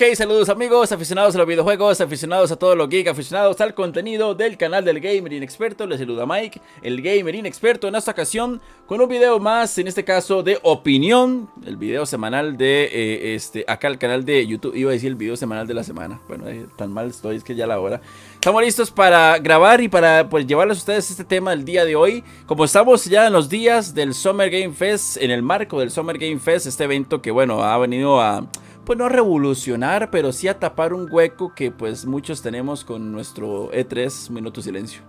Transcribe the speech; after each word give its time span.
Ok, 0.00 0.14
saludos 0.14 0.48
amigos, 0.48 0.92
aficionados 0.92 1.34
a 1.34 1.38
los 1.38 1.46
videojuegos, 1.48 2.00
aficionados 2.00 2.52
a 2.52 2.56
todo 2.56 2.76
lo 2.76 2.86
geek, 2.86 3.08
aficionados 3.08 3.60
al 3.60 3.74
contenido 3.74 4.32
del 4.32 4.56
canal 4.56 4.84
del 4.84 5.00
Gamer 5.00 5.32
Inexperto. 5.32 5.88
Les 5.88 5.98
saluda 5.98 6.24
Mike, 6.24 6.60
el 6.82 7.02
Gamer 7.02 7.34
Inexperto, 7.34 7.88
en 7.88 7.96
esta 7.96 8.12
ocasión 8.12 8.60
con 8.86 9.00
un 9.00 9.08
video 9.08 9.40
más, 9.40 9.76
en 9.76 9.88
este 9.88 10.04
caso 10.04 10.44
de 10.44 10.60
opinión, 10.62 11.50
el 11.66 11.76
video 11.76 12.06
semanal 12.06 12.56
de 12.56 12.84
eh, 12.84 13.34
este, 13.34 13.64
acá 13.66 13.88
el 13.88 13.98
canal 13.98 14.24
de 14.24 14.46
YouTube. 14.46 14.76
Iba 14.76 14.90
a 14.90 14.92
decir 14.92 15.08
el 15.08 15.16
video 15.16 15.36
semanal 15.36 15.66
de 15.66 15.74
la 15.74 15.82
semana. 15.82 16.20
Bueno, 16.28 16.48
eh, 16.48 16.68
tan 16.76 16.92
mal 16.92 17.08
estoy, 17.08 17.34
es 17.34 17.42
que 17.42 17.56
ya 17.56 17.66
la 17.66 17.80
hora. 17.80 18.00
Estamos 18.34 18.62
listos 18.62 18.92
para 18.92 19.36
grabar 19.40 19.80
y 19.80 19.88
para 19.88 20.28
pues, 20.28 20.46
llevarles 20.46 20.76
a 20.76 20.78
ustedes 20.78 21.10
este 21.10 21.24
tema 21.24 21.52
el 21.52 21.64
día 21.64 21.84
de 21.84 21.96
hoy. 21.96 22.22
Como 22.46 22.64
estamos 22.64 23.04
ya 23.06 23.26
en 23.26 23.32
los 23.32 23.48
días 23.48 23.96
del 23.96 24.14
Summer 24.14 24.48
Game 24.48 24.74
Fest, 24.74 25.16
en 25.16 25.32
el 25.32 25.42
marco 25.42 25.80
del 25.80 25.90
Summer 25.90 26.16
Game 26.18 26.38
Fest, 26.38 26.68
este 26.68 26.84
evento 26.84 27.20
que 27.20 27.32
bueno, 27.32 27.64
ha 27.64 27.76
venido 27.78 28.20
a 28.20 28.46
pues 28.88 28.98
no 28.98 29.10
revolucionar, 29.10 30.10
pero 30.10 30.32
sí 30.32 30.48
a 30.48 30.58
tapar 30.58 30.94
un 30.94 31.08
hueco 31.10 31.54
que 31.54 31.70
pues 31.70 32.06
muchos 32.06 32.40
tenemos 32.40 32.84
con 32.84 33.12
nuestro 33.12 33.70
E3 33.70 34.30
Minuto 34.30 34.62
Silencio. 34.62 35.02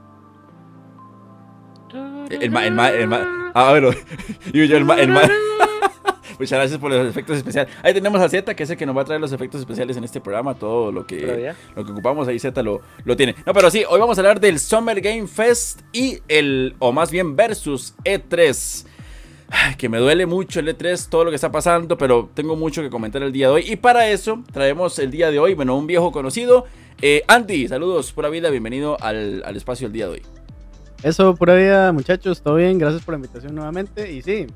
El 2.29 2.52
ma, 2.52 2.65
el 2.65 2.73
ma, 2.73 2.89
el 2.89 3.07
ma, 3.07 3.52
ah, 3.55 3.69
bueno, 3.69 3.91
yo, 4.53 4.65
yo, 4.65 4.75
el 4.75 4.83
ma, 4.83 4.95
el 4.95 5.07
ma. 5.07 5.21
Muchas 6.39 6.59
gracias 6.59 6.77
por 6.77 6.91
los 6.91 7.07
efectos 7.07 7.38
especiales. 7.38 7.73
Ahí 7.81 7.93
tenemos 7.93 8.19
a 8.19 8.27
Z, 8.27 8.53
que 8.53 8.63
es 8.63 8.69
el 8.69 8.75
que 8.75 8.85
nos 8.85 8.97
va 8.97 9.03
a 9.03 9.05
traer 9.05 9.21
los 9.21 9.31
efectos 9.31 9.61
especiales 9.61 9.95
en 9.95 10.03
este 10.03 10.19
programa. 10.19 10.55
Todo 10.55 10.91
lo 10.91 11.07
que, 11.07 11.53
lo 11.73 11.85
que 11.85 11.91
ocupamos 11.93 12.27
ahí, 12.27 12.38
Z 12.38 12.61
lo, 12.61 12.81
lo 13.05 13.16
tiene. 13.16 13.33
No, 13.45 13.53
pero 13.53 13.71
sí, 13.71 13.85
hoy 13.89 13.99
vamos 13.99 14.17
a 14.17 14.21
hablar 14.21 14.41
del 14.41 14.59
Summer 14.59 14.99
Game 14.99 15.27
Fest 15.27 15.83
y 15.93 16.19
el, 16.27 16.75
o 16.80 16.91
más 16.91 17.11
bien 17.11 17.38
versus 17.38 17.95
E3 18.03 18.89
que 19.78 19.89
me 19.89 19.97
duele 19.97 20.25
mucho 20.25 20.59
el 20.59 20.67
E3, 20.67 21.09
todo 21.09 21.23
lo 21.23 21.31
que 21.31 21.36
está 21.36 21.52
pasando, 21.52 21.97
pero 21.97 22.30
tengo 22.33 22.55
mucho 22.55 22.81
que 22.81 22.89
comentar 22.89 23.22
el 23.23 23.31
día 23.31 23.47
de 23.47 23.53
hoy. 23.53 23.64
Y 23.67 23.75
para 23.75 24.09
eso 24.09 24.44
traemos 24.52 25.00
el 25.00 25.11
día 25.11 25.31
de 25.31 25.39
hoy, 25.39 25.53
bueno, 25.53 25.75
un 25.75 25.88
viejo 25.88 26.11
conocido. 26.11 26.66
Eh, 27.02 27.23
Andy, 27.28 27.67
saludos, 27.67 28.11
pura 28.11 28.30
vida, 28.30 28.50
bienvenido 28.50 28.97
al, 29.02 29.44
al 29.45 29.55
espacio 29.55 29.88
el 29.88 29.94
día 29.94 30.08
de 30.08 30.14
hoy. 30.14 30.22
Eso, 31.02 31.33
pura 31.36 31.55
vida, 31.55 31.92
muchachos, 31.94 32.42
todo 32.42 32.55
bien, 32.55 32.77
gracias 32.77 33.03
por 33.03 33.14
la 33.14 33.17
invitación 33.17 33.55
nuevamente. 33.55 34.11
Y 34.11 34.22
sí, 34.22 34.47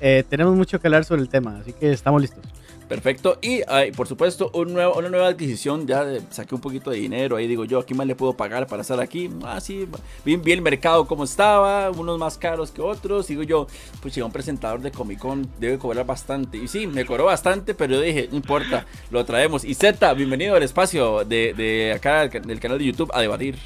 eh, 0.00 0.24
tenemos 0.28 0.56
mucho 0.56 0.80
que 0.80 0.88
hablar 0.88 1.04
sobre 1.04 1.22
el 1.22 1.28
tema, 1.28 1.58
así 1.60 1.72
que 1.72 1.92
estamos 1.92 2.20
listos. 2.20 2.42
Perfecto. 2.88 3.38
Y 3.40 3.62
por 3.96 4.06
supuesto, 4.06 4.50
un 4.54 4.72
una 4.72 5.08
nueva 5.08 5.28
adquisición. 5.28 5.86
Ya 5.86 6.04
saqué 6.30 6.54
un 6.54 6.60
poquito 6.60 6.90
de 6.90 6.98
dinero. 6.98 7.36
Ahí 7.36 7.46
digo 7.46 7.64
yo, 7.64 7.78
¿aquí 7.78 7.94
más 7.94 8.06
le 8.06 8.14
puedo 8.14 8.36
pagar 8.36 8.66
para 8.66 8.82
estar 8.82 9.00
aquí? 9.00 9.30
Ah, 9.42 9.60
sí. 9.60 9.88
Bien, 10.24 10.42
bien 10.42 10.58
el 10.58 10.62
mercado 10.62 11.06
como 11.06 11.24
estaba. 11.24 11.90
Unos 11.90 12.18
más 12.18 12.36
caros 12.38 12.70
que 12.70 12.82
otros. 12.82 13.28
Digo 13.28 13.42
yo, 13.42 13.66
pues 14.02 14.14
llega 14.14 14.26
un 14.26 14.32
presentador 14.32 14.80
de 14.80 14.90
Comic 14.90 15.18
Con. 15.18 15.48
Debe 15.58 15.78
cobrar 15.78 16.06
bastante. 16.06 16.58
Y 16.58 16.68
sí, 16.68 16.86
me 16.86 17.04
cobró 17.06 17.24
bastante. 17.24 17.74
Pero 17.74 17.94
yo 17.94 18.00
dije, 18.00 18.28
no 18.30 18.36
importa. 18.36 18.86
Lo 19.10 19.24
traemos. 19.24 19.64
Y 19.64 19.74
Z, 19.74 20.12
bienvenido 20.14 20.54
al 20.54 20.62
espacio 20.62 21.24
de, 21.24 21.54
de 21.54 21.92
acá 21.94 22.28
del 22.28 22.60
canal 22.60 22.78
de 22.78 22.84
YouTube 22.84 23.10
a 23.14 23.20
debatir. 23.20 23.56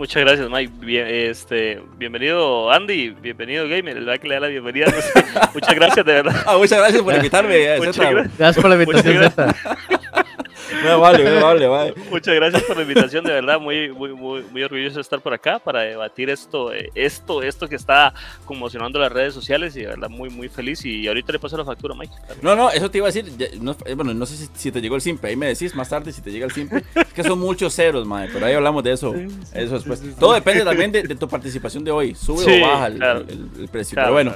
Muchas 0.00 0.24
gracias, 0.24 0.48
Mike. 0.48 0.72
Bien, 0.80 1.06
este, 1.06 1.82
bienvenido, 1.98 2.72
Andy. 2.72 3.10
Bienvenido, 3.10 3.68
Gamer. 3.68 3.98
El 3.98 4.18
que 4.18 4.28
le 4.28 4.34
da 4.36 4.40
la 4.40 4.46
bienvenida. 4.46 4.86
muchas 5.52 5.74
gracias, 5.74 6.06
de 6.06 6.12
verdad. 6.14 6.42
Ah, 6.46 6.56
muchas 6.56 6.78
gracias 6.78 7.02
por 7.02 7.14
invitarme. 7.16 7.76
muchas 7.76 8.10
gracias 8.38 8.56
por 8.56 8.70
la 8.70 8.82
invitación, 8.82 9.30
vale, 10.98 11.40
vale, 11.40 11.66
vale. 11.66 11.94
Muchas 12.10 12.34
gracias 12.34 12.62
por 12.62 12.76
la 12.76 12.82
invitación, 12.82 13.24
de 13.24 13.32
verdad, 13.32 13.60
muy, 13.60 13.90
muy, 13.90 14.12
muy, 14.12 14.42
muy 14.42 14.62
orgulloso 14.62 14.96
de 14.96 15.00
estar 15.02 15.20
por 15.20 15.32
acá 15.32 15.58
para 15.58 15.82
debatir 15.82 16.30
esto, 16.30 16.72
eh, 16.72 16.90
esto, 16.94 17.42
esto 17.42 17.68
que 17.68 17.76
está 17.76 18.14
conmocionando 18.44 18.98
las 18.98 19.12
redes 19.12 19.34
sociales 19.34 19.76
y 19.76 19.80
de 19.80 19.88
verdad 19.88 20.08
muy, 20.08 20.30
muy 20.30 20.48
feliz. 20.48 20.84
Y 20.84 21.06
ahorita 21.08 21.32
le 21.32 21.38
paso 21.38 21.56
la 21.56 21.64
factura, 21.64 21.94
Mike. 21.94 22.12
No, 22.42 22.56
no, 22.56 22.70
eso 22.70 22.90
te 22.90 22.98
iba 22.98 23.08
a 23.08 23.12
decir, 23.12 23.32
no, 23.60 23.76
eh, 23.84 23.94
bueno, 23.94 24.14
no 24.14 24.26
sé 24.26 24.48
si, 24.54 24.70
te 24.70 24.80
llegó 24.80 24.96
el 24.96 25.02
simple, 25.02 25.30
ahí 25.30 25.36
me 25.36 25.46
decís 25.46 25.74
más 25.74 25.88
tarde 25.88 26.12
si 26.12 26.22
te 26.22 26.30
llega 26.30 26.46
el 26.46 26.52
simple, 26.52 26.84
es 26.94 27.12
que 27.12 27.22
son 27.22 27.38
muchos 27.38 27.74
ceros, 27.74 28.06
madre, 28.06 28.30
pero 28.32 28.46
ahí 28.46 28.54
hablamos 28.54 28.82
de 28.84 28.92
eso, 28.92 29.14
eso 29.54 29.74
después. 29.74 30.02
Todo 30.18 30.34
depende 30.34 30.64
también 30.64 30.92
de, 30.92 31.02
tu 31.14 31.28
participación 31.28 31.84
de 31.84 31.90
hoy, 31.90 32.14
sube 32.14 32.44
o 32.44 32.66
baja 32.66 32.86
el, 32.86 33.68
precio, 33.70 33.96
pero 33.96 34.12
bueno. 34.12 34.32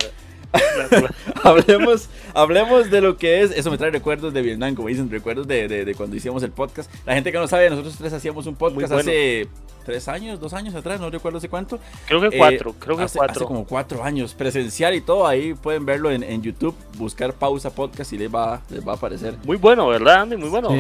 hablemos, 1.43 2.09
hablemos 2.33 2.91
de 2.91 3.01
lo 3.01 3.17
que 3.17 3.43
es. 3.43 3.51
Eso 3.51 3.71
me 3.71 3.79
trae 3.79 3.91
recuerdos 3.91 4.33
de 4.33 4.43
Vietnam, 4.43 4.75
como 4.75 4.89
dicen, 4.89 5.11
recuerdos 5.11 5.47
de, 5.47 5.69
de, 5.69 5.95
cuando 5.95 6.17
hicimos 6.17 6.43
el 6.43 6.51
podcast. 6.51 6.91
La 7.07 7.15
gente 7.15 7.33
que 7.33 7.39
no 7.39 7.49
sabe, 7.49 7.71
nosotros 7.71 7.97
tres 7.97 8.13
hacíamos 8.13 8.47
un 8.47 8.55
podcast 8.55 8.93
hace 8.93 9.49
tres 9.85 10.09
años, 10.09 10.41
dos 10.41 10.55
años 10.55 10.75
atrás, 10.75 11.01
no 11.01 11.11
recuerdo 11.11 11.39
hace 11.39 11.49
cuánto. 11.49 11.79
Creo 12.07 12.21
que 12.21 12.37
cuatro, 12.37 12.71
eh, 12.71 12.75
creo 12.79 12.97
que 12.97 13.03
hace, 13.05 13.19
cuatro. 13.19 13.37
Hace 13.37 13.45
como 13.47 13.65
cuatro 13.67 14.03
años, 14.03 14.35
presencial 14.35 14.95
y 14.95 15.01
todo. 15.01 15.27
Ahí 15.27 15.55
pueden 15.55 15.85
verlo 15.85 16.11
en, 16.11 16.23
en, 16.23 16.43
YouTube, 16.43 16.75
buscar 16.97 17.35
pausa 17.35 17.71
podcast 17.71 18.13
y 18.13 18.19
les 18.19 18.35
va, 18.35 18.63
les 18.71 18.87
va 18.87 18.93
a 18.93 18.97
aparecer. 18.97 19.37
Muy 19.45 19.57
bueno, 19.57 19.87
¿verdad, 19.89 20.23
Andy? 20.23 20.37
Muy 20.37 20.49
bueno. 20.49 20.71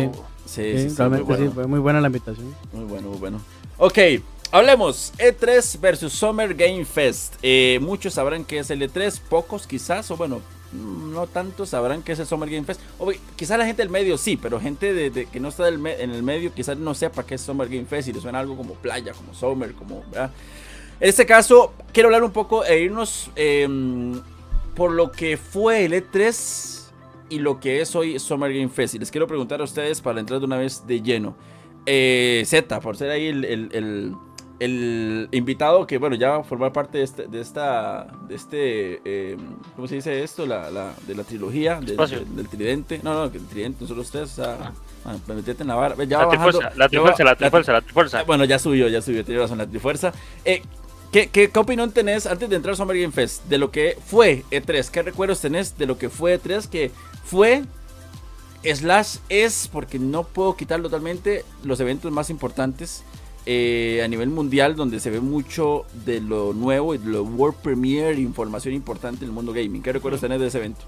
Sí, 0.46 0.88
sí, 0.88 0.94
realmente 0.96 1.36
sí, 1.36 1.50
fue 1.54 1.66
muy 1.66 1.78
buena 1.78 2.00
la 2.00 2.08
invitación. 2.08 2.54
Muy 2.72 2.84
bueno, 2.84 3.08
muy 3.08 3.18
bueno. 3.18 3.40
Ok, 3.78 3.98
Hablemos, 4.54 5.12
E3 5.18 5.80
versus 5.80 6.12
Summer 6.12 6.54
Game 6.54 6.84
Fest. 6.84 7.34
Eh, 7.42 7.80
muchos 7.82 8.14
sabrán 8.14 8.44
que 8.44 8.60
es 8.60 8.70
el 8.70 8.82
E3, 8.82 9.20
pocos 9.28 9.66
quizás, 9.66 10.08
o 10.12 10.16
bueno, 10.16 10.40
no 10.72 11.26
tantos 11.26 11.70
sabrán 11.70 12.04
que 12.04 12.12
es 12.12 12.20
el 12.20 12.26
Summer 12.26 12.48
Game 12.48 12.64
Fest. 12.64 12.80
Quizás 13.34 13.58
la 13.58 13.66
gente 13.66 13.82
del 13.82 13.90
medio 13.90 14.16
sí, 14.16 14.36
pero 14.36 14.60
gente 14.60 15.10
que 15.32 15.40
no 15.40 15.48
está 15.48 15.66
en 15.66 15.84
el 15.84 16.22
medio 16.22 16.54
quizás 16.54 16.78
no 16.78 16.94
sepa 16.94 17.26
qué 17.26 17.34
es 17.34 17.40
Summer 17.40 17.68
Game 17.68 17.86
Fest 17.86 18.06
y 18.06 18.12
le 18.12 18.20
suena 18.20 18.38
algo 18.38 18.56
como 18.56 18.74
playa, 18.74 19.12
como 19.12 19.34
Summer, 19.34 19.72
como... 19.72 20.04
En 20.14 20.30
este 21.00 21.26
caso, 21.26 21.72
quiero 21.92 22.06
hablar 22.10 22.22
un 22.22 22.30
poco 22.30 22.64
e 22.64 22.78
irnos 22.80 23.32
em, 23.34 24.22
por 24.76 24.92
lo 24.92 25.10
que 25.10 25.36
fue 25.36 25.84
el 25.84 25.94
E3 25.94 26.92
y 27.28 27.40
lo 27.40 27.58
que 27.58 27.80
es 27.80 27.96
hoy 27.96 28.20
Summer 28.20 28.52
Game 28.52 28.68
Fest. 28.68 28.94
Y 28.94 29.00
les 29.00 29.10
quiero 29.10 29.26
preguntar 29.26 29.60
a 29.60 29.64
ustedes 29.64 30.00
para 30.00 30.20
entrar 30.20 30.38
de 30.38 30.46
una 30.46 30.58
vez 30.58 30.86
de 30.86 31.02
lleno. 31.02 31.34
Eh, 31.86 32.44
Z, 32.46 32.78
por 32.78 32.96
ser 32.96 33.10
ahí 33.10 33.26
el 33.26 34.14
invitado 34.60 35.86
que, 35.86 35.98
bueno, 35.98 36.14
ya 36.16 36.30
va 36.30 36.36
a 36.38 36.44
formar 36.44 36.72
parte 36.72 36.98
de, 36.98 37.04
este, 37.04 37.26
de 37.26 37.40
esta, 37.40 38.06
de 38.28 38.34
este, 38.34 39.00
eh, 39.04 39.36
¿cómo 39.74 39.88
se 39.88 39.96
dice 39.96 40.22
esto? 40.22 40.46
La, 40.46 40.70
la, 40.70 40.94
de 41.06 41.14
la 41.14 41.24
trilogía, 41.24 41.80
del 41.80 42.48
tridente. 42.48 43.00
No, 43.02 43.14
no, 43.14 43.24
el 43.24 43.46
tridente, 43.46 43.82
nosotros 43.82 44.06
ustedes, 44.06 44.32
o 44.32 44.42
sea, 44.42 44.72
ah. 45.04 45.16
metete 45.26 45.62
en 45.62 45.68
la. 45.68 45.94
Ya 46.04 46.20
la, 46.20 46.28
trifuerza, 46.28 46.70
la 46.76 46.88
trifuerza, 46.88 47.24
la 47.24 47.36
trifuerza, 47.36 47.72
la 47.72 47.80
trifuerza. 47.80 48.22
Bueno, 48.22 48.44
ya 48.44 48.58
subió, 48.58 48.88
ya 48.88 49.02
subió, 49.02 49.24
tiene 49.24 49.40
razón, 49.40 49.58
la 49.58 49.66
trifuerza. 49.66 50.12
Eh, 50.44 50.62
¿qué, 51.10 51.28
qué, 51.28 51.50
¿Qué 51.50 51.58
opinión 51.58 51.90
tenés 51.90 52.26
antes 52.26 52.48
de 52.48 52.56
entrar 52.56 52.74
a 52.74 52.76
Summer 52.76 52.96
Game 52.96 53.12
Fest 53.12 53.44
de 53.46 53.58
lo 53.58 53.72
que 53.72 53.98
fue 54.06 54.44
E3? 54.50 54.88
¿Qué 54.88 55.02
recuerdos 55.02 55.40
tenés 55.40 55.76
de 55.76 55.86
lo 55.86 55.98
que 55.98 56.08
fue 56.10 56.40
E3? 56.40 56.68
Que 56.68 56.92
fue 57.24 57.64
slash 58.62 59.16
es, 59.28 59.68
porque 59.68 59.98
no 59.98 60.22
puedo 60.22 60.56
quitarlo 60.56 60.88
totalmente, 60.88 61.44
los 61.64 61.80
eventos 61.80 62.10
más 62.12 62.30
importantes 62.30 63.02
eh, 63.46 64.00
a 64.02 64.08
nivel 64.08 64.30
mundial 64.30 64.74
donde 64.76 65.00
se 65.00 65.10
ve 65.10 65.20
mucho 65.20 65.84
de 66.04 66.20
lo 66.20 66.52
nuevo 66.52 66.94
y 66.94 66.98
de 66.98 67.06
lo 67.06 67.22
World 67.22 67.58
Premiere, 67.58 68.20
información 68.20 68.74
importante 68.74 69.24
en 69.24 69.30
el 69.30 69.34
mundo 69.34 69.52
gaming. 69.52 69.82
¿Qué 69.82 69.92
recuerdos 69.92 70.20
tenés 70.20 70.40
de 70.40 70.46
ese 70.46 70.58
evento? 70.58 70.84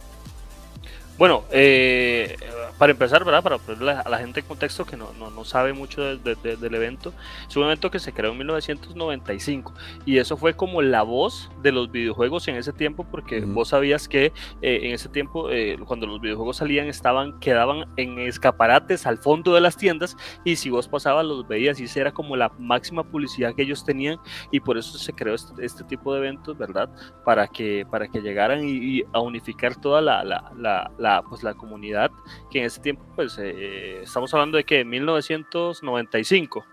Bueno, 1.19 1.45
eh, 1.51 2.37
para 2.79 2.93
empezar, 2.93 3.25
¿verdad? 3.25 3.43
Para 3.43 3.57
ponerle 3.57 3.93
a 3.93 4.09
la 4.09 4.19
gente 4.19 4.41
en 4.41 4.47
contexto 4.47 4.85
que 4.85 4.99
no, 4.99 5.13
no, 5.15 5.45
sabe 5.45 5.73
mucho 5.73 6.03
del 6.03 6.75
evento, 6.75 7.15
es 7.49 7.57
un 7.57 7.65
evento 7.65 7.91
que 7.91 7.99
se 7.99 8.13
creó 8.13 8.33
en 8.33 8.39
1995 8.39 9.73
y 10.05 10.19
eso 10.19 10.37
fue 10.37 10.55
como 10.55 10.83
la 10.83 11.03
voz 11.03 11.51
de 11.63 11.73
los 11.73 11.91
videojuegos 11.91 12.49
en 12.49 12.57
ese 12.57 12.75
tiempo 12.75 13.07
porque 13.11 13.41
vos 13.41 13.69
sabías 13.69 14.09
que 14.09 14.27
eh, 14.61 14.81
en 14.83 14.93
ese 14.93 15.09
tiempo 15.09 15.51
eh, 15.51 15.79
cuando 15.87 16.07
los 16.07 16.21
videojuegos 16.21 16.59
salían 16.59 16.89
estaban 16.89 17.39
quedaban 17.41 17.87
en 17.97 18.19
escaparates 18.19 19.07
al 19.07 19.17
fondo 19.17 19.55
de 19.55 19.63
las 19.63 19.79
tiendas 19.79 20.17
y 20.45 20.57
si 20.57 20.69
vos 20.69 20.87
pasabas 20.87 21.25
los 21.25 21.49
veías 21.49 21.81
y 21.81 21.85
esa 21.85 22.01
era 22.01 22.13
como 22.13 22.37
la 22.37 22.51
máxima 22.59 23.05
publicidad 23.05 23.55
que 23.55 23.63
ellos 23.63 23.85
tenían 23.87 24.19
y 24.51 24.61
por 24.61 24.77
eso 24.77 24.99
se 24.99 25.15
creó 25.15 25.35
este, 25.35 25.65
este 25.65 25.85
tipo 25.85 26.13
de 26.13 26.19
eventos, 26.19 26.59
¿verdad? 26.59 26.91
Para 27.25 27.49
que 27.49 27.87
para 27.91 28.07
que 28.09 28.21
llegaran 28.21 28.69
y, 28.69 29.03
a 29.13 29.21
unificar 29.21 29.77
toda 29.77 30.01
la, 30.01 30.25
la 30.25 30.91
la, 31.06 31.06
pues, 31.29 31.43
la 31.43 31.55
comunidad, 31.55 32.11
que 32.51 32.61
en 32.61 32.67
ese 32.67 32.81
tiempo, 32.81 33.05
pues 33.15 33.39
eh, 33.39 34.03
estamos 34.03 34.33
hablando 34.35 34.57
de 34.57 34.65
que 34.65 34.81
en 34.81 34.89
1995 34.89 36.65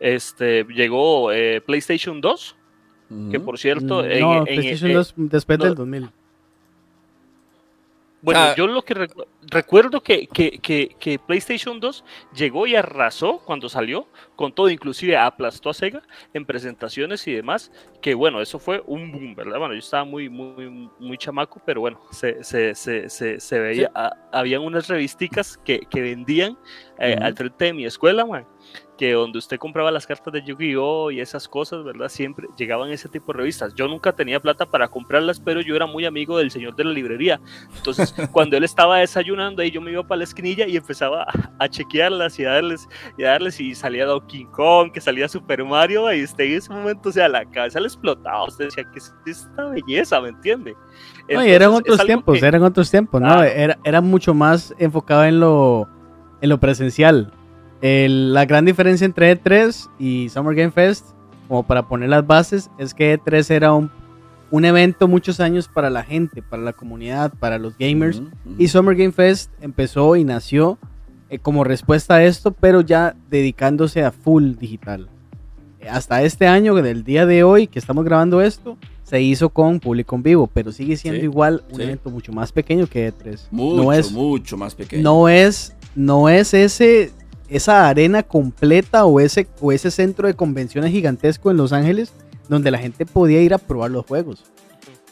este, 0.00 0.64
llegó 0.64 1.32
eh, 1.32 1.60
PlayStation 1.60 2.20
2, 2.20 2.56
que 3.30 3.38
por 3.38 3.58
cierto... 3.58 4.02
Mm, 4.02 4.20
no, 4.20 4.44
PlayStation 4.44 4.92
2 4.92 5.14
después 5.16 5.58
del 5.58 5.74
2000. 5.74 6.10
Bueno, 8.24 8.40
ah. 8.40 8.54
yo 8.56 8.66
lo 8.66 8.82
que 8.82 9.06
recuerdo 9.50 10.02
que, 10.02 10.26
que, 10.26 11.20
PlayStation 11.26 11.78
2 11.78 12.04
llegó 12.34 12.66
y 12.66 12.74
arrasó 12.74 13.40
cuando 13.44 13.68
salió, 13.68 14.08
con 14.34 14.54
todo, 14.54 14.70
inclusive 14.70 15.14
aplastó 15.14 15.68
a 15.68 15.74
Sega 15.74 16.02
en 16.32 16.46
presentaciones 16.46 17.26
y 17.28 17.34
demás, 17.34 17.70
que 18.00 18.14
bueno, 18.14 18.40
eso 18.40 18.58
fue 18.58 18.82
un 18.86 19.12
boom, 19.12 19.34
¿verdad? 19.34 19.58
Bueno, 19.58 19.74
yo 19.74 19.80
estaba 19.80 20.04
muy, 20.04 20.30
muy, 20.30 20.88
muy 20.98 21.18
chamaco, 21.18 21.60
pero 21.66 21.82
bueno, 21.82 22.00
se, 22.12 22.42
se, 22.42 22.74
se, 22.74 23.10
se 23.10 23.58
veía, 23.58 23.90
habían 24.32 24.62
unas 24.62 24.88
revisticas 24.88 25.58
que, 25.58 25.86
vendían 25.92 26.56
eh, 26.98 27.18
al 27.20 27.36
frente 27.36 27.66
de 27.66 27.72
mi 27.74 27.84
escuela, 27.84 28.24
man, 28.24 28.46
que 28.96 29.12
donde 29.12 29.38
usted 29.38 29.58
compraba 29.58 29.90
las 29.90 30.06
cartas 30.06 30.32
de 30.32 30.42
Yu-Gi-Oh 30.42 31.10
y 31.10 31.20
esas 31.20 31.48
cosas, 31.48 31.84
¿verdad? 31.84 32.08
Siempre 32.08 32.48
llegaban 32.56 32.90
ese 32.90 33.08
tipo 33.08 33.32
de 33.32 33.38
revistas. 33.38 33.74
Yo 33.74 33.88
nunca 33.88 34.12
tenía 34.12 34.40
plata 34.40 34.66
para 34.66 34.88
comprarlas, 34.88 35.40
pero 35.40 35.60
yo 35.60 35.74
era 35.74 35.86
muy 35.86 36.04
amigo 36.04 36.38
del 36.38 36.50
señor 36.50 36.76
de 36.76 36.84
la 36.84 36.92
librería. 36.92 37.40
Entonces, 37.76 38.14
cuando 38.32 38.56
él 38.56 38.64
estaba 38.64 38.98
desayunando 38.98 39.62
ahí, 39.62 39.70
yo 39.70 39.80
me 39.80 39.90
iba 39.90 40.02
para 40.02 40.18
la 40.18 40.24
esquinilla 40.24 40.66
y 40.66 40.76
empezaba 40.76 41.26
a, 41.58 41.68
chequearlas 41.68 42.38
y 42.38 42.44
a 42.44 42.52
darles 42.52 42.88
y 43.18 43.24
a 43.24 43.30
darles 43.30 43.58
y 43.60 43.74
salía 43.74 44.06
Donkey 44.06 44.44
Kong, 44.46 44.92
que 44.92 45.00
salía 45.00 45.28
Super 45.28 45.64
Mario 45.64 46.12
y 46.12 46.22
usted 46.22 46.44
en 46.44 46.52
ese 46.52 46.72
momento, 46.72 47.08
o 47.08 47.12
sea, 47.12 47.28
la 47.28 47.44
cabeza 47.44 47.80
le 47.80 47.86
explotaba. 47.86 48.44
Usted 48.44 48.66
decía, 48.66 48.84
¿qué 48.92 48.98
es 48.98 49.14
esta 49.26 49.64
belleza? 49.66 50.20
¿Me 50.20 50.28
entiende? 50.28 50.76
no, 51.28 51.44
y 51.44 51.50
eran 51.50 51.70
otros 51.70 52.04
tiempos, 52.04 52.42
eran 52.42 52.62
otros 52.62 52.90
tiempos, 52.90 53.20
¿no? 53.20 53.42
Era, 53.42 53.78
era 53.82 54.00
mucho 54.00 54.34
más 54.34 54.74
enfocado 54.78 55.24
en 55.24 55.40
lo, 55.40 55.88
en 56.40 56.48
lo 56.48 56.60
presencial 56.60 57.32
la 57.84 58.46
gran 58.46 58.64
diferencia 58.64 59.04
entre 59.04 59.38
E3 59.38 59.90
y 59.98 60.30
Summer 60.30 60.54
Game 60.54 60.70
Fest, 60.70 61.04
como 61.48 61.66
para 61.66 61.86
poner 61.86 62.08
las 62.08 62.26
bases, 62.26 62.70
es 62.78 62.94
que 62.94 63.18
E3 63.18 63.50
era 63.50 63.74
un, 63.74 63.90
un 64.50 64.64
evento 64.64 65.06
muchos 65.06 65.38
años 65.38 65.68
para 65.68 65.90
la 65.90 66.02
gente, 66.02 66.40
para 66.40 66.62
la 66.62 66.72
comunidad, 66.72 67.34
para 67.38 67.58
los 67.58 67.76
gamers. 67.76 68.22
Y 68.58 68.68
Summer 68.68 68.96
Game 68.96 69.12
Fest 69.12 69.50
empezó 69.60 70.16
y 70.16 70.24
nació 70.24 70.78
eh, 71.28 71.38
como 71.38 71.62
respuesta 71.62 72.14
a 72.14 72.24
esto, 72.24 72.52
pero 72.52 72.80
ya 72.80 73.16
dedicándose 73.28 74.02
a 74.02 74.12
full 74.12 74.54
digital. 74.54 75.10
Hasta 75.90 76.22
este 76.22 76.46
año, 76.46 76.74
del 76.76 77.04
día 77.04 77.26
de 77.26 77.44
hoy 77.44 77.66
que 77.66 77.78
estamos 77.78 78.06
grabando 78.06 78.40
esto, 78.40 78.78
se 79.02 79.20
hizo 79.20 79.50
con 79.50 79.80
público 79.80 80.16
en 80.16 80.22
vivo, 80.22 80.46
pero 80.46 80.72
sigue 80.72 80.96
siendo 80.96 81.22
igual 81.22 81.62
un 81.70 81.82
evento 81.82 82.08
mucho 82.08 82.32
más 82.32 82.50
pequeño 82.50 82.86
que 82.86 83.12
E3. 83.12 83.48
Mucho, 83.50 83.82
no 83.82 83.92
es, 83.92 84.10
mucho 84.10 84.56
más 84.56 84.74
pequeño. 84.74 85.02
No 85.02 85.28
es, 85.28 85.76
no 85.94 86.30
es 86.30 86.54
ese 86.54 87.12
esa 87.56 87.88
arena 87.88 88.22
completa 88.22 89.04
o 89.04 89.20
ese, 89.20 89.46
o 89.60 89.70
ese 89.70 89.90
centro 89.90 90.26
de 90.26 90.34
convenciones 90.34 90.90
gigantesco 90.90 91.50
en 91.50 91.56
Los 91.56 91.72
Ángeles 91.72 92.12
donde 92.48 92.70
la 92.70 92.78
gente 92.78 93.06
podía 93.06 93.40
ir 93.40 93.54
a 93.54 93.58
probar 93.58 93.90
los 93.90 94.04
juegos. 94.04 94.44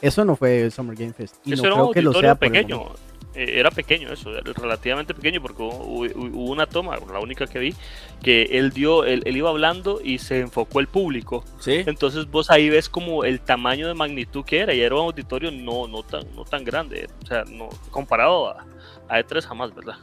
Eso 0.01 0.25
no 0.25 0.35
fue 0.35 0.63
el 0.63 0.71
Summer 0.71 0.95
Game 0.95 1.13
Fest. 1.13 1.35
Y 1.45 1.53
eso 1.53 1.67
no 1.69 1.75
creo 1.75 1.91
que 1.91 2.01
lo 2.01 2.13
sea 2.13 2.35
pequeño. 2.35 2.91
Eh, 3.33 3.59
era 3.59 3.71
pequeño 3.71 4.11
eso, 4.11 4.29
relativamente 4.31 5.13
pequeño, 5.13 5.41
porque 5.41 5.63
hubo, 5.63 6.51
una 6.51 6.67
toma, 6.67 6.99
la 7.11 7.19
única 7.19 7.47
que 7.47 7.57
vi, 7.57 7.73
que 8.21 8.43
él 8.51 8.71
dio, 8.71 9.05
él, 9.05 9.23
iba 9.25 9.49
hablando 9.49 10.01
y 10.03 10.19
se 10.19 10.41
enfocó 10.41 10.81
el 10.81 10.87
público. 10.87 11.45
¿Sí? 11.59 11.83
Entonces 11.85 12.29
vos 12.29 12.51
ahí 12.51 12.69
ves 12.69 12.89
como 12.89 13.23
el 13.23 13.39
tamaño 13.39 13.87
de 13.87 13.93
magnitud 13.93 14.43
que 14.43 14.59
era, 14.59 14.73
y 14.73 14.81
era 14.81 14.95
un 14.95 15.01
auditorio 15.01 15.49
no, 15.49 15.87
no, 15.87 16.03
tan, 16.03 16.23
no 16.35 16.43
tan 16.43 16.63
grande, 16.63 17.07
o 17.23 17.25
sea, 17.25 17.45
no, 17.45 17.69
comparado 17.89 18.49
a, 18.49 18.65
a 19.07 19.19
E3 19.19 19.41
jamás, 19.41 19.73
¿verdad? 19.73 19.95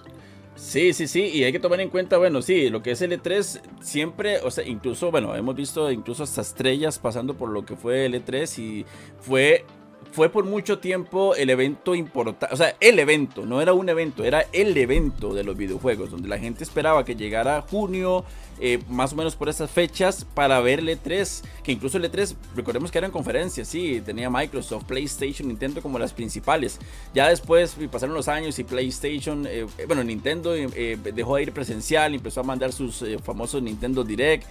Sí, 0.56 0.92
sí, 0.92 1.08
sí, 1.08 1.22
y 1.32 1.44
hay 1.44 1.52
que 1.52 1.60
tomar 1.60 1.80
en 1.80 1.88
cuenta, 1.88 2.18
bueno, 2.18 2.42
sí, 2.42 2.68
lo 2.68 2.82
que 2.82 2.90
es 2.90 3.00
L3 3.00 3.60
siempre, 3.80 4.40
o 4.40 4.50
sea, 4.50 4.64
incluso, 4.66 5.10
bueno, 5.10 5.34
hemos 5.34 5.54
visto 5.54 5.90
incluso 5.90 6.22
hasta 6.22 6.42
estrellas 6.42 6.98
pasando 6.98 7.34
por 7.34 7.48
lo 7.48 7.64
que 7.64 7.76
fue 7.76 8.08
L3 8.10 8.58
y 8.58 8.86
fue 9.20 9.64
fue 10.12 10.28
por 10.28 10.44
mucho 10.44 10.80
tiempo 10.80 11.34
el 11.36 11.50
evento 11.50 11.94
importante, 11.94 12.52
o 12.52 12.56
sea, 12.56 12.76
el 12.80 12.98
evento, 12.98 13.46
no 13.46 13.62
era 13.62 13.72
un 13.72 13.88
evento, 13.88 14.24
era 14.24 14.44
el 14.52 14.76
evento 14.76 15.32
de 15.34 15.44
los 15.44 15.56
videojuegos, 15.56 16.10
donde 16.10 16.28
la 16.28 16.38
gente 16.38 16.64
esperaba 16.64 17.04
que 17.04 17.14
llegara 17.14 17.62
junio, 17.62 18.24
eh, 18.60 18.78
más 18.88 19.12
o 19.12 19.16
menos 19.16 19.36
por 19.36 19.48
esas 19.48 19.70
fechas 19.70 20.26
para 20.34 20.60
ver 20.60 20.80
el 20.80 20.88
E3, 20.88 21.42
que 21.62 21.72
incluso 21.72 21.96
el 21.98 22.10
E3, 22.10 22.34
recordemos 22.54 22.90
que 22.90 22.98
eran 22.98 23.10
conferencias, 23.10 23.68
sí, 23.68 24.02
tenía 24.04 24.28
Microsoft, 24.28 24.84
PlayStation, 24.84 25.48
Nintendo 25.48 25.80
como 25.80 25.98
las 25.98 26.12
principales. 26.12 26.78
Ya 27.14 27.28
después 27.28 27.76
pasaron 27.90 28.14
los 28.14 28.28
años 28.28 28.58
y 28.58 28.64
PlayStation, 28.64 29.46
eh, 29.46 29.66
eh, 29.78 29.84
bueno, 29.86 30.04
Nintendo 30.04 30.52
dejó 30.52 31.36
de 31.36 31.42
ir 31.42 31.52
presencial, 31.52 32.14
empezó 32.14 32.40
a 32.40 32.42
mandar 32.42 32.72
sus 32.72 33.04
famosos 33.24 33.62
Nintendo 33.62 34.04
Direct, 34.04 34.46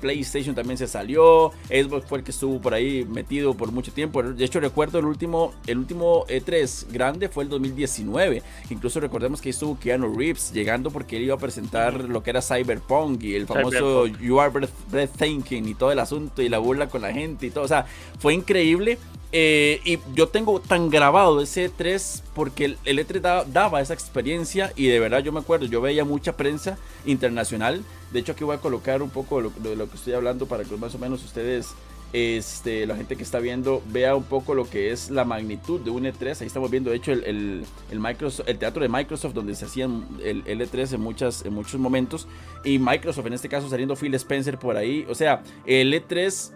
PlayStation 0.00 0.54
también 0.54 0.78
se 0.78 0.86
salió, 0.86 1.52
Xbox 1.68 2.06
fue 2.06 2.18
el 2.18 2.24
que 2.24 2.30
estuvo 2.30 2.60
por 2.60 2.74
ahí 2.74 3.04
metido 3.04 3.54
por 3.54 3.72
mucho 3.72 3.92
tiempo. 3.92 4.22
De 4.22 4.44
hecho, 4.44 4.60
recuerdo 4.60 4.98
el 4.98 5.06
último, 5.06 5.54
el 5.66 5.78
último 5.78 6.26
E3 6.26 6.92
grande 6.92 7.28
fue 7.28 7.44
el 7.44 7.50
2019, 7.50 8.42
incluso 8.70 9.00
recordemos 9.00 9.40
que 9.40 9.50
estuvo 9.50 9.78
Keanu 9.78 10.14
Reeves 10.14 10.52
llegando 10.52 10.90
porque 10.90 11.16
él 11.16 11.24
iba 11.24 11.34
a 11.34 11.38
presentar 11.38 12.04
lo 12.04 12.22
que 12.22 12.30
era 12.30 12.42
Cyberpunk 12.42 13.22
y 13.22 13.34
el 13.34 13.45
famoso 13.46 14.06
You 14.06 14.40
Are 14.40 14.52
Breathtaking 14.90 15.68
y 15.68 15.74
todo 15.74 15.92
el 15.92 15.98
asunto 15.98 16.42
y 16.42 16.48
la 16.48 16.58
burla 16.58 16.88
con 16.88 17.02
la 17.02 17.12
gente 17.12 17.46
y 17.46 17.50
todo. 17.50 17.64
O 17.64 17.68
sea, 17.68 17.86
fue 18.18 18.34
increíble. 18.34 18.98
Eh, 19.32 19.80
y 19.84 19.98
yo 20.14 20.28
tengo 20.28 20.60
tan 20.60 20.88
grabado 20.88 21.40
ese 21.42 21.70
E3 21.70 22.22
porque 22.32 22.76
el, 22.84 22.98
E3 22.98 23.44
daba, 23.46 23.80
esa 23.80 23.92
experiencia 23.92 24.72
y 24.76 24.86
de 24.86 25.00
verdad 25.00 25.18
yo 25.18 25.32
me 25.32 25.40
acuerdo, 25.40 25.66
yo 25.66 25.80
veía 25.80 26.04
mucha 26.04 26.36
prensa 26.36 26.78
internacional. 27.04 27.82
De 28.12 28.20
hecho 28.20 28.32
aquí 28.32 28.44
voy 28.44 28.56
a 28.56 28.60
colocar 28.60 29.02
un 29.02 29.10
poco 29.10 29.42
de 29.42 29.76
lo 29.76 29.90
que 29.90 29.96
estoy 29.96 30.14
hablando 30.14 30.46
para 30.46 30.64
que 30.64 30.76
más 30.76 30.94
o 30.94 30.98
menos 30.98 31.24
ustedes 31.24 31.74
este, 32.12 32.86
la 32.86 32.96
gente 32.96 33.16
que 33.16 33.22
está 33.22 33.40
viendo 33.40 33.82
vea 33.88 34.14
un 34.14 34.24
poco 34.24 34.54
lo 34.54 34.68
que 34.68 34.90
es 34.92 35.10
la 35.10 35.24
magnitud 35.24 35.80
de 35.80 35.90
un 35.90 36.04
E3. 36.04 36.40
Ahí 36.40 36.46
estamos 36.46 36.70
viendo, 36.70 36.90
de 36.90 36.96
hecho, 36.96 37.12
el, 37.12 37.64
el, 37.90 38.00
Microsoft, 38.00 38.48
el 38.48 38.58
teatro 38.58 38.82
de 38.82 38.88
Microsoft, 38.88 39.34
donde 39.34 39.54
se 39.54 39.64
hacían 39.64 40.06
el, 40.22 40.44
E3 40.44 40.94
en, 40.94 41.00
muchas, 41.00 41.44
en 41.44 41.52
muchos 41.52 41.80
momentos. 41.80 42.26
Y 42.64 42.78
Microsoft, 42.78 43.26
en 43.26 43.32
este 43.34 43.48
caso, 43.48 43.68
saliendo 43.68 43.96
Phil 43.96 44.14
Spencer 44.14 44.58
por 44.58 44.76
ahí. 44.76 45.06
O 45.08 45.14
sea, 45.14 45.42
el 45.64 45.92
E3 45.92 46.52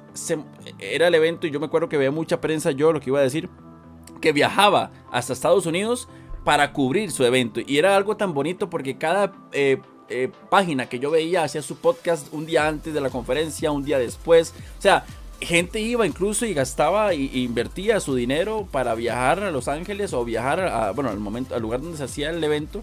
era 0.79 1.09
el 1.09 1.15
evento, 1.15 1.47
y 1.47 1.51
yo 1.51 1.61
me 1.61 1.67
acuerdo 1.67 1.89
que 1.89 1.97
veía 1.97 2.11
mucha 2.11 2.41
prensa, 2.41 2.71
yo 2.71 2.93
lo 2.93 3.01
que 3.01 3.11
iba 3.11 3.21
a 3.21 3.23
decir, 3.23 3.49
que 4.21 4.33
viajaba 4.33 4.93
hasta 5.11 5.33
Estados 5.33 5.67
Unidos 5.67 6.09
para 6.45 6.73
cubrir 6.73 7.11
su 7.11 7.25
evento. 7.25 7.61
Y 7.67 7.79
era 7.79 7.97
algo 7.97 8.17
tan 8.17 8.33
bonito 8.35 8.71
porque 8.71 8.97
cada 8.97 9.33
eh, 9.53 9.79
eh, 10.09 10.31
página 10.49 10.89
que 10.89 10.99
yo 10.99 11.11
veía 11.11 11.45
hacía 11.45 11.63
su 11.63 11.77
podcast 11.77 12.33
un 12.33 12.45
día 12.45 12.67
antes 12.67 12.93
de 12.93 13.01
la 13.01 13.11
conferencia, 13.11 13.71
un 13.71 13.85
día 13.85 13.99
después. 13.99 14.55
O 14.79 14.83
sea, 14.83 15.05
gente 15.41 15.81
iba 15.81 16.07
incluso 16.07 16.47
y 16.47 16.55
gastaba 16.55 17.13
e 17.13 17.17
invertía 17.17 18.01
su 18.01 18.15
dinero 18.15 18.69
para 18.71 18.95
viajar 18.95 19.43
a 19.43 19.51
Los 19.51 19.69
Ángeles 19.69 20.13
o 20.13 20.25
viajar 20.25 20.61
a, 20.61 20.93
bueno, 20.93 21.11
al 21.11 21.19
momento, 21.19 21.55
al 21.55 21.63
lugar 21.63 21.81
donde 21.81 21.99
se 21.99 22.05
hacía 22.05 22.31
el 22.31 22.43
evento 22.43 22.83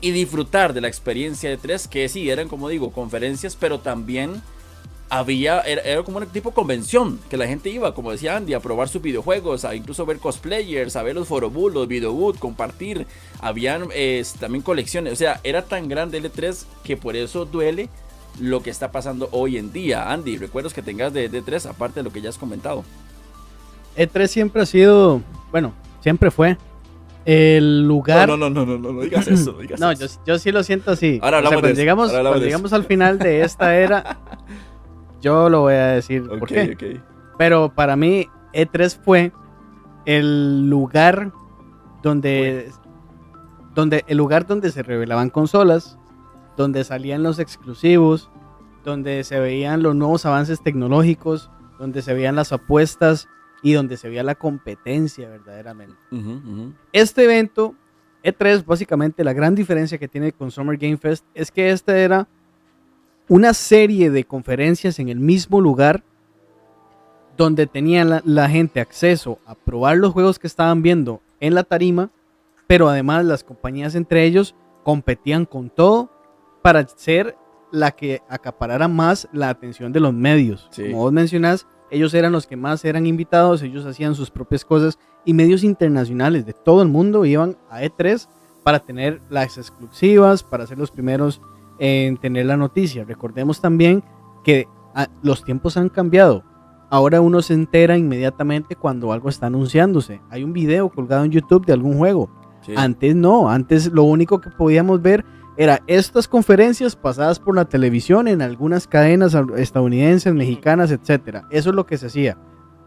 y 0.00 0.10
disfrutar 0.12 0.72
de 0.72 0.80
la 0.80 0.88
experiencia 0.88 1.50
de 1.50 1.56
tres, 1.56 1.88
que 1.88 2.08
sí, 2.08 2.30
eran 2.30 2.48
como 2.48 2.68
digo, 2.68 2.92
conferencias, 2.92 3.56
pero 3.56 3.80
también 3.80 4.42
había, 5.08 5.60
era, 5.60 6.02
como 6.02 6.18
un 6.18 6.26
tipo 6.26 6.50
de 6.50 6.54
convención, 6.54 7.20
que 7.30 7.36
la 7.36 7.46
gente 7.46 7.68
iba, 7.68 7.94
como 7.94 8.10
decía 8.10 8.36
Andy, 8.36 8.54
a 8.54 8.60
probar 8.60 8.88
sus 8.88 9.02
videojuegos, 9.02 9.64
a 9.64 9.74
incluso 9.74 10.06
ver 10.06 10.18
cosplayers, 10.18 10.96
a 10.96 11.02
ver 11.02 11.14
los 11.14 11.28
forobooth, 11.28 11.74
los 11.74 11.88
videoboot, 11.88 12.38
compartir, 12.38 13.06
habían 13.40 13.88
también 14.40 14.62
colecciones, 14.62 15.12
o 15.12 15.16
sea, 15.16 15.40
era 15.44 15.62
tan 15.62 15.88
grande 15.88 16.18
el 16.18 16.32
E3 16.32 16.64
que 16.82 16.96
por 16.96 17.16
eso 17.16 17.44
duele 17.44 17.88
lo 18.40 18.62
que 18.62 18.70
está 18.70 18.92
pasando 18.92 19.28
hoy 19.32 19.56
en 19.56 19.72
día. 19.72 20.10
Andy, 20.12 20.36
recuerdos 20.36 20.74
que 20.74 20.82
tengas 20.82 21.12
de 21.12 21.30
E3, 21.30 21.70
aparte 21.70 22.00
de 22.00 22.04
lo 22.04 22.12
que 22.12 22.20
ya 22.20 22.28
has 22.28 22.38
comentado. 22.38 22.84
E3 23.96 24.26
siempre 24.26 24.62
ha 24.62 24.66
sido, 24.66 25.22
bueno, 25.50 25.72
siempre 26.00 26.30
fue 26.30 26.58
el 27.24 27.86
lugar. 27.86 28.28
No, 28.28 28.36
no, 28.36 28.50
no, 28.50 28.64
no, 28.64 28.78
no, 28.78 28.92
no 28.92 29.00
digas 29.00 29.26
eso. 29.28 29.58
no, 29.78 29.92
Yo, 30.24 30.38
sí 30.38 30.52
lo 30.52 30.62
siento 30.62 30.92
así. 30.92 31.18
Ahora 31.22 31.38
hablamos 31.38 31.60
cuando 31.60 31.78
llegamos, 31.78 32.10
cuando 32.10 32.38
llegamos 32.38 32.72
al 32.72 32.84
final 32.84 33.18
de 33.18 33.42
esta 33.42 33.76
era, 33.76 34.18
yo 35.20 35.48
lo 35.48 35.62
voy 35.62 35.74
a 35.74 35.86
decir. 35.88 36.26
¿por 36.28 36.48
qué? 36.48 37.00
Pero 37.38 37.72
para 37.74 37.96
mí, 37.96 38.28
E3 38.52 38.98
fue 39.02 39.32
el 40.04 40.70
lugar 40.70 41.32
donde, 42.02 42.70
donde 43.74 44.04
el 44.06 44.16
lugar 44.16 44.46
donde 44.46 44.70
se 44.70 44.82
revelaban 44.82 45.30
consolas, 45.30 45.98
donde 46.56 46.84
salían 46.84 47.22
los 47.22 47.38
exclusivos, 47.38 48.30
donde 48.84 49.24
se 49.24 49.38
veían 49.40 49.82
los 49.82 49.94
nuevos 49.94 50.24
avances 50.26 50.62
tecnológicos, 50.62 51.50
donde 51.78 52.02
se 52.02 52.14
veían 52.14 52.36
las 52.36 52.52
apuestas 52.52 53.28
y 53.62 53.72
donde 53.72 53.96
se 53.96 54.08
veía 54.08 54.22
la 54.22 54.34
competencia 54.34 55.28
verdaderamente. 55.28 55.96
Este 56.92 57.24
evento, 57.24 57.74
E3, 58.22 58.64
básicamente 58.64 59.24
la 59.24 59.32
gran 59.32 59.54
diferencia 59.54 59.98
que 59.98 60.08
tiene 60.08 60.32
con 60.32 60.50
Summer 60.50 60.76
Game 60.76 60.96
Fest 60.96 61.24
es 61.34 61.50
que 61.50 61.70
este 61.70 62.02
era 62.02 62.28
una 63.28 63.54
serie 63.54 64.10
de 64.10 64.24
conferencias 64.24 64.98
en 64.98 65.08
el 65.08 65.18
mismo 65.18 65.60
lugar 65.60 66.04
donde 67.36 67.66
tenía 67.66 68.04
la, 68.04 68.22
la 68.24 68.48
gente 68.48 68.80
acceso 68.80 69.38
a 69.44 69.54
probar 69.54 69.98
los 69.98 70.12
juegos 70.12 70.38
que 70.38 70.46
estaban 70.46 70.80
viendo 70.80 71.20
en 71.40 71.54
la 71.54 71.64
tarima, 71.64 72.10
pero 72.66 72.88
además 72.88 73.24
las 73.24 73.44
compañías 73.44 73.94
entre 73.94 74.24
ellos 74.24 74.54
competían 74.84 75.44
con 75.44 75.68
todo 75.68 76.10
para 76.66 76.84
ser 76.88 77.38
la 77.70 77.92
que 77.92 78.22
acaparara 78.28 78.88
más 78.88 79.28
la 79.32 79.50
atención 79.50 79.92
de 79.92 80.00
los 80.00 80.12
medios. 80.12 80.68
Como 80.76 80.96
vos 80.96 81.12
mencionás, 81.12 81.64
ellos 81.92 82.12
eran 82.12 82.32
los 82.32 82.48
que 82.48 82.56
más 82.56 82.84
eran 82.84 83.06
invitados, 83.06 83.62
ellos 83.62 83.86
hacían 83.86 84.16
sus 84.16 84.32
propias 84.32 84.64
cosas 84.64 84.98
y 85.24 85.32
medios 85.32 85.62
internacionales 85.62 86.44
de 86.44 86.54
todo 86.54 86.82
el 86.82 86.88
mundo 86.88 87.24
iban 87.24 87.56
a 87.70 87.82
E3 87.82 88.26
para 88.64 88.80
tener 88.80 89.20
las 89.30 89.58
exclusivas, 89.58 90.42
para 90.42 90.66
ser 90.66 90.76
los 90.76 90.90
primeros 90.90 91.40
en 91.78 92.16
tener 92.16 92.46
la 92.46 92.56
noticia. 92.56 93.04
Recordemos 93.04 93.60
también 93.60 94.02
que 94.42 94.66
ah, 94.92 95.06
los 95.22 95.44
tiempos 95.44 95.76
han 95.76 95.88
cambiado. 95.88 96.42
Ahora 96.90 97.20
uno 97.20 97.42
se 97.42 97.54
entera 97.54 97.96
inmediatamente 97.96 98.74
cuando 98.74 99.12
algo 99.12 99.28
está 99.28 99.46
anunciándose. 99.46 100.20
Hay 100.30 100.42
un 100.42 100.52
video 100.52 100.88
colgado 100.88 101.24
en 101.24 101.30
YouTube 101.30 101.64
de 101.64 101.74
algún 101.74 101.96
juego. 101.96 102.28
Antes 102.74 103.14
no, 103.14 103.48
antes 103.48 103.92
lo 103.92 104.02
único 104.02 104.40
que 104.40 104.50
podíamos 104.50 105.00
ver 105.00 105.24
era 105.56 105.82
estas 105.86 106.28
conferencias 106.28 106.96
pasadas 106.96 107.38
por 107.38 107.54
la 107.54 107.64
televisión 107.64 108.28
en 108.28 108.42
algunas 108.42 108.86
cadenas 108.86 109.36
estadounidenses, 109.56 110.34
mexicanas, 110.34 110.90
etc. 110.90 111.44
Eso 111.50 111.70
es 111.70 111.76
lo 111.76 111.86
que 111.86 111.98
se 111.98 112.06
hacía. 112.06 112.36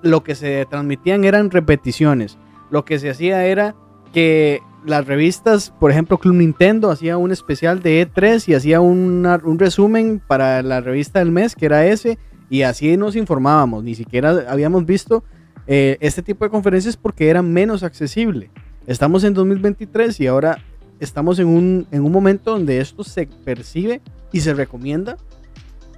Lo 0.02 0.24
que 0.24 0.36
se 0.36 0.66
transmitían 0.70 1.24
eran 1.24 1.52
repeticiones. 1.52 2.38
Lo 2.70 2.86
que 2.86 3.00
se 3.00 3.10
hacía 3.10 3.46
era 3.46 3.76
que 4.14 4.62
las 4.86 5.06
revistas, 5.08 5.72
por 5.80 5.92
ejemplo, 5.92 6.18
Club 6.18 6.36
Nintendo 6.36 6.92
hacía 6.92 7.18
un 7.18 7.32
especial 7.32 7.82
de 7.82 8.08
E3 8.08 8.48
y 8.48 8.54
hacía 8.54 8.80
un 8.82 9.58
resumen 9.58 10.22
para 10.26 10.62
la 10.62 10.80
revista 10.80 11.20
del 11.20 11.32
mes, 11.32 11.56
que 11.56 11.66
era 11.66 11.86
ese, 11.86 12.18
y 12.50 12.64
así 12.64 12.98
nos 12.98 13.16
informábamos. 13.16 13.84
Ni 13.84 13.96
siquiera 13.96 14.46
habíamos 14.48 14.86
visto 14.86 15.24
eh, 15.68 15.98
este 16.02 16.24
tipo 16.24 16.46
de 16.46 16.52
conferencias 16.52 16.98
porque 16.98 17.30
era 17.30 17.42
menos 17.42 17.84
accesible. 17.84 18.50
Estamos 18.88 19.24
en 19.24 19.34
2023 19.34 20.20
y 20.20 20.28
ahora 20.28 20.58
estamos 21.00 21.40
en 21.40 21.48
un, 21.48 21.88
en 21.92 22.04
un 22.04 22.12
momento 22.12 22.52
donde 22.52 22.80
esto 22.80 23.04
se 23.04 23.28
percibe 23.28 24.02
y 24.32 24.42
se 24.42 24.54
recomienda 24.54 25.18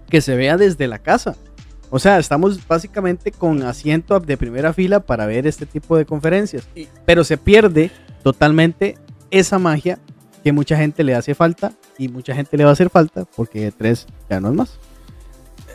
que 0.09 0.21
se 0.21 0.35
vea 0.35 0.57
desde 0.57 0.87
la 0.87 0.99
casa. 0.99 1.35
O 1.89 1.99
sea, 1.99 2.19
estamos 2.19 2.65
básicamente 2.67 3.31
con 3.31 3.63
asiento 3.63 4.19
de 4.19 4.37
primera 4.37 4.71
fila 4.73 5.01
para 5.01 5.25
ver 5.25 5.45
este 5.45 5.65
tipo 5.65 5.97
de 5.97 6.05
conferencias. 6.05 6.67
Pero 7.05 7.23
se 7.23 7.37
pierde 7.37 7.91
totalmente 8.23 8.97
esa 9.29 9.59
magia 9.59 9.99
que 10.43 10.51
mucha 10.51 10.77
gente 10.77 11.03
le 11.03 11.15
hace 11.15 11.35
falta 11.35 11.73
y 11.97 12.07
mucha 12.07 12.33
gente 12.33 12.57
le 12.57 12.63
va 12.63 12.71
a 12.71 12.73
hacer 12.73 12.89
falta 12.89 13.25
porque 13.35 13.71
E3 13.71 14.05
ya 14.29 14.39
no 14.39 14.49
es 14.49 14.55
más. 14.55 14.79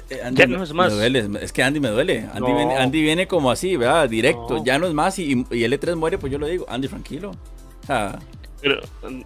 Eh, 0.09 0.21
Andy, 0.25 0.39
ya 0.39 0.47
no 0.47 0.63
es 0.63 0.73
más. 0.73 0.93
es 0.93 1.53
que 1.53 1.63
Andy 1.63 1.81
me 1.81 1.89
duele. 1.89 2.27
Andy, 2.33 3.03
viene, 3.03 3.27
como 3.27 3.51
así, 3.51 3.77
¿verdad? 3.77 4.09
Directo. 4.09 4.65
Ya 4.65 4.79
no 4.79 4.87
es 4.87 4.95
más 4.95 5.19
y, 5.19 5.45
y, 5.51 5.65
el 5.65 5.73
E3 5.73 5.97
muere, 5.97 6.17
pues 6.17 6.33
yo 6.33 6.39
lo 6.39 6.47
digo. 6.47 6.65
Andy, 6.69 6.89
tranquilo. 6.89 7.33
Pero... 8.67 8.81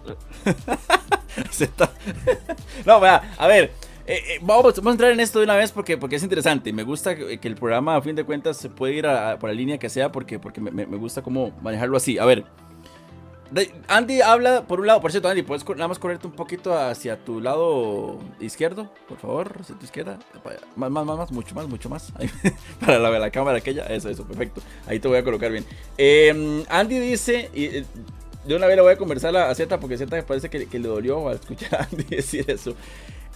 no, 2.85 2.99
vea, 2.99 3.35
a 3.37 3.47
ver. 3.47 3.71
Eh, 4.07 4.19
eh, 4.27 4.39
vamos, 4.41 4.77
a 4.77 4.89
entrar 4.89 5.11
en 5.11 5.19
esto 5.19 5.39
de 5.39 5.45
una 5.45 5.55
vez 5.55 5.71
porque, 5.71 5.97
porque 5.97 6.15
es 6.15 6.23
interesante. 6.23 6.73
Me 6.73 6.83
gusta 6.83 7.15
que, 7.15 7.39
el 7.41 7.55
programa, 7.55 7.95
a 7.95 8.01
fin 8.01 8.15
de 8.15 8.23
cuentas, 8.23 8.57
se 8.57 8.69
puede 8.69 8.95
ir 8.95 9.05
por 9.39 9.49
la 9.49 9.53
línea 9.53 9.77
que 9.77 9.89
sea 9.89 10.11
porque, 10.11 10.39
porque 10.39 10.59
me, 10.59 10.85
gusta 10.97 11.21
cómo 11.21 11.51
manejarlo 11.61 11.97
así. 11.97 12.17
A 12.17 12.25
ver, 12.25 12.43
Andy 13.87 14.21
habla, 14.21 14.63
por 14.63 14.79
un 14.79 14.87
lado, 14.87 15.01
por 15.01 15.11
cierto, 15.11 15.29
Andy, 15.29 15.43
¿puedes 15.43 15.67
nada 15.69 15.87
más 15.87 15.99
correrte 15.99 16.27
un 16.27 16.33
poquito 16.33 16.77
hacia 16.77 17.23
tu 17.23 17.39
lado 17.39 18.19
izquierdo? 18.39 18.91
Por 19.07 19.17
favor, 19.17 19.55
hacia 19.59 19.75
tu 19.75 19.85
izquierda. 19.85 20.19
Más, 20.75 20.91
más, 20.91 21.05
más, 21.05 21.31
mucho 21.31 21.55
más, 21.55 21.67
mucho 21.67 21.89
más. 21.89 22.11
para 22.79 22.99
la, 22.99 23.31
cámara 23.31 23.59
aquella. 23.59 23.85
Eso, 23.85 24.09
eso, 24.09 24.25
perfecto. 24.25 24.61
Ahí 24.87 24.99
te 24.99 25.07
voy 25.07 25.17
a 25.17 25.23
colocar 25.23 25.51
bien. 25.51 25.65
Em, 25.97 26.63
Andy 26.69 26.99
dice, 26.99 27.49
eh, 27.53 27.85
de 28.45 28.55
una 28.55 28.67
vez 28.67 28.75
le 28.75 28.81
voy 28.81 28.93
a 28.93 28.97
conversar 28.97 29.35
a 29.35 29.53
Z 29.53 29.79
porque 29.79 29.97
Z 29.97 30.15
me 30.15 30.23
parece 30.23 30.49
que, 30.49 30.67
le 30.79 30.87
dolió 30.87 31.27
al 31.29 31.35
escuchar 31.35 31.89
decir 32.09 32.49
eso. 32.49 32.75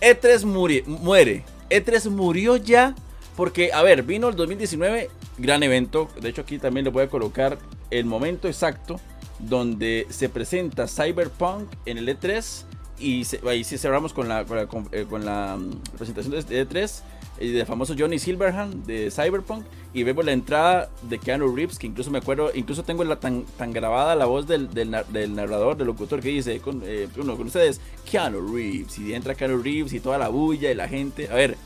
E3 0.02 0.44
muere. 0.86 1.44
E3 1.70 2.10
murió 2.10 2.58
ya 2.58 2.96
porque, 3.36 3.72
a 3.74 3.82
ver, 3.84 4.04
vino 4.04 4.30
el 4.30 4.36
2019, 4.36 5.10
gran 5.38 5.64
evento. 5.64 6.10
De 6.22 6.30
hecho, 6.30 6.42
aquí 6.42 6.58
también 6.58 6.86
le 6.86 6.92
voy 6.92 7.04
a 7.04 7.10
colocar 7.10 7.58
el 7.92 8.06
momento 8.06 8.48
exacto 8.48 9.00
donde 9.40 10.08
se 10.10 10.30
presenta 10.30 10.88
Cyberpunk 10.88 11.70
en 11.86 11.98
el 11.98 12.08
E3 12.08 12.64
y 12.98 13.24
ahí 13.48 13.64
sí 13.64 13.78
cerramos 13.78 14.14
con 14.14 14.30
la, 14.30 14.42
eh, 14.42 15.06
mm, 15.06 15.72
presentación 15.98 16.32
de 16.32 16.68
E3 16.68 17.02
y 17.02 17.15
del 17.40 17.66
famoso 17.66 17.96
Johnny 17.98 18.20
Silverhand 18.20 18.86
de 18.86 19.12
Cyberpunk 19.12 19.66
y 19.94 20.04
vemos 20.04 20.26
la 20.26 20.32
entrada 20.32 20.90
de 21.04 21.20
Keanu 21.20 21.56
Reeves 21.56 21.78
que 21.78 21.88
incluso 21.88 22.12
me 22.12 22.20
acuerdo 22.20 22.52
incluso 22.54 22.84
tengo 22.84 23.04
la 23.04 23.18
tan, 23.18 23.44
tan 23.58 23.72
grabada 23.72 24.16
la 24.16 24.26
voz 24.26 24.48
del, 24.48 24.74
del, 24.74 24.92
narrador 25.36 25.78
del 25.78 25.88
locutor 25.88 26.22
que 26.22 26.30
dice 26.30 26.60
con, 26.60 26.82
eh, 26.86 27.08
uno, 27.18 27.36
con 27.36 27.48
ustedes 27.48 27.82
Keanu 28.10 28.54
Reeves 28.54 28.98
y 29.00 29.14
entra 29.14 29.36
Keanu 29.36 29.62
Reeves 29.62 29.94
y 29.94 30.00
toda 30.00 30.18
la 30.18 30.30
bulla 30.30 30.72
y 30.72 30.76
la 30.76 30.88
gente 30.88 31.30
a 31.30 31.36
ver 31.36 31.58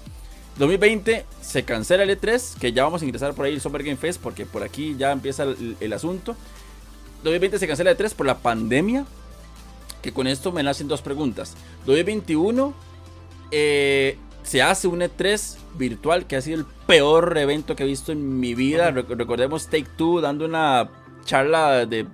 2020 0.57 1.25
se 1.41 1.63
cancela 1.63 2.03
el 2.03 2.19
E3 2.19 2.57
que 2.57 2.73
ya 2.73 2.83
vamos 2.83 3.01
a 3.01 3.05
ingresar 3.05 3.33
por 3.33 3.45
ahí 3.45 3.53
el 3.53 3.61
Summer 3.61 3.83
Game 3.83 3.97
Fest 3.97 4.21
porque 4.21 4.45
por 4.45 4.63
aquí 4.63 4.95
ya 4.97 5.11
empieza 5.11 5.43
el, 5.43 5.77
el 5.79 5.93
asunto 5.93 6.35
2020 7.23 7.59
se 7.59 7.67
cancela 7.67 7.89
de 7.91 7.95
3 7.95 8.13
por 8.13 8.25
la 8.25 8.37
pandemia. 8.37 9.05
Que 10.01 10.13
con 10.13 10.27
esto 10.27 10.51
me 10.51 10.63
nacen 10.63 10.87
dos 10.87 11.01
preguntas. 11.01 11.55
2021 11.85 12.73
eh, 13.51 14.17
se 14.49 14.63
hace 14.63 14.87
un 14.87 15.01
E3 15.01 15.57
virtual 15.77 16.25
que 16.25 16.35
ha 16.35 16.41
sido 16.41 16.57
el 16.57 16.65
peor 16.87 17.37
evento 17.37 17.75
que 17.75 17.83
he 17.83 17.85
visto 17.85 18.11
en 18.11 18.39
mi 18.39 18.55
vida. 18.55 18.89
Recordemos 18.89 19.67
Take 19.67 19.85
Two 19.95 20.21
dando 20.21 20.45
una 20.45 20.89
charla 21.23 21.85
de 21.85 22.07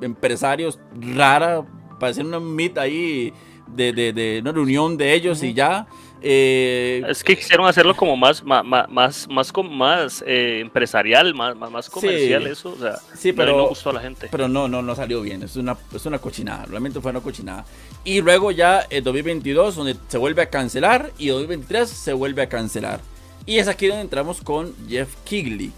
empresarios 0.00 0.78
rara. 1.14 1.62
Parecía 2.00 2.24
una 2.24 2.40
meet 2.40 2.78
ahí 2.78 3.34
de, 3.66 3.92
de, 3.92 4.14
de, 4.14 4.38
una 4.40 4.52
reunión 4.52 4.96
de 4.96 5.12
ellos 5.12 5.42
y 5.42 5.52
ya. 5.52 5.86
Eh, 6.26 7.02
es 7.06 7.22
que 7.22 7.36
quisieron 7.36 7.66
hacerlo 7.66 7.94
como 7.94 8.16
más, 8.16 8.42
más, 8.42 8.64
más, 8.64 9.28
más, 9.28 9.52
más 9.70 10.24
eh, 10.26 10.60
empresarial, 10.60 11.34
más, 11.34 11.54
más, 11.54 11.90
comercial, 11.90 12.46
eso. 12.46 12.70
O 12.70 12.78
sea, 12.78 12.96
sí, 13.14 13.34
pero 13.34 13.54
no 13.54 13.68
gustó 13.68 13.90
a 13.90 13.92
la 13.92 14.00
gente. 14.00 14.28
Pero 14.30 14.48
no, 14.48 14.66
no, 14.66 14.80
no 14.80 14.94
salió 14.94 15.20
bien. 15.20 15.42
Es 15.42 15.56
una, 15.56 15.76
es 15.94 16.06
una 16.06 16.18
cochinada. 16.18 16.64
Realmente 16.64 16.98
fue 17.02 17.10
una 17.10 17.20
cochinada. 17.20 17.66
Y 18.04 18.22
luego 18.22 18.50
ya 18.52 18.86
el 18.88 19.04
2022, 19.04 19.76
donde 19.76 19.96
se 20.08 20.16
vuelve 20.16 20.40
a 20.40 20.48
cancelar. 20.48 21.12
Y 21.18 21.28
2023 21.28 21.90
se 21.90 22.14
vuelve 22.14 22.40
a 22.40 22.48
cancelar. 22.48 23.00
Y 23.44 23.58
es 23.58 23.68
aquí 23.68 23.86
donde 23.88 24.00
entramos 24.00 24.40
con 24.40 24.74
Jeff 24.88 25.14
Kigley. 25.24 25.72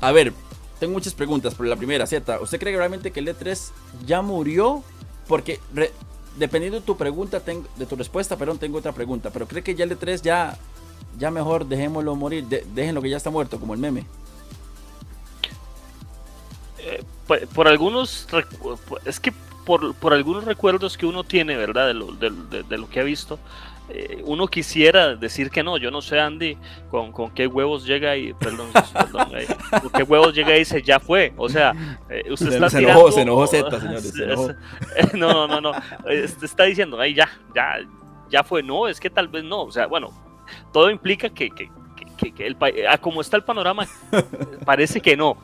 A 0.00 0.12
ver, 0.12 0.32
tengo 0.80 0.94
muchas 0.94 1.12
preguntas, 1.12 1.54
pero 1.54 1.68
la 1.68 1.76
primera, 1.76 2.06
Z, 2.06 2.40
¿usted 2.40 2.58
cree 2.58 2.74
realmente 2.74 3.10
que 3.10 3.20
el 3.20 3.28
E3 3.28 3.70
ya 4.06 4.22
murió? 4.22 4.82
Porque 5.28 5.60
dependiendo 6.36 6.80
de 6.80 6.86
tu 6.86 6.96
pregunta, 6.96 7.40
de 7.40 7.86
tu 7.86 7.96
respuesta, 7.96 8.36
perdón, 8.36 8.58
tengo 8.58 8.78
otra 8.78 8.92
pregunta. 8.92 9.30
Pero 9.30 9.46
cree 9.46 9.62
que 9.62 9.74
ya 9.74 9.84
el 9.84 9.90
de 9.90 9.96
3 9.96 10.22
ya, 10.22 10.56
ya 11.18 11.30
mejor 11.30 11.66
dejémoslo 11.66 12.14
morir, 12.16 12.44
déjenlo 12.46 13.02
que 13.02 13.10
ya 13.10 13.16
está 13.16 13.30
muerto, 13.30 13.58
como 13.60 13.74
el 13.74 13.80
meme. 13.80 14.06
Eh, 16.78 17.02
por, 17.54 17.68
algunos, 17.68 18.26
es 19.04 19.20
que 19.20 19.32
por, 19.64 19.94
por, 19.94 20.12
algunos 20.12 20.44
recuerdos 20.44 20.98
que 20.98 21.06
uno 21.06 21.24
tiene, 21.24 21.56
¿verdad? 21.56 21.86
De 21.86 21.94
lo, 21.94 22.12
de 22.12 22.78
lo 22.78 22.88
que 22.88 23.00
ha 23.00 23.04
visto, 23.04 23.38
eh, 23.90 24.22
uno 24.24 24.46
quisiera 24.46 25.14
decir 25.14 25.50
que 25.50 25.62
no, 25.62 25.76
yo 25.76 25.90
no 25.90 26.00
sé 26.00 26.18
Andy 26.18 26.56
con, 26.90 27.12
con 27.12 27.30
qué 27.32 27.46
huevos 27.46 27.84
llega 27.84 28.16
y, 28.16 28.32
perdón, 28.32 28.68
perdón 28.94 29.28
eh, 29.36 29.46
con 29.82 29.90
qué 29.90 30.02
huevos 30.02 30.34
llega 30.34 30.56
y 30.56 30.60
dice 30.60 30.80
ya 30.80 30.98
fue, 30.98 31.34
o 31.36 31.50
sea, 31.50 31.98
eh, 32.08 32.24
usted 32.30 32.54
está 32.54 32.70
se 32.70 32.78
tirando, 32.78 33.00
enojó, 33.00 33.12
se 33.12 33.20
enojó 33.22 33.46
Z, 33.46 33.80
señores, 33.80 34.10
se 34.10 34.24
enojó. 34.24 34.48
no, 35.12 35.46
no, 35.46 35.60
no, 35.60 35.72
no, 35.72 35.72
está 36.08 36.64
diciendo, 36.64 36.98
ahí 36.98 37.12
ya, 37.12 37.28
ya, 37.54 37.76
ya 38.30 38.42
fue, 38.42 38.62
no, 38.62 38.88
es 38.88 38.98
que 38.98 39.10
tal 39.10 39.28
vez 39.28 39.44
no, 39.44 39.64
o 39.64 39.70
sea, 39.70 39.86
bueno, 39.86 40.10
todo 40.72 40.90
implica 40.90 41.28
que, 41.28 41.50
que, 41.50 41.70
que, 42.16 42.32
que 42.32 42.46
el, 42.46 42.56
a 42.88 42.96
como 42.96 43.20
está 43.20 43.36
el 43.36 43.44
panorama, 43.44 43.86
parece 44.64 45.02
que 45.02 45.14
no, 45.14 45.36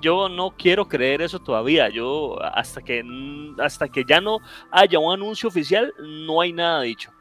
yo 0.00 0.28
no 0.28 0.54
quiero 0.56 0.88
creer 0.88 1.22
eso 1.22 1.38
todavía. 1.38 1.88
Yo 1.88 2.36
hasta 2.42 2.82
que 2.82 3.04
hasta 3.58 3.88
que 3.88 4.04
ya 4.04 4.20
no 4.20 4.38
haya 4.72 4.98
un 4.98 5.12
anuncio 5.12 5.48
oficial, 5.48 5.94
no 6.00 6.40
hay 6.40 6.52
nada 6.52 6.82
dicho. 6.82 7.12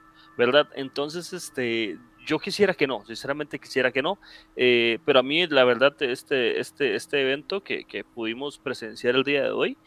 ¿Verdad? 0.42 0.68
Entonces, 0.74 1.34
este, 1.34 2.00
yo 2.26 2.40
quisiera 2.40 2.74
que 2.74 2.88
no, 2.88 3.06
sinceramente 3.06 3.60
quisiera 3.60 3.92
que 3.92 4.02
no, 4.02 4.18
eh, 4.56 4.98
pero 5.06 5.20
a 5.20 5.24
mí 5.24 5.46
la 5.46 5.64
verdad 5.66 5.94
este, 6.02 6.60
este, 6.60 6.96
este 6.96 7.22
evento 7.22 7.62
que, 7.62 7.84
que, 7.84 8.04
pudimos 8.04 8.58
presenciar 8.58 9.16
el 9.16 9.24
día 9.24 9.44
de 9.44 9.52
hoy 9.52 9.78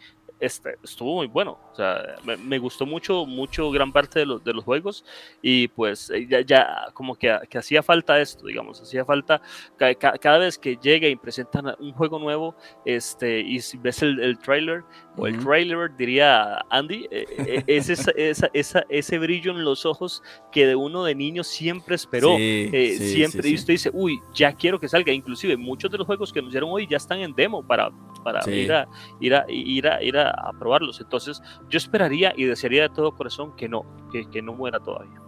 este, 0.41 0.77
estuvo 0.83 1.17
muy 1.17 1.27
bueno. 1.27 1.59
O 1.73 1.77
sea, 1.77 2.17
me, 2.25 2.59
gustó 2.59 2.87
mucho, 2.87 3.27
mucho, 3.27 3.71
gran 3.71 3.93
parte 3.93 4.21
de, 4.21 4.27
los, 4.27 4.45
de 4.45 4.53
los 4.53 4.65
juegos. 4.65 5.05
Y 5.43 5.69
pues 5.69 6.11
eh, 6.11 6.27
ya, 6.29 6.41
ya 6.41 6.87
como 6.93 7.15
que, 7.15 7.37
que, 7.49 7.59
hacía 7.59 7.83
falta 7.83 8.21
esto, 8.21 8.47
digamos, 8.47 8.81
hacía 8.81 9.05
falta 9.05 9.41
cada 9.77 10.39
vez 10.39 10.59
que 10.59 10.77
llega 10.77 11.09
y 11.09 11.17
presentan 11.17 11.75
un 11.79 11.93
juego 11.93 12.19
nuevo, 12.19 12.55
este, 12.85 13.41
y 13.41 13.61
si 13.61 13.79
ves 13.79 14.03
el, 14.03 14.21
el 14.21 14.39
trailer, 14.39 14.85
o 15.17 15.27
el 15.27 15.39
trailer, 15.39 15.97
diría 15.97 16.59
Andy, 16.71 17.07
eh, 17.11 17.27
eh, 17.39 17.65
es 17.67 17.89
esa, 18.19 18.49
esa, 18.53 18.85
ese 18.89 19.19
brillo 19.19 19.53
en 19.53 19.65
los 19.65 19.87
ojos 19.87 20.23
que 20.53 20.67
de 20.67 20.75
uno 20.75 21.05
de 21.05 21.15
niño 21.15 21.45
siempre 21.45 21.95
esperó. 21.95 22.37
siempre, 22.37 23.49
y 23.49 23.55
usted 23.55 23.75
dice, 23.75 23.91
uy, 23.93 24.19
ya 24.35 24.53
quiero 24.53 24.79
que 24.81 24.89
salga. 24.89 25.13
Inclusive 25.13 25.57
muchos 25.57 25.91
de 25.91 25.99
los 25.99 26.07
juegos 26.07 26.33
que 26.33 26.41
anunciaron 26.41 26.71
hoy 26.71 26.87
ya 26.87 26.97
están 26.97 27.21
en 27.21 27.35
demo 27.35 27.67
para, 27.67 27.91
para 28.25 28.41
ir, 28.51 28.73
a, 28.73 28.89
ir, 29.21 29.35
a, 29.35 29.45
ir, 29.49 29.87
a, 29.87 30.03
ir 30.03 30.19
a 30.19 30.51
probarlos. 30.59 31.01
Entonces, 31.01 31.41
yo 31.69 31.77
esperaría 31.77 32.33
y 32.37 32.45
desearía 32.45 32.83
de 32.83 32.89
todo 32.89 33.13
corazón 33.13 33.55
que 33.55 33.69
no, 33.69 33.85
que, 34.11 34.29
que 34.29 34.43
no 34.43 34.55
muera 34.55 34.81
todavía. 34.81 35.21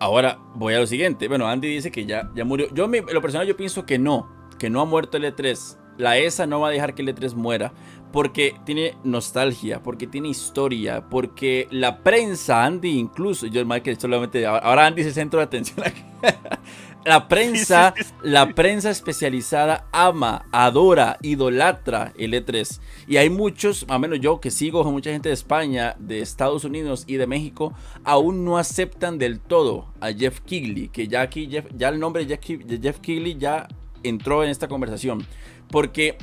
Ahora 0.00 0.38
voy 0.54 0.74
a 0.74 0.80
lo 0.80 0.86
siguiente. 0.86 1.28
Bueno, 1.28 1.46
Andy 1.48 1.68
dice 1.68 1.90
que 1.90 2.04
ya, 2.04 2.30
ya 2.34 2.44
murió. 2.44 2.66
Yo, 2.74 2.84
en 2.92 3.06
lo 3.12 3.22
personal, 3.22 3.46
yo 3.46 3.56
pienso 3.56 3.86
que 3.86 3.98
no, 3.98 4.28
que 4.58 4.68
no 4.68 4.80
ha 4.80 4.84
muerto 4.84 5.16
el 5.16 5.24
E3. 5.24 5.78
La 5.96 6.18
ESA 6.18 6.46
no 6.46 6.60
va 6.60 6.68
a 6.68 6.70
dejar 6.72 6.94
que 6.94 7.02
el 7.02 7.14
E3 7.14 7.34
muera 7.34 7.72
porque 8.14 8.54
tiene 8.64 8.96
nostalgia, 9.02 9.82
porque 9.82 10.06
tiene 10.06 10.28
historia, 10.28 11.04
porque 11.08 11.66
la 11.72 11.98
prensa, 11.98 12.64
Andy 12.64 12.96
incluso, 12.96 13.46
yo 13.46 13.66
que 13.82 13.96
solamente, 13.96 14.46
ahora 14.46 14.86
Andy 14.86 15.00
es 15.00 15.08
el 15.08 15.14
centro 15.14 15.40
de 15.40 15.44
atención. 15.46 15.84
La 17.04 17.28
prensa, 17.28 17.94
la 18.22 18.54
prensa 18.54 18.90
especializada 18.90 19.86
ama, 19.92 20.46
adora, 20.52 21.18
idolatra 21.20 22.12
el 22.16 22.32
E3. 22.32 22.80
Y 23.06 23.18
hay 23.18 23.28
muchos, 23.28 23.84
a 23.88 23.98
menos 23.98 24.20
yo 24.20 24.40
que 24.40 24.50
sigo 24.50 24.80
a 24.80 24.90
mucha 24.90 25.10
gente 25.10 25.28
de 25.28 25.34
España, 25.34 25.96
de 25.98 26.20
Estados 26.20 26.64
Unidos 26.64 27.04
y 27.06 27.16
de 27.16 27.26
México, 27.26 27.74
aún 28.04 28.44
no 28.44 28.56
aceptan 28.56 29.18
del 29.18 29.38
todo 29.38 29.92
a 30.00 30.12
Jeff 30.12 30.40
Kigley, 30.40 30.88
que 30.88 31.06
ya 31.06 31.20
aquí 31.20 31.46
ya 31.48 31.88
el 31.88 32.00
nombre 32.00 32.24
de 32.24 32.36
Jeff, 32.36 32.64
de 32.64 32.78
Jeff 32.78 33.00
Kigley 33.00 33.36
ya 33.38 33.68
entró 34.02 34.42
en 34.42 34.50
esta 34.50 34.68
conversación. 34.68 35.26
Porque 35.70 36.16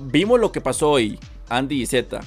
vimos 0.00 0.38
lo 0.38 0.52
que 0.52 0.60
pasó 0.60 0.90
hoy, 0.90 1.18
Andy 1.48 1.82
y 1.82 1.86
Z. 1.86 2.20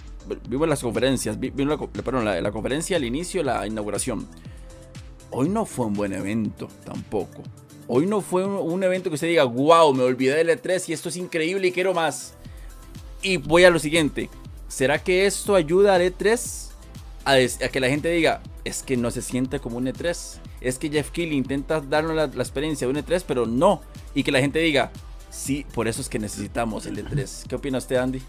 Vimos 0.48 0.68
las 0.68 0.82
conferencias, 0.82 1.40
vimos 1.40 1.80
la, 1.80 2.04
perdón, 2.04 2.26
la, 2.26 2.52
conferencia 2.52 2.98
al 2.98 3.04
inicio, 3.04 3.42
la 3.44 3.66
inauguración. 3.66 4.28
Hoy 5.32 5.50
no 5.50 5.66
fue 5.66 5.86
un 5.86 5.94
buen 5.94 6.14
evento 6.14 6.68
tampoco. 6.84 7.44
Hoy 7.90 8.06
no 8.06 8.22
fue 8.22 8.46
un, 8.46 8.84
evento 8.84 9.10
que 9.10 9.16
usted 9.16 9.28
diga, 9.28 9.44
wow, 9.44 9.94
me 9.94 10.04
olvidé 10.04 10.36
del 10.36 10.50
E3 10.50 10.88
y 10.88 10.94
esto 10.94 11.10
es 11.10 11.18
increíble 11.18 11.68
y 11.68 11.72
quiero 11.74 11.94
más. 11.94 12.36
Y 13.22 13.36
voy 13.36 13.66
a 13.66 13.70
lo 13.70 13.80
siguiente. 13.80 14.30
¿Será 14.70 15.04
que 15.04 15.26
esto 15.26 15.56
ayuda 15.56 15.96
al 15.96 16.02
E3 16.02 16.70
a, 17.26 17.68
que 17.68 17.80
la 17.80 17.90
gente 17.90 18.10
diga, 18.10 18.42
es 18.64 18.84
que 18.84 18.96
no 18.96 19.12
se 19.12 19.22
siente 19.22 19.60
como 19.60 19.78
un 19.78 19.88
E3? 19.88 20.38
Es 20.62 20.78
que 20.78 20.90
Jeff 20.90 21.10
Keighley 21.10 21.38
intenta 21.38 21.82
darnos 21.82 22.16
la, 22.16 22.28
la 22.28 22.44
experiencia 22.44 22.88
de 22.88 22.94
un 22.94 23.04
E3, 23.04 23.24
pero 23.28 23.46
no. 23.46 23.82
Y 24.14 24.24
que 24.24 24.32
la 24.32 24.40
gente 24.40 24.60
diga, 24.60 24.92
Sí, 25.30 25.66
por 25.74 25.88
eso 25.88 26.02
es 26.02 26.10
que 26.10 26.20
necesitamos 26.20 26.86
el 26.86 27.06
E3. 27.06 27.48
¿Qué 27.48 27.56
opina 27.56 27.78
usted, 27.78 27.98
Andy? 27.98 28.22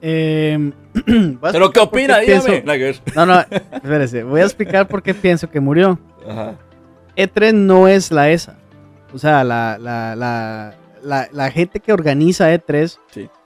Em, 0.00 0.72
¿Pero 1.52 1.72
qué 1.72 1.80
opina? 1.80 2.18
Dígame. 2.20 2.62
No, 3.16 3.26
no, 3.26 3.40
espérese. 3.40 4.22
Voy 4.22 4.40
a 4.40 4.44
explicar 4.44 4.86
por 4.86 5.02
qué 5.02 5.14
pienso 5.14 5.50
que 5.50 5.58
murió. 5.58 5.98
Ajá. 6.26 6.56
E3 7.18 7.52
no 7.52 7.88
es 7.88 8.12
la 8.12 8.30
ESA. 8.30 8.56
O 9.12 9.18
sea, 9.18 9.42
la, 9.42 9.76
la, 9.78 10.14
la, 11.02 11.28
la 11.32 11.50
gente 11.50 11.80
que 11.80 11.92
organiza 11.92 12.54
E3 12.54 12.96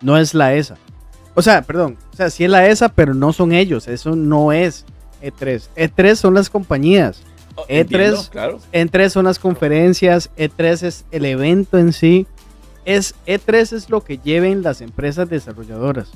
no 0.03 0.19
es 0.19 0.35
la 0.35 0.55
ESA. 0.55 0.77
O 1.35 1.41
sea, 1.41 1.63
perdón. 1.63 1.97
O 2.13 2.17
sea, 2.17 2.29
sí 2.29 2.45
es 2.45 2.51
la 2.51 2.67
ESA, 2.69 2.91
pero 2.91 3.15
no 3.15 3.33
son 3.33 3.53
ellos. 3.53 3.89
Eso 3.89 4.15
no 4.15 4.53
es 4.53 4.85
E3. 5.23 5.69
E3 5.75 6.15
son 6.17 6.35
las 6.35 6.51
compañías. 6.51 7.23
E3, 7.69 8.29
claro. 8.29 8.59
E3 8.73 9.09
son 9.09 9.25
las 9.25 9.39
conferencias, 9.39 10.31
E3 10.37 10.83
es 10.83 11.05
el 11.11 11.25
evento 11.25 11.79
en 11.79 11.93
sí. 11.93 12.27
Es, 12.85 13.15
E3 13.27 13.73
es 13.73 13.91
lo 13.91 14.03
que 14.03 14.19
lleven 14.19 14.63
las 14.63 14.81
empresas 14.81 15.31
desarrolladoras. 15.31 16.11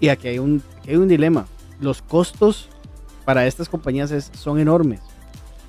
Y 0.00 0.08
aquí 0.08 0.28
hay 0.28 0.38
un, 0.38 0.62
hay 0.86 0.96
un 0.96 1.08
dilema. 1.08 1.46
Los 1.80 2.02
costos 2.02 2.68
para 3.24 3.46
estas 3.46 3.68
compañías 3.68 4.30
son 4.34 4.58
enormes. 4.58 5.00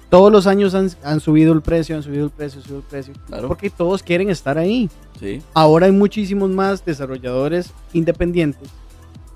Todos 0.09 0.31
los 0.31 0.47
años 0.47 0.73
han, 0.73 1.19
subido 1.19 1.53
el 1.53 1.61
precio, 1.61 1.95
han 1.95 2.03
subido 2.03 2.25
el 2.25 2.31
precio, 2.31 2.59
han 2.59 2.63
subido 2.63 2.79
el 2.79 2.85
precio. 2.85 3.13
Porque 3.47 3.69
todos 3.69 4.01
quieren 4.01 4.29
estar 4.29 4.57
ahí. 4.57 4.89
Ahora 5.53 5.85
hay 5.85 5.91
muchísimos 5.91 6.49
más 6.49 6.83
desarrolladores 6.83 7.71
independientes 7.93 8.69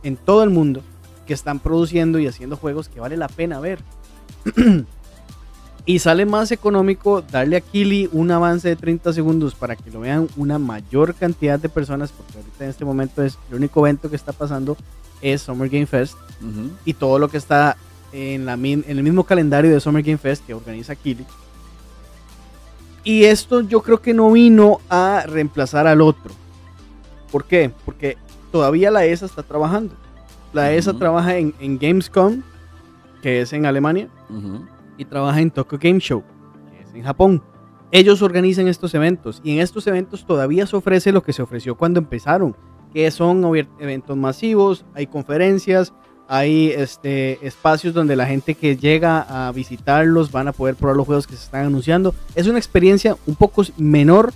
en 0.01 0.17
todo 0.17 0.43
el 0.43 0.49
mundo 0.49 0.81
que 1.27 1.33
están 1.33 1.59
produciendo 1.59 2.19
y 2.19 2.27
haciendo 2.27 2.57
juegos 2.57 2.89
que 2.89 2.99
vale 2.99 3.17
la 3.17 3.27
pena 3.27 3.59
ver. 3.59 3.79
Y 5.85 5.99
sale 5.99 6.25
más 6.25 6.53
económico 6.53 7.21
darle 7.21 7.57
a 7.57 7.61
Kili 7.61 8.09
un 8.13 8.31
avance 8.31 8.69
de 8.69 8.77
30 8.77 9.11
segundos 9.11 9.53
para 9.53 9.75
que 9.75 9.91
lo 9.91 9.99
vean 9.99 10.29
una 10.37 10.57
mayor 10.57 11.13
cantidad 11.13 11.59
de 11.59 11.67
personas, 11.67 12.13
porque 12.13 12.37
ahorita 12.37 12.63
en 12.63 12.69
este 12.69 12.85
momento 12.85 13.21
es 13.21 13.37
el 13.49 13.57
único 13.57 13.85
evento 13.85 14.09
que 14.09 14.15
está 14.15 14.31
pasando 14.31 14.77
es 15.21 15.41
Summer 15.41 15.69
Game 15.69 15.85
Fest 15.85 16.15
y 16.85 16.93
todo 16.93 17.17
lo 17.17 17.29
que 17.29 17.37
está 17.37 17.77
en, 18.13 18.45
la, 18.45 18.53
en 18.53 18.83
el 18.87 19.03
mismo 19.03 19.23
calendario 19.23 19.71
de 19.71 19.79
Summer 19.79 20.03
Game 20.03 20.17
Fest 20.17 20.45
que 20.45 20.53
organiza 20.53 20.95
Kili. 20.95 21.25
Y 23.03 23.25
esto 23.25 23.61
yo 23.61 23.81
creo 23.81 24.01
que 24.01 24.13
no 24.13 24.31
vino 24.31 24.79
a 24.89 25.23
reemplazar 25.27 25.87
al 25.87 26.01
otro. 26.01 26.31
¿Por 27.31 27.43
qué? 27.45 27.71
Porque 27.83 28.17
todavía 28.51 28.91
la 28.91 29.05
ESA 29.05 29.25
está 29.25 29.43
trabajando. 29.43 29.93
La 30.53 30.71
ESA 30.71 30.93
trabaja 30.93 31.35
en, 31.37 31.53
Gamescom, 31.79 32.43
que 33.21 33.41
es 33.41 33.51
en 33.53 33.65
Alemania 33.65 34.07
y 34.97 35.05
trabaja 35.05 35.41
en 35.41 35.49
Tokyo 35.49 35.79
Game 35.81 35.99
Show, 35.99 36.23
que 36.69 36.83
es 36.83 36.95
en 36.95 37.03
Japón. 37.03 37.43
Ellos 37.91 38.21
organizan 38.21 38.67
estos 38.67 38.93
eventos 38.93 39.41
y 39.43 39.51
en 39.51 39.59
estos 39.59 39.85
eventos 39.87 40.25
todavía 40.25 40.65
se 40.65 40.75
ofrece 40.75 41.11
lo 41.11 41.23
que 41.23 41.33
se 41.33 41.41
ofreció 41.41 41.75
cuando 41.75 41.99
empezaron, 41.99 42.55
que 42.93 43.09
son 43.11 43.43
eventos 43.79 44.15
masivos, 44.15 44.85
hay 44.93 45.07
conferencias, 45.07 45.93
hay 46.27 46.71
este, 46.71 47.45
espacios 47.45 47.93
donde 47.93 48.15
la 48.15 48.25
gente 48.25 48.55
que 48.55 48.77
llega 48.77 49.47
a 49.47 49.51
visitarlos 49.51 50.31
van 50.31 50.47
a 50.47 50.53
poder 50.53 50.75
probar 50.75 50.95
los 50.95 51.05
juegos 51.05 51.27
que 51.27 51.35
se 51.35 51.43
están 51.43 51.65
anunciando. 51.65 52.15
Es 52.35 52.47
una 52.47 52.57
experiencia 52.57 53.17
un 53.25 53.35
poco 53.35 53.63
menor 53.77 54.33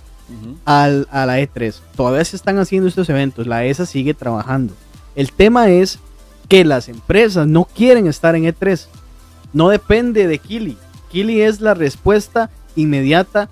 al, 0.64 1.08
a 1.10 1.26
la 1.26 1.40
E3. 1.40 1.74
Todavía 1.96 2.24
se 2.24 2.36
están 2.36 2.58
haciendo 2.58 2.88
estos 2.88 3.08
eventos, 3.08 3.46
la 3.46 3.64
ESA 3.64 3.86
sigue 3.86 4.14
trabajando. 4.14 4.74
El 5.16 5.32
tema 5.32 5.70
es 5.70 5.98
que 6.48 6.64
las 6.64 6.88
empresas 6.88 7.46
no 7.46 7.64
quieren 7.64 8.06
estar 8.06 8.34
en 8.36 8.44
E3 8.44 8.86
no 9.52 9.70
depende 9.70 10.26
de 10.26 10.38
Kili. 10.38 10.76
Kili 11.10 11.40
es 11.40 11.60
la 11.60 11.74
respuesta 11.74 12.50
inmediata 12.76 13.48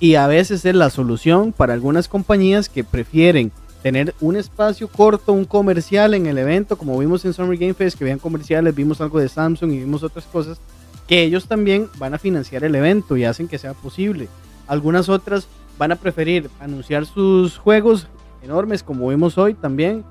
y 0.00 0.14
a 0.14 0.26
veces 0.26 0.64
es 0.64 0.74
la 0.74 0.90
solución 0.90 1.52
para 1.52 1.72
algunas 1.72 2.08
compañías 2.08 2.68
que 2.68 2.84
prefieren 2.84 3.50
tener 3.82 4.14
un 4.20 4.36
espacio 4.36 4.88
corto, 4.88 5.32
un 5.32 5.44
comercial 5.44 6.14
en 6.14 6.26
el 6.26 6.38
evento, 6.38 6.76
como 6.76 6.98
vimos 6.98 7.24
en 7.24 7.32
Summer 7.32 7.56
Game 7.56 7.74
Fest, 7.74 7.98
que 7.98 8.04
vean 8.04 8.18
comerciales, 8.18 8.74
vimos 8.74 9.00
algo 9.00 9.20
de 9.20 9.28
Samsung 9.28 9.72
y 9.72 9.78
vimos 9.78 10.02
otras 10.02 10.24
cosas, 10.26 10.60
que 11.06 11.22
ellos 11.22 11.46
también 11.46 11.88
van 11.98 12.14
a 12.14 12.18
financiar 12.18 12.64
el 12.64 12.74
evento 12.74 13.16
y 13.16 13.24
hacen 13.24 13.48
que 13.48 13.58
sea 13.58 13.74
posible. 13.74 14.28
Algunas 14.66 15.08
otras 15.08 15.48
van 15.78 15.92
a 15.92 15.96
preferir 15.96 16.50
anunciar 16.60 17.06
sus 17.06 17.56
juegos 17.56 18.08
enormes, 18.42 18.82
como 18.82 19.08
vimos 19.08 19.38
hoy 19.38 19.54
también, 19.54 20.04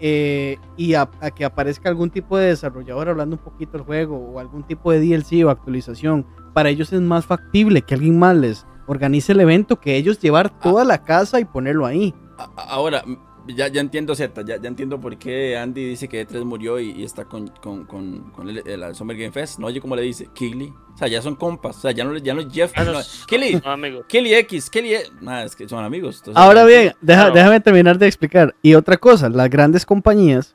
eh, 0.00 0.58
y 0.76 0.94
a, 0.94 1.08
que 1.36 1.44
aparezca 1.44 1.88
algún 1.88 2.10
tipo 2.10 2.36
de 2.36 2.48
desarrollador 2.48 3.08
hablando 3.08 3.36
un 3.36 3.42
poquito 3.42 3.72
del 3.72 3.82
juego 3.82 4.16
o 4.16 4.40
algún 4.40 4.64
tipo 4.64 4.90
de 4.90 4.98
DLC 4.98 5.44
o 5.44 5.50
actualización, 5.50 6.26
para 6.52 6.70
ellos 6.70 6.92
es 6.92 7.00
más 7.00 7.24
factible 7.24 7.82
que 7.82 7.94
alguien 7.94 8.18
más 8.18 8.36
les 8.36 8.66
organice 8.88 9.30
el 9.30 9.40
evento 9.40 9.78
que 9.78 9.96
ellos 9.96 10.18
llevar 10.18 10.50
toda 10.58 10.84
la 10.84 11.04
casa 11.04 11.38
y 11.38 11.44
ponerlo 11.44 11.86
ahí. 11.86 12.12
Ahora, 12.56 13.04
ya, 13.46 13.68
ya 13.68 13.80
entiendo, 13.80 14.14
cierta, 14.14 14.42
ya, 14.42 14.60
ya 14.60 14.68
entiendo 14.68 15.00
por 15.00 15.16
qué 15.16 15.56
Andy 15.56 15.84
dice 15.84 16.08
que 16.08 16.26
E3 16.26 16.44
murió 16.44 16.78
y, 16.78 17.02
está 17.02 17.24
con, 17.24 17.48
con, 17.48 17.84
con, 17.84 18.30
con 18.30 18.48
el, 18.48 18.62
el, 18.66 18.94
Summer 18.94 19.16
Game 19.16 19.32
Fest. 19.32 19.58
No 19.58 19.66
oye 19.66 19.80
cómo 19.80 19.96
le 19.96 20.02
dice, 20.02 20.28
Kigley. 20.32 20.72
O 20.94 20.98
sea, 20.98 21.08
ya 21.08 21.22
son 21.22 21.36
compas. 21.36 21.78
O 21.78 21.80
sea, 21.80 21.90
ya 21.90 22.04
no, 22.04 22.16
ya 22.16 22.34
no 22.34 22.42
es 22.42 22.52
Jeff. 22.52 22.72
Ah, 22.76 22.84
no, 22.84 22.92
Kelly, 23.26 23.60
Kelly 24.08 24.34
X, 24.34 24.70
Kelly. 24.70 24.94
E, 24.94 25.02
nada, 25.20 25.44
es 25.44 25.56
que 25.56 25.68
son 25.68 25.84
amigos. 25.84 26.22
Ahora 26.34 26.64
bien, 26.64 26.94
déjame 27.00 27.60
terminar 27.60 27.98
de 27.98 28.06
explicar. 28.06 28.54
Y 28.62 28.74
otra 28.74 28.96
cosa, 28.96 29.28
las 29.28 29.50
grandes 29.50 29.86
compañías 29.86 30.54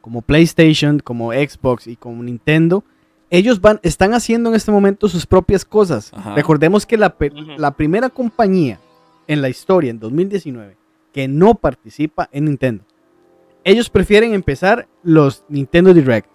como 0.00 0.22
PlayStation, 0.22 0.98
como 1.00 1.32
Xbox 1.32 1.86
y 1.86 1.96
como 1.96 2.22
Nintendo, 2.22 2.84
ellos 3.28 3.60
van, 3.60 3.80
están 3.82 4.14
haciendo 4.14 4.50
en 4.50 4.56
este 4.56 4.72
momento 4.72 5.08
sus 5.08 5.26
propias 5.26 5.64
cosas. 5.64 6.12
Recordemos 6.34 6.86
que 6.86 6.96
la, 6.96 7.14
la 7.56 7.70
primera 7.72 8.08
compañía 8.08 8.80
en 9.26 9.42
la 9.42 9.48
historia, 9.48 9.90
en 9.90 10.00
2019, 10.00 10.79
que 11.12 11.28
no 11.28 11.54
participa 11.54 12.28
en 12.32 12.46
Nintendo. 12.46 12.84
Ellos 13.64 13.90
prefieren 13.90 14.34
empezar 14.34 14.88
los 15.02 15.44
Nintendo 15.48 15.92
Direct. 15.92 16.28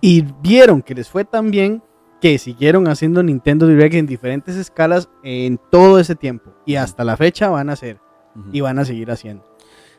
Y 0.00 0.24
vieron 0.42 0.80
que 0.80 0.94
les 0.94 1.08
fue 1.08 1.24
tan 1.24 1.50
bien 1.50 1.82
que 2.20 2.38
siguieron 2.38 2.88
haciendo 2.88 3.22
Nintendo 3.22 3.66
Direct 3.66 3.94
en 3.94 4.06
diferentes 4.06 4.56
escalas 4.56 5.10
en 5.22 5.58
todo 5.70 5.98
ese 5.98 6.14
tiempo. 6.14 6.54
Y 6.64 6.76
hasta 6.76 7.04
la 7.04 7.16
fecha 7.16 7.48
van 7.48 7.70
a 7.70 7.74
hacer. 7.74 7.98
Y 8.52 8.60
van 8.60 8.78
a 8.78 8.84
seguir 8.84 9.10
haciendo. 9.10 9.44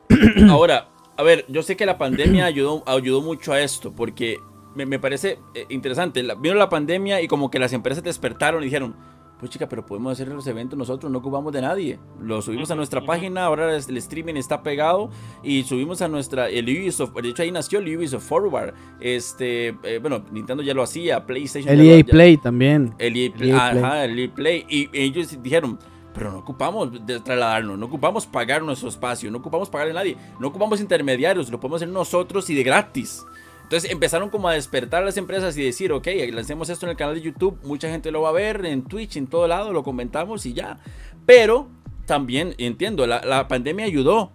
Ahora, 0.49 0.89
a 1.17 1.23
ver, 1.23 1.45
yo 1.47 1.61
sé 1.63 1.75
que 1.77 1.85
la 1.85 1.97
pandemia 1.97 2.45
ayudó, 2.45 2.83
ayudó 2.87 3.21
mucho 3.21 3.53
a 3.53 3.61
esto, 3.61 3.93
porque 3.93 4.37
me, 4.75 4.99
parece 4.99 5.39
eh, 5.53 5.65
interesante. 5.69 6.25
vino 6.39 6.55
la 6.55 6.69
pandemia 6.69 7.21
y 7.21 7.27
como 7.27 7.51
que 7.51 7.59
las 7.59 7.73
empresas 7.73 8.03
despertaron 8.03 8.61
y 8.61 8.65
dijeron, 8.65 8.95
pues 9.41 9.49
chica, 9.51 9.67
pero 9.67 9.83
podemos 9.83 10.13
hacer 10.13 10.27
los 10.27 10.45
eventos 10.45 10.77
nosotros, 10.77 11.11
no 11.11 11.17
ocupamos 11.17 11.51
de 11.51 11.61
nadie. 11.61 11.97
Lo 12.21 12.43
subimos 12.43 12.69
a 12.69 12.75
nuestra 12.75 13.03
página, 13.03 13.45
ahora 13.45 13.75
el 13.75 13.97
streaming 13.97 14.35
está 14.35 14.61
pegado 14.61 15.09
y 15.41 15.63
subimos 15.63 15.99
a 16.03 16.07
nuestra, 16.07 16.47
el 16.47 16.65
Ubisoft, 16.65 17.15
de 17.15 17.29
hecho 17.29 17.41
ahí 17.41 17.51
nació 17.51 17.79
el 17.79 17.97
Ubisoft 17.97 18.23
Forward. 18.23 18.75
Este, 18.99 19.69
eh, 19.83 19.97
bueno, 19.99 20.23
Nintendo 20.31 20.61
ya 20.61 20.75
lo 20.75 20.83
hacía, 20.83 21.25
PlayStation. 21.25 21.73
El 21.73 21.81
EA 21.81 22.03
Play 22.03 22.37
también. 22.37 22.93
El 22.99 23.17
EA, 23.17 23.33
Play, 23.33 23.51
ajá, 23.51 24.05
el 24.05 24.19
EA 24.19 24.31
Play. 24.31 24.65
Y 24.69 24.89
ellos 24.93 25.35
dijeron, 25.41 25.79
pero 26.13 26.31
no 26.31 26.37
ocupamos 26.37 26.91
trasladarnos, 27.05 27.79
no 27.79 27.87
ocupamos 27.87 28.27
pagar 28.27 28.61
nuestro 28.61 28.89
espacio, 28.89 29.31
no 29.31 29.39
ocupamos 29.39 29.71
pagarle 29.71 29.93
a 29.93 29.95
nadie, 29.95 30.17
no 30.39 30.49
ocupamos 30.49 30.79
intermediarios, 30.79 31.49
lo 31.49 31.59
podemos 31.59 31.81
hacer 31.81 31.89
nosotros 31.89 32.47
y 32.51 32.53
de 32.53 32.61
gratis. 32.61 33.25
Entonces 33.71 33.89
empezaron 33.89 34.29
como 34.29 34.49
a 34.49 34.53
despertar 34.53 35.01
las 35.05 35.15
empresas 35.15 35.57
y 35.57 35.63
decir, 35.63 35.93
ok, 35.93 36.05
lancemos 36.33 36.69
esto 36.69 36.85
en 36.85 36.89
el 36.89 36.97
canal 36.97 37.15
de 37.15 37.21
YouTube, 37.21 37.57
mucha 37.63 37.87
gente 37.87 38.11
lo 38.11 38.21
va 38.21 38.27
a 38.27 38.33
ver, 38.33 38.65
en 38.65 38.83
Twitch, 38.83 39.15
en 39.15 39.27
todo 39.27 39.47
lado, 39.47 39.71
lo 39.71 39.81
comentamos 39.81 40.45
y 40.45 40.51
ya. 40.51 40.79
Pero 41.25 41.69
también 42.05 42.53
entiendo, 42.57 43.07
la, 43.07 43.47
pandemia 43.47 43.85
ayudó, 43.85 44.33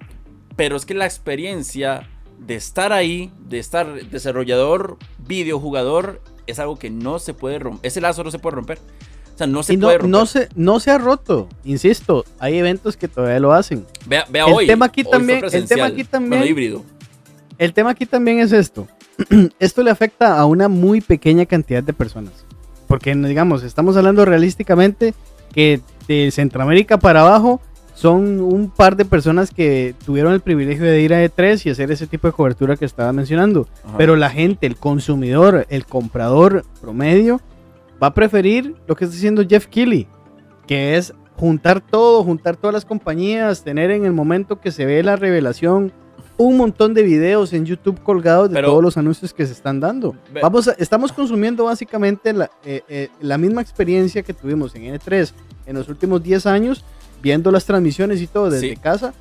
pero 0.56 0.74
es 0.74 0.86
que 0.86 0.94
la 0.94 1.04
experiencia 1.04 2.08
de 2.38 2.54
estar 2.54 2.94
ahí, 2.94 3.30
de 3.46 3.58
estar 3.58 4.06
desarrollador, 4.06 4.96
videojugador, 5.18 6.22
es 6.46 6.58
algo 6.58 6.78
que 6.78 6.88
no 6.88 7.18
se 7.18 7.34
puede 7.34 7.58
romper, 7.58 7.86
ese 7.86 8.00
lazo 8.00 8.24
no 8.24 8.30
se 8.30 8.38
puede 8.38 8.56
romper. 8.56 8.78
O 9.34 9.36
sea, 9.36 9.46
no 9.46 9.62
se 9.62 9.76
puede 9.76 9.98
romper. 9.98 10.10
No 10.10 10.24
se, 10.24 10.48
no 10.54 10.80
se 10.80 10.90
ha 10.92 10.96
roto, 10.96 11.46
insisto, 11.62 12.24
hay 12.38 12.56
eventos 12.56 12.96
que 12.96 13.06
todavía 13.06 13.38
lo 13.38 13.52
hacen. 13.52 13.84
Vea, 14.06 14.24
vea 14.30 14.46
el 14.46 14.54
hoy. 14.54 14.66
Tema 14.66 14.86
aquí 14.86 15.04
también, 15.04 15.44
el 15.52 15.68
tema 15.68 15.84
aquí 15.84 16.04
también. 16.04 16.42
híbrido. 16.42 16.82
El 17.58 17.74
tema 17.74 17.90
aquí 17.90 18.06
también 18.06 18.38
es 18.38 18.52
esto. 18.52 18.88
esto 19.58 19.82
le 19.82 19.90
afecta 19.90 20.38
a 20.38 20.46
una 20.46 20.68
muy 20.68 21.00
pequeña 21.00 21.46
cantidad 21.46 21.82
de 21.82 21.92
personas. 21.92 22.32
Porque, 22.86 23.14
digamos, 23.14 23.62
estamos 23.62 23.96
hablando 23.96 24.24
realísticamente 24.24 25.14
que 25.52 25.80
de 26.06 26.30
Centroamérica 26.30 26.98
para 26.98 27.22
abajo 27.22 27.60
son 27.94 28.40
un 28.40 28.70
par 28.70 28.94
de 28.94 29.06
personas 29.06 29.50
que 29.50 29.94
tuvieron 30.04 30.34
el 30.34 30.40
privilegio 30.40 30.84
de 30.84 31.00
ir 31.00 31.14
a 31.14 31.24
E3 31.24 31.64
y 31.64 31.70
hacer 31.70 31.90
ese 31.90 32.06
tipo 32.06 32.26
de 32.28 32.34
cobertura 32.34 32.76
que 32.76 32.84
estaba 32.84 33.12
mencionando. 33.12 33.66
Pero 33.96 34.16
la 34.16 34.28
gente, 34.28 34.66
el 34.66 34.76
consumidor, 34.76 35.66
el 35.70 35.86
comprador 35.86 36.64
promedio, 36.80 37.40
va 38.00 38.08
a 38.08 38.14
preferir 38.14 38.74
lo 38.86 38.94
que 38.94 39.06
está 39.06 39.14
diciendo 39.14 39.46
Jeff 39.48 39.66
Keighley, 39.66 40.06
que 40.66 40.96
es 40.96 41.14
juntar 41.36 41.80
todo, 41.80 42.22
juntar 42.22 42.56
todas 42.56 42.74
las 42.74 42.84
compañías, 42.84 43.64
tener 43.64 43.90
en 43.90 44.04
el 44.04 44.12
momento 44.12 44.60
que 44.60 44.72
se 44.72 44.84
ve 44.84 45.02
la 45.02 45.16
revelación 45.16 45.92
un 46.38 46.56
montón 46.56 46.94
de 46.94 47.02
videos 47.02 47.52
en 47.52 47.64
YouTube 47.64 48.02
colgados 48.02 48.50
de 48.50 48.62
todos 48.62 48.82
los 48.82 48.96
anuncios 48.96 49.32
que 49.32 49.46
se 49.46 49.52
están 49.52 49.80
dando. 49.80 50.14
Vamos 50.42 50.68
estamos 50.78 51.12
consumiendo 51.12 51.64
básicamente 51.64 52.32
la, 52.32 52.50
eh, 52.64 52.82
eh, 52.88 53.08
la, 53.20 53.38
misma 53.38 53.62
experiencia 53.62 54.22
que 54.22 54.34
tuvimos 54.34 54.74
en 54.74 54.94
N3 54.94 55.32
en 55.66 55.76
los 55.76 55.88
últimos 55.88 56.22
10 56.22 56.46
años, 56.46 56.84
viendo 57.22 57.50
las 57.50 57.64
transmisiones 57.64 58.20
y 58.20 58.26
todo 58.26 58.50
desde 58.50 58.76
casa 58.76 59.14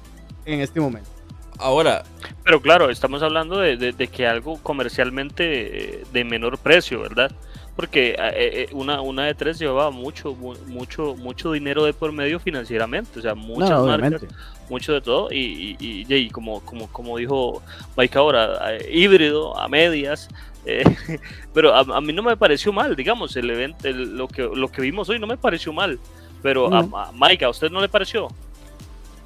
en 0.46 0.60
este 0.62 0.80
momento. 0.80 1.10
Ahora. 1.58 2.04
Pero 2.44 2.62
claro, 2.62 2.90
estamos 2.90 3.24
hablando 3.24 3.60
de, 3.60 3.78
de 3.78 4.08
que 4.08 4.28
algo 4.28 4.60
comercialmente 4.62 6.04
de 6.12 6.24
menor 6.24 6.58
precio, 6.58 7.00
¿verdad? 7.00 7.32
porque 7.76 8.12
eh, 8.12 8.16
eh, 8.18 8.68
una, 8.72 9.02
una 9.02 9.26
de 9.26 9.34
tres 9.34 9.60
llevaba 9.60 9.92
mucho, 9.92 10.34
mucho, 10.34 11.16
mucho 11.16 11.52
dinero 11.52 11.84
de 11.84 11.94
por 11.94 12.12
medio 12.12 12.40
financieramente, 12.40 13.20
o 13.20 13.22
sea, 13.22 13.36
muchas 13.36 13.82
marcas, 13.82 14.22
mucho 14.70 14.94
de 14.94 15.02
todo, 15.02 15.32
y, 15.32 15.76
y, 15.80 16.30
como, 16.30 16.62
como, 16.62 16.88
como 16.88 17.18
dijo 17.18 17.62
Mike 17.98 18.18
ahora, 18.18 18.76
eh, 18.76 18.90
híbrido, 18.92 19.58
a 19.58 19.68
medias, 19.68 20.30
pero 21.54 21.76
a, 21.76 22.02
mí 22.02 22.12
no 22.12 22.24
me 22.24 22.36
pareció 22.38 22.74
mal, 22.74 22.96
digamos, 22.96 23.36
el 23.36 23.50
evento, 23.50 23.88
lo, 23.90 24.28
que, 24.28 24.42
lo 24.42 24.72
que 24.72 24.82
vimos 24.82 25.10
hoy 25.10 25.20
no 25.20 25.28
me 25.28 25.38
pareció 25.38 25.72
mal, 25.74 26.00
pero 26.42 26.74
a, 26.74 27.12
Mike, 27.14 27.46
¿a 27.46 27.50
usted 27.50 27.70
no 27.70 27.82
le 27.82 27.90
pareció? 27.90 28.28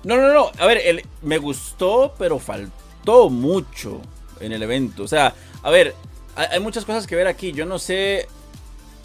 No, 0.03 0.17
no, 0.17 0.33
no, 0.33 0.51
a 0.57 0.65
ver, 0.65 0.81
el, 0.83 1.03
me 1.21 1.37
gustó, 1.37 2.13
pero 2.17 2.39
faltó 2.39 3.29
mucho 3.29 4.01
en 4.39 4.51
el 4.51 4.63
evento, 4.63 5.03
o 5.03 5.07
sea, 5.07 5.33
a 5.63 5.69
ver, 5.69 5.95
hay 6.35 6.59
muchas 6.61 6.85
cosas 6.85 7.05
que 7.05 7.17
ver 7.17 7.27
aquí. 7.27 7.51
Yo 7.51 7.65
no 7.65 7.79
sé 7.79 8.29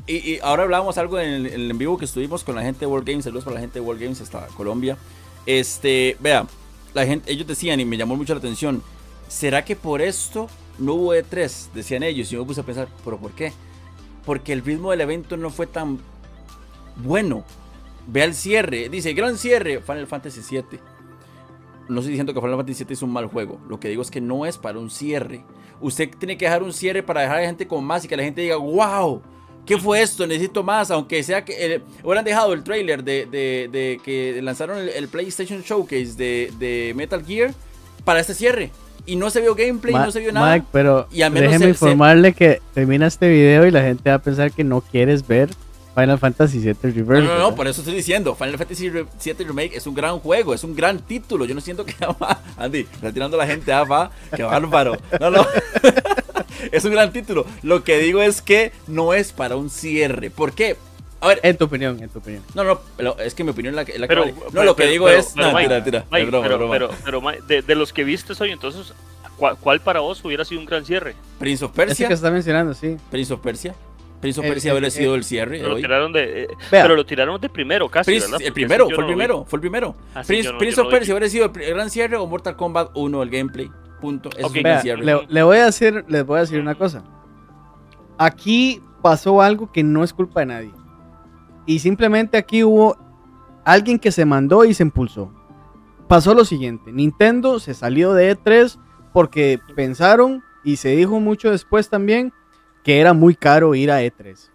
y, 0.07 0.39
ahora 0.43 0.65
hablábamos 0.65 0.99
algo 0.99 1.19
en 1.19 1.47
el, 1.47 1.71
en 1.71 1.79
vivo 1.79 1.97
que 1.97 2.05
estuvimos 2.05 2.45
con 2.45 2.55
la 2.55 2.63
gente 2.63 2.81
de 2.81 2.87
World 2.87 3.09
Games. 3.09 3.25
Saludos 3.25 3.45
para 3.45 3.55
la 3.55 3.61
gente 3.61 3.79
de 3.79 3.85
World 3.85 4.03
Games 4.03 4.21
hasta 4.21 4.47
Colombia. 4.49 4.99
Este, 5.47 6.17
vea, 6.21 6.47
la 6.95 7.07
gente, 7.07 7.31
ellos 7.31 7.47
decían 7.47 7.81
y 7.81 7.85
me 7.85 7.97
llamó 7.97 8.17
mucho 8.17 8.35
la 8.35 8.39
atención. 8.39 8.83
¿Será 9.29 9.65
que 9.65 9.77
por 9.77 10.01
esto 10.01 10.49
no 10.79 10.95
hubo 10.95 11.15
E3? 11.15 11.73
Decían 11.73 12.03
ellos. 12.03 12.29
Y 12.29 12.35
yo 12.35 12.41
me 12.41 12.47
puse 12.47 12.61
a 12.61 12.65
pensar, 12.65 12.89
¿pero 13.05 13.19
por 13.19 13.33
qué? 13.33 13.53
Porque 14.25 14.53
el 14.53 14.63
ritmo 14.63 14.91
del 14.91 15.01
evento 15.01 15.37
no 15.37 15.51
fue 15.51 15.67
tan 15.67 15.99
bueno. 16.97 17.45
Vea 18.07 18.25
el 18.25 18.35
cierre. 18.35 18.89
Dice, 18.89 19.13
gran 19.13 19.37
cierre. 19.37 19.81
Final 19.81 20.07
Fantasy 20.07 20.41
VII. 20.49 20.81
No 21.89 22.01
estoy 22.01 22.13
diciendo 22.13 22.33
que 22.33 22.41
Final 22.41 22.57
Fantasy 22.57 22.85
VII 22.85 22.93
es 22.95 23.03
un 23.03 23.13
mal 23.13 23.27
juego. 23.27 23.61
Lo 23.69 23.79
que 23.81 23.89
digo 23.89 24.03
es 24.03 24.11
que 24.11 24.21
no 24.21 24.47
es 24.47 24.57
para 24.57 24.79
un 24.79 24.91
cierre. 24.91 25.45
Usted 25.81 26.11
tiene 26.19 26.39
que 26.39 26.47
dejar 26.47 26.63
un 26.63 26.73
cierre 26.73 27.03
para 27.03 27.23
dejar 27.23 27.39
a 27.39 27.41
la 27.41 27.47
gente 27.47 27.67
con 27.67 27.85
más 27.85 28.05
y 28.05 28.09
que 28.09 28.17
la 28.17 28.23
gente 28.23 28.41
diga, 28.41 28.57
wow 28.57 29.23
¿Qué 29.67 29.79
fue 29.79 30.03
esto? 30.03 30.27
Necesito 30.27 30.63
más, 30.63 30.91
aunque 30.91 31.23
sea 31.23 31.45
que 31.45 31.75
eh, 31.75 31.81
hubieran 32.03 32.25
dejado 32.25 32.53
el 32.53 32.63
trailer 32.63 33.03
de, 33.03 33.27
de, 33.27 34.01
que 34.05 34.41
lanzaron 34.43 34.79
el, 34.79 35.09
PlayStation 35.09 35.63
Showcase 35.63 36.15
de, 36.17 36.53
de, 36.59 36.93
Metal 36.95 37.25
Gear 37.25 37.53
para 38.05 38.21
este 38.21 38.35
cierre. 38.35 38.71
Y 39.07 39.17
no 39.17 39.31
se 39.31 39.41
vio 39.41 39.55
gameplay, 39.55 39.95
no 39.95 40.11
se 40.11 40.21
vio 40.21 40.33
nada. 40.33 40.55
Mike, 40.55 40.67
pero 40.73 41.07
déjeme 41.11 41.69
informarle 41.69 42.33
que 42.33 42.61
termina 42.73 43.07
este 43.07 43.29
video 43.29 43.67
y 43.67 43.71
la 43.71 43.83
gente 43.83 44.09
va 44.09 44.17
a 44.17 44.23
pensar 44.23 44.51
que 44.51 44.65
no 44.65 44.81
quieres 44.81 45.27
ver 45.27 45.51
Final 45.95 46.19
Fantasy 46.19 46.59
VII 46.59 46.75
Reverse. 46.83 47.27
No, 47.27 47.35
no, 47.35 47.39
no, 47.39 47.55
por 47.55 47.67
eso 47.67 47.81
estoy 47.81 47.95
diciendo. 47.95 48.35
Final 48.35 48.59
Fantasy 48.59 48.91
VII 48.91 49.45
Remake 49.45 49.77
es 49.77 49.87
un 49.87 49.95
gran 49.95 50.19
juego, 50.19 50.53
es 50.53 50.65
un 50.65 50.75
gran 50.75 50.99
título. 50.99 51.45
Yo 51.45 51.55
no 51.55 51.61
siento 51.61 51.87
que. 51.87 51.95
Andy, 52.57 52.81
está 52.81 53.13
tirando 53.13 53.37
la 53.37 53.47
gente, 53.47 53.73
ah, 53.73 53.85
va. 53.85 54.11
Qué 54.35 54.43
bárbaro. 54.43 54.97
No, 55.21 55.31
no. 55.31 55.47
es 56.73 56.85
un 56.85 56.93
gran 56.93 57.13
título. 57.13 57.47
Lo 57.63 57.85
que 57.85 57.99
digo 57.99 58.23
es 58.23 58.43
que 58.43 58.73
no 58.87 59.15
es 59.15 59.33
para 59.33 59.57
un 59.57 59.71
cierre. 59.71 60.31
¿Por 60.31 60.53
qué? 60.53 60.77
A 61.21 61.29
ver. 61.29 61.41
En 61.43 61.57
tu 61.57 61.65
opinión, 61.65 62.03
en 62.03 62.09
tu 62.11 62.19
opinión. 62.19 62.43
No, 62.55 62.65
no, 62.65 62.81
pero 62.97 63.19
es 63.19 63.35
que 63.35 63.45
mi 63.45 63.51
opinión 63.51 63.73
es 63.73 63.77
la, 63.77 63.85
que. 63.85 63.99
no, 64.53 64.65
lo 64.65 64.77
que 64.77 64.87
digo 64.87 65.09
es. 65.09 65.35
no, 65.37 65.57
tira, 65.57 65.83
tira. 65.83 66.05
pero, 66.11 66.43
pero, 67.05 67.21
de, 67.47 67.63
de, 67.63 67.75
los 67.75 67.93
que 67.93 68.05
viste 68.05 68.35
hoy, 68.39 68.51
entonces, 68.51 68.93
¿cuál, 69.37 69.81
para 69.81 70.01
vos 70.01 70.23
hubiera 70.25 70.45
sido 70.45 70.61
un 70.61 70.67
gran 70.67 70.85
cierre? 70.85 71.15
Prince 71.39 71.65
of 71.65 71.73
Persia. 71.73 71.93
Ese 71.93 72.09
que 72.09 72.15
está 72.15 72.31
mencionando, 72.31 72.75
sí. 72.75 72.97
Prince 73.11 73.33
of 73.33 73.41
Persia. 73.41 73.75
Prince 74.21 74.41
of 74.41 74.47
Persia 74.47 74.73
habría 74.73 74.91
sido 74.91 75.15
el 75.15 75.25
cierre. 75.25 75.59
Pero, 75.59 75.71
lo 75.71 75.77
tiraron 75.77 76.13
de, 76.13 76.45
eh, 76.45 76.49
pero 76.71 76.97
lo 76.97 77.05
tiraron 77.05 77.41
de 77.41 77.49
primero, 77.49 77.91
casi. 77.91 78.19
¿verdad? 78.19 78.41
El 78.41 78.53
primero, 78.53 78.89
fue 78.89 79.05
el 79.05 79.07
primero, 79.07 79.45
fue 79.45 79.57
el 79.59 79.61
primero. 79.61 79.97
Prince, 80.27 80.81
of 80.81 80.91
Persia 80.91 81.13
habría 81.13 81.29
sido 81.29 81.53
el 81.55 81.75
gran 81.75 81.91
cierre 81.91 82.17
o 82.17 82.27
Mortal 82.27 82.57
Kombat 82.57 82.91
1, 82.95 83.23
el 83.23 83.31
gameplay. 83.31 83.71
Punto. 84.05 84.29
le, 85.29 85.43
voy 85.43 85.57
a 85.57 85.65
decir, 85.65 86.05
les 86.09 86.27
voy 86.27 86.37
a 86.37 86.41
decir 86.43 86.61
una 86.61 86.75
cosa. 86.75 87.03
Aquí 88.19 88.83
pasó 89.01 89.41
algo 89.41 89.73
que 89.73 89.83
no 89.83 90.05
es 90.05 90.13
culpa 90.13 90.41
de 90.41 90.47
nadie. 90.47 90.73
Y 91.65 91.79
simplemente 91.79 92.37
aquí 92.37 92.63
hubo 92.65 92.99
alguien 93.65 93.99
que 93.99 94.13
se 94.13 94.27
mandó 94.27 94.67
y 94.67 94.75
se 94.75 94.83
impulsó. 94.83 95.33
Pasó 96.07 96.35
lo 96.35 96.45
siguiente, 96.45 96.93
Nintendo 96.93 97.59
se 97.59 97.73
salió 97.73 98.13
de 98.13 98.37
E3 98.37 98.79
porque 99.15 99.59
pensaron 99.75 100.43
y 100.65 100.77
se 100.77 100.91
dijo 100.91 101.19
mucho 101.19 101.51
después 101.51 101.89
también 101.89 102.31
que 102.83 103.01
era 103.01 103.15
muy 103.15 103.35
caro 103.35 103.75
ir 103.75 103.91
a 103.91 104.03
E3. 104.03 104.51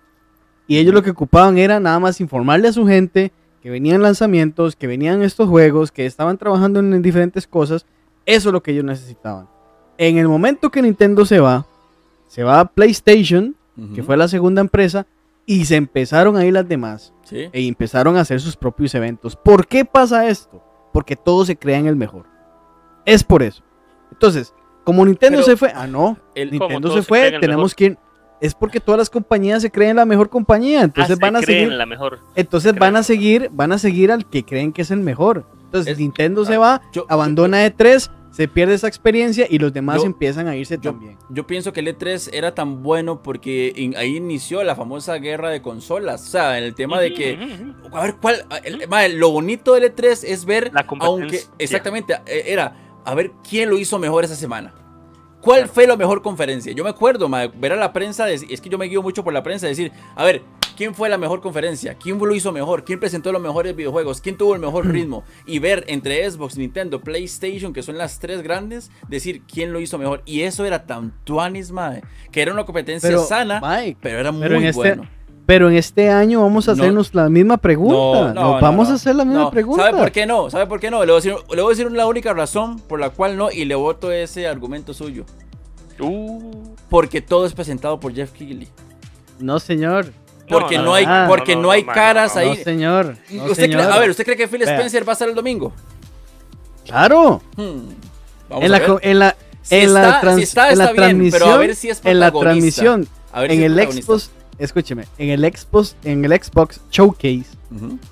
Y 0.68 0.78
ellos 0.78 0.94
lo 0.94 1.02
que 1.02 1.10
ocupaban 1.10 1.58
era 1.58 1.80
nada 1.80 1.98
más 1.98 2.22
informarle 2.22 2.68
a 2.68 2.74
su 2.74 2.86
gente 2.86 3.34
que 3.64 3.72
venían 3.72 4.04
lanzamientos, 4.04 4.76
que 4.76 4.86
venían 4.86 5.24
estos 5.24 5.50
juegos, 5.50 5.92
que 5.92 6.06
estaban 6.06 6.38
trabajando 6.38 6.82
en 6.82 7.02
diferentes 7.02 7.48
cosas. 7.48 7.88
Eso 8.30 8.50
es 8.50 8.54
lo 8.54 8.62
que 8.62 8.72
ellos 8.72 8.86
necesitaban. 8.86 9.48
En 9.98 10.20
el 10.20 10.28
momento 10.28 10.70
que 10.70 10.84
Nintendo 10.84 11.26
se 11.26 11.40
va, 11.40 11.66
se 12.28 12.44
va 12.44 12.60
a 12.60 12.66
PlayStation, 12.66 13.56
que 13.96 14.04
fue 14.04 14.18
la 14.18 14.28
segunda 14.28 14.62
empresa, 14.62 15.08
y 15.48 15.66
se 15.66 15.78
empezaron 15.78 16.38
a 16.38 16.46
ir 16.46 16.54
las 16.54 16.68
demás. 16.68 17.12
E 17.32 17.50
empezaron 17.54 18.18
a 18.18 18.22
hacer 18.22 18.40
sus 18.40 18.56
propios 18.56 18.94
eventos. 18.94 19.36
¿Por 19.36 19.66
qué 19.66 19.84
pasa 19.84 20.28
esto? 20.28 20.62
Porque 20.94 21.16
todos 21.16 21.48
se 21.48 21.56
crean 21.56 21.88
el 21.88 21.96
mejor. 21.96 22.26
Es 23.04 23.24
por 23.24 23.42
eso. 23.42 23.64
Entonces, 24.12 24.54
como 24.84 25.04
Nintendo 25.06 25.42
se 25.42 25.58
fue, 25.58 25.72
ah, 25.74 25.88
no, 25.88 26.16
Nintendo 26.36 26.94
se 26.94 27.02
fue, 27.02 27.40
tenemos 27.40 27.74
que 27.74 27.98
es 28.42 28.54
porque 28.54 28.80
todas 28.80 29.00
las 29.00 29.10
compañías 29.10 29.62
se 29.62 29.72
creen 29.72 29.98
la 29.98 30.06
mejor 30.06 30.30
compañía, 30.30 30.84
entonces 30.84 31.18
ah, 31.18 31.20
van 31.20 31.36
a 31.36 31.42
seguir 31.42 31.72
la 31.72 31.86
mejor. 31.86 32.20
Entonces 32.36 32.74
van 32.76 32.96
a 32.96 33.04
seguir, 33.04 33.50
van 33.52 33.72
a 33.72 33.80
seguir 33.80 34.12
al 34.12 34.26
que 34.26 34.46
creen 34.46 34.72
que 34.72 34.84
es 34.84 34.92
el 34.92 35.00
mejor. 35.00 35.46
Entonces 35.66 35.98
Nintendo 36.00 36.46
se 36.46 36.58
va, 36.58 36.82
abandona 37.10 37.66
E3, 37.68 38.10
se 38.32 38.48
pierde 38.48 38.76
esa 38.76 38.88
experiencia 38.88 39.48
y 39.50 39.60
los 39.60 39.74
demás 39.74 40.04
empiezan 40.04 40.48
a 40.48 40.56
irse 40.56 40.78
también. 40.78 41.18
Yo 41.30 41.48
pienso 41.48 41.74
que 41.74 41.80
el 41.80 41.88
E3 41.88 42.30
era 42.34 42.54
tan 42.54 42.84
bueno 42.84 43.24
porque 43.24 43.92
ahí 43.98 44.18
inició 44.18 44.64
la 44.64 44.76
famosa 44.76 45.16
guerra 45.16 45.50
de 45.50 45.62
consolas. 45.62 46.28
O 46.28 46.30
sea, 46.30 46.58
en 46.58 46.64
el 46.64 46.76
tema 46.76 47.00
de 47.00 47.14
que. 47.14 47.38
A 47.92 48.04
ver, 48.04 48.16
¿cuál? 48.22 48.46
lo 49.16 49.32
bonito 49.32 49.74
del 49.74 49.96
E3 49.96 50.24
es 50.26 50.46
ver. 50.46 50.72
La 50.74 50.86
aunque. 51.00 51.42
Exactamente, 51.58 52.16
e, 52.26 52.52
era. 52.52 53.02
A 53.06 53.16
ver 53.16 53.32
quién 53.48 53.70
lo 53.70 53.78
hizo 53.78 53.98
mejor 53.98 54.24
esa 54.24 54.36
semana. 54.36 54.74
¿Cuál 55.42 55.70
fue 55.70 55.88
la 55.88 55.96
mejor 55.96 56.22
conferencia? 56.22 56.74
Yo 56.74 56.84
me 56.84 56.90
acuerdo, 56.90 57.30
ver 57.30 57.72
a 57.72 57.78
la 57.78 57.94
prensa, 57.94 58.30
es 58.30 58.62
que 58.62 58.70
yo 58.70 58.78
me 58.78 58.88
guío 58.88 59.02
mucho 59.02 59.24
por 59.24 59.34
la 59.34 59.42
prensa, 59.42 59.68
decir, 59.68 59.92
a 60.16 60.26
ver, 60.26 60.44
¿quién 60.80 60.96
fue 60.96 61.10
la 61.10 61.18
mejor 61.18 61.42
conferencia? 61.42 61.96
¿Quién 61.96 62.18
lo 62.18 62.34
hizo 62.34 62.54
mejor? 62.54 62.86
¿Quién 62.86 63.02
presentó 63.02 63.34
los 63.34 63.42
mejores 63.42 63.76
videojuegos? 63.76 64.22
¿Quién 64.22 64.38
tuvo 64.38 64.56
el 64.56 64.62
mejor 64.62 64.88
ritmo? 64.88 65.26
Y 65.46 65.60
ver 65.60 65.84
entre 65.88 66.32
Xbox, 66.32 66.56
Nintendo, 66.56 67.02
PlayStation, 67.02 67.74
que 67.74 67.84
son 67.84 67.98
las 67.98 68.20
tres 68.20 68.42
grandes, 68.42 68.90
decir 69.10 69.42
quién 69.42 69.74
lo 69.74 69.82
hizo 69.82 69.98
mejor. 69.98 70.22
Y 70.26 70.44
eso 70.44 70.64
era 70.64 70.86
tan 70.86 71.12
tuanis, 71.26 71.74
que 72.32 72.42
era 72.42 72.54
una 72.54 72.64
competencia 72.64 73.18
sana, 73.20 73.60
pero 74.00 74.20
era 74.20 74.32
muy 74.32 74.68
este 74.68 74.72
bueno. 74.72 75.06
Pero 75.46 75.70
en 75.70 75.76
este 75.76 76.10
año 76.10 76.44
vamos 76.44 76.70
a 76.70 76.72
hacernos 76.72 77.14
la 77.14 77.28
misma 77.28 77.58
pregunta. 77.58 78.34
No, 78.34 78.62
vamos 78.62 78.88
a 78.88 78.94
hacer 78.94 79.18
la 79.18 79.26
misma 79.26 79.52
pregunta. 79.52 79.84
¿Sabe 79.84 79.98
por 79.98 80.12
qué 80.14 80.26
no? 80.26 80.50
¿Sabe 80.50 80.66
por 80.66 80.80
qué 80.80 80.90
no? 80.90 81.04
Le 81.04 81.12
voy, 81.12 81.20
a 81.20 81.24
decir, 81.24 81.34
le 81.54 81.62
voy 81.62 81.74
a 81.74 81.76
decir 81.76 81.92
la 81.92 82.08
única 82.08 82.34
razón 82.34 82.80
por 82.80 83.02
la 83.02 83.10
cual 83.10 83.36
no 83.36 83.52
y 83.52 83.66
le 83.66 83.76
voto 83.76 84.14
ese 84.14 84.48
argumento 84.48 84.94
suyo. 84.94 85.26
Uh. 86.00 86.74
Porque 86.90 87.20
todo 87.20 87.46
es 87.46 87.54
presentado 87.54 88.00
por 88.00 88.14
Jeff 88.14 88.32
Keighley. 88.32 88.70
No, 89.40 89.60
señor. 89.60 90.14
Porque 90.50 90.78
no, 90.78 90.94
hay, 90.94 91.06
porque 91.28 91.56
no, 91.56 91.72
hay 91.72 91.84
caras 91.84 92.36
ahí. 92.36 92.50
No, 92.50 92.64
señor. 92.64 93.16
a 93.82 94.00
ver, 94.00 94.10
¿usted 94.10 94.26
cree 94.26 94.38
que 94.38 94.48
Phil 94.48 94.64
Spencer 94.64 95.08
va 95.08 95.12
a 95.12 95.14
estar 95.14 95.30
el 95.30 95.36
domingo? 95.36 95.72
Claro. 96.86 97.42
Hmm. 97.56 97.92
En, 98.62 98.72
la, 98.72 99.00
en 99.02 99.20
la, 99.20 99.36
en 99.70 99.94
la, 99.94 100.22
transmisión, 100.22 100.66
en 102.04 102.20
la 102.20 102.32
transmisión, 102.32 103.08
en 103.36 103.62
el 103.62 103.92
Xbox 103.92 104.32
escúcheme, 104.60 105.06
en 105.18 105.30
el 105.30 105.42
Xbox, 105.42 105.96
en 106.04 106.26
el 106.26 106.32
Xbox 106.32 106.82
Showcase, 106.92 107.46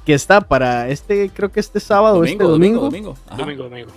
que 0.06 0.14
está 0.14 0.42
para 0.42 0.90
este, 0.90 1.30
creo 1.30 1.52
que 1.52 1.60
este 1.60 1.80
sábado, 1.80 2.24
este 2.24 2.44
domingo. 2.44 2.82
Domingo, 2.82 3.18
domingo. 3.36 3.64
domingo, 3.64 3.92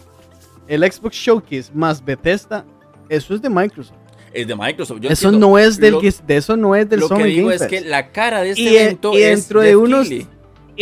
El 0.67 0.93
Xbox 0.93 1.15
Showcase 1.17 1.71
más 1.73 2.05
Bethesda, 2.05 2.65
eso 3.09 3.35
es 3.35 3.41
de 3.41 3.49
Microsoft. 3.49 3.97
Es 4.33 4.47
de 4.47 4.55
Microsoft. 4.55 5.01
eso 5.03 5.33
no 5.33 5.59
es 5.59 5.79
del 5.79 5.97
de 6.27 6.37
eso 6.37 6.57
no 6.57 6.77
es 6.77 6.89
del 6.89 7.01
Lo 7.01 7.09
que 7.09 7.25
digo 7.25 7.51
es 7.51 7.63
que 7.67 7.81
la 7.81 8.11
cara 8.11 8.43
de 8.43 8.51
este 8.51 8.83
evento 8.85 9.13
y 9.13 9.21
dentro 9.21 9.61
de 9.61 9.77
unos 9.77 10.09
y 10.11 10.27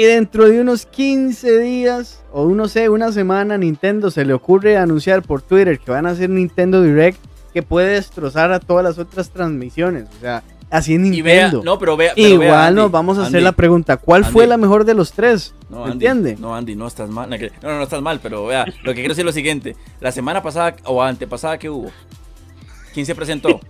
dentro 0.04 0.48
de 0.48 0.60
unos 0.60 0.86
15 0.86 1.58
días 1.58 2.22
o 2.32 2.46
no 2.48 2.68
sé, 2.68 2.88
una 2.88 3.10
semana 3.10 3.56
Nintendo 3.58 4.10
se 4.10 4.24
le 4.24 4.34
ocurre 4.34 4.76
anunciar 4.76 5.22
por 5.22 5.42
Twitter 5.42 5.78
que 5.78 5.90
van 5.90 6.06
a 6.06 6.10
hacer 6.10 6.30
Nintendo 6.30 6.82
Direct 6.82 7.18
que 7.52 7.62
puede 7.62 7.94
destrozar 7.94 8.52
a 8.52 8.60
todas 8.60 8.84
las 8.84 8.98
otras 8.98 9.30
transmisiones, 9.30 10.04
o 10.18 10.20
sea, 10.20 10.42
así 10.70 10.94
en 10.94 11.10
Nintendo. 11.10 11.62
no, 11.64 11.78
pero 11.78 11.96
vea, 11.96 12.12
Igual 12.14 12.74
nos 12.74 12.90
vamos 12.90 13.18
a 13.18 13.26
hacer 13.26 13.42
la 13.42 13.52
pregunta, 13.52 13.96
¿cuál 13.96 14.24
fue 14.24 14.46
la 14.46 14.56
mejor 14.56 14.84
de 14.84 14.94
los 14.94 15.12
tres? 15.12 15.54
No, 15.70 15.90
¿Entiende? 15.90 16.36
No, 16.38 16.54
Andy, 16.54 16.76
no 16.76 16.86
estás 16.86 17.10
mal. 17.10 17.28
No, 17.30 17.36
no, 17.62 17.76
no 17.78 17.82
estás 17.82 18.02
mal, 18.02 18.20
pero 18.22 18.46
vea, 18.46 18.66
lo 18.82 18.92
que 18.92 19.00
quiero 19.00 19.10
decir 19.10 19.22
es 19.22 19.26
lo 19.26 19.32
siguiente. 19.32 19.76
La 20.00 20.12
semana 20.12 20.42
pasada 20.42 20.76
o 20.84 21.02
antepasada 21.02 21.58
que 21.58 21.70
hubo, 21.70 21.90
¿quién 22.92 23.06
se 23.06 23.14
presentó? 23.14 23.60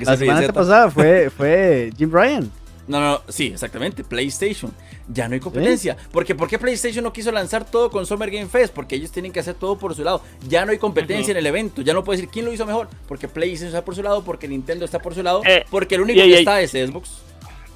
la 0.00 0.16
semana 0.16 0.52
pasada 0.52 0.90
fue, 0.90 1.30
fue 1.30 1.90
Jim 1.96 2.10
Ryan. 2.12 2.50
No, 2.86 3.00
no, 3.00 3.22
sí, 3.28 3.48
exactamente, 3.48 4.02
PlayStation. 4.02 4.72
Ya 5.10 5.28
no 5.28 5.34
hay 5.34 5.40
competencia. 5.40 5.96
Porque 6.10 6.34
¿por 6.34 6.48
qué 6.48 6.58
PlayStation 6.58 7.04
no 7.04 7.12
quiso 7.12 7.30
lanzar 7.30 7.64
todo 7.64 7.90
con 7.90 8.04
Summer 8.06 8.30
Game 8.30 8.46
Fest? 8.46 8.74
Porque 8.74 8.96
ellos 8.96 9.10
tienen 9.10 9.32
que 9.32 9.40
hacer 9.40 9.54
todo 9.54 9.78
por 9.78 9.94
su 9.94 10.02
lado. 10.02 10.22
Ya 10.48 10.64
no 10.64 10.72
hay 10.72 10.78
competencia 10.78 11.30
en 11.32 11.38
el 11.38 11.46
evento. 11.46 11.82
Ya 11.82 11.94
no 11.94 12.04
puede 12.04 12.18
decir 12.18 12.30
quién 12.30 12.44
lo 12.44 12.52
hizo 12.52 12.66
mejor. 12.66 12.88
Porque 13.06 13.28
PlayStation 13.28 13.68
está 13.68 13.84
por 13.84 13.94
su 13.94 14.02
lado, 14.02 14.22
porque 14.22 14.48
Nintendo 14.48 14.84
está 14.84 15.00
por 15.00 15.14
su 15.14 15.22
lado, 15.22 15.42
eh, 15.46 15.64
porque 15.70 15.94
el 15.94 16.02
único 16.02 16.20
que 16.22 16.38
está 16.38 16.60
es 16.60 16.72
Xbox. 16.72 17.27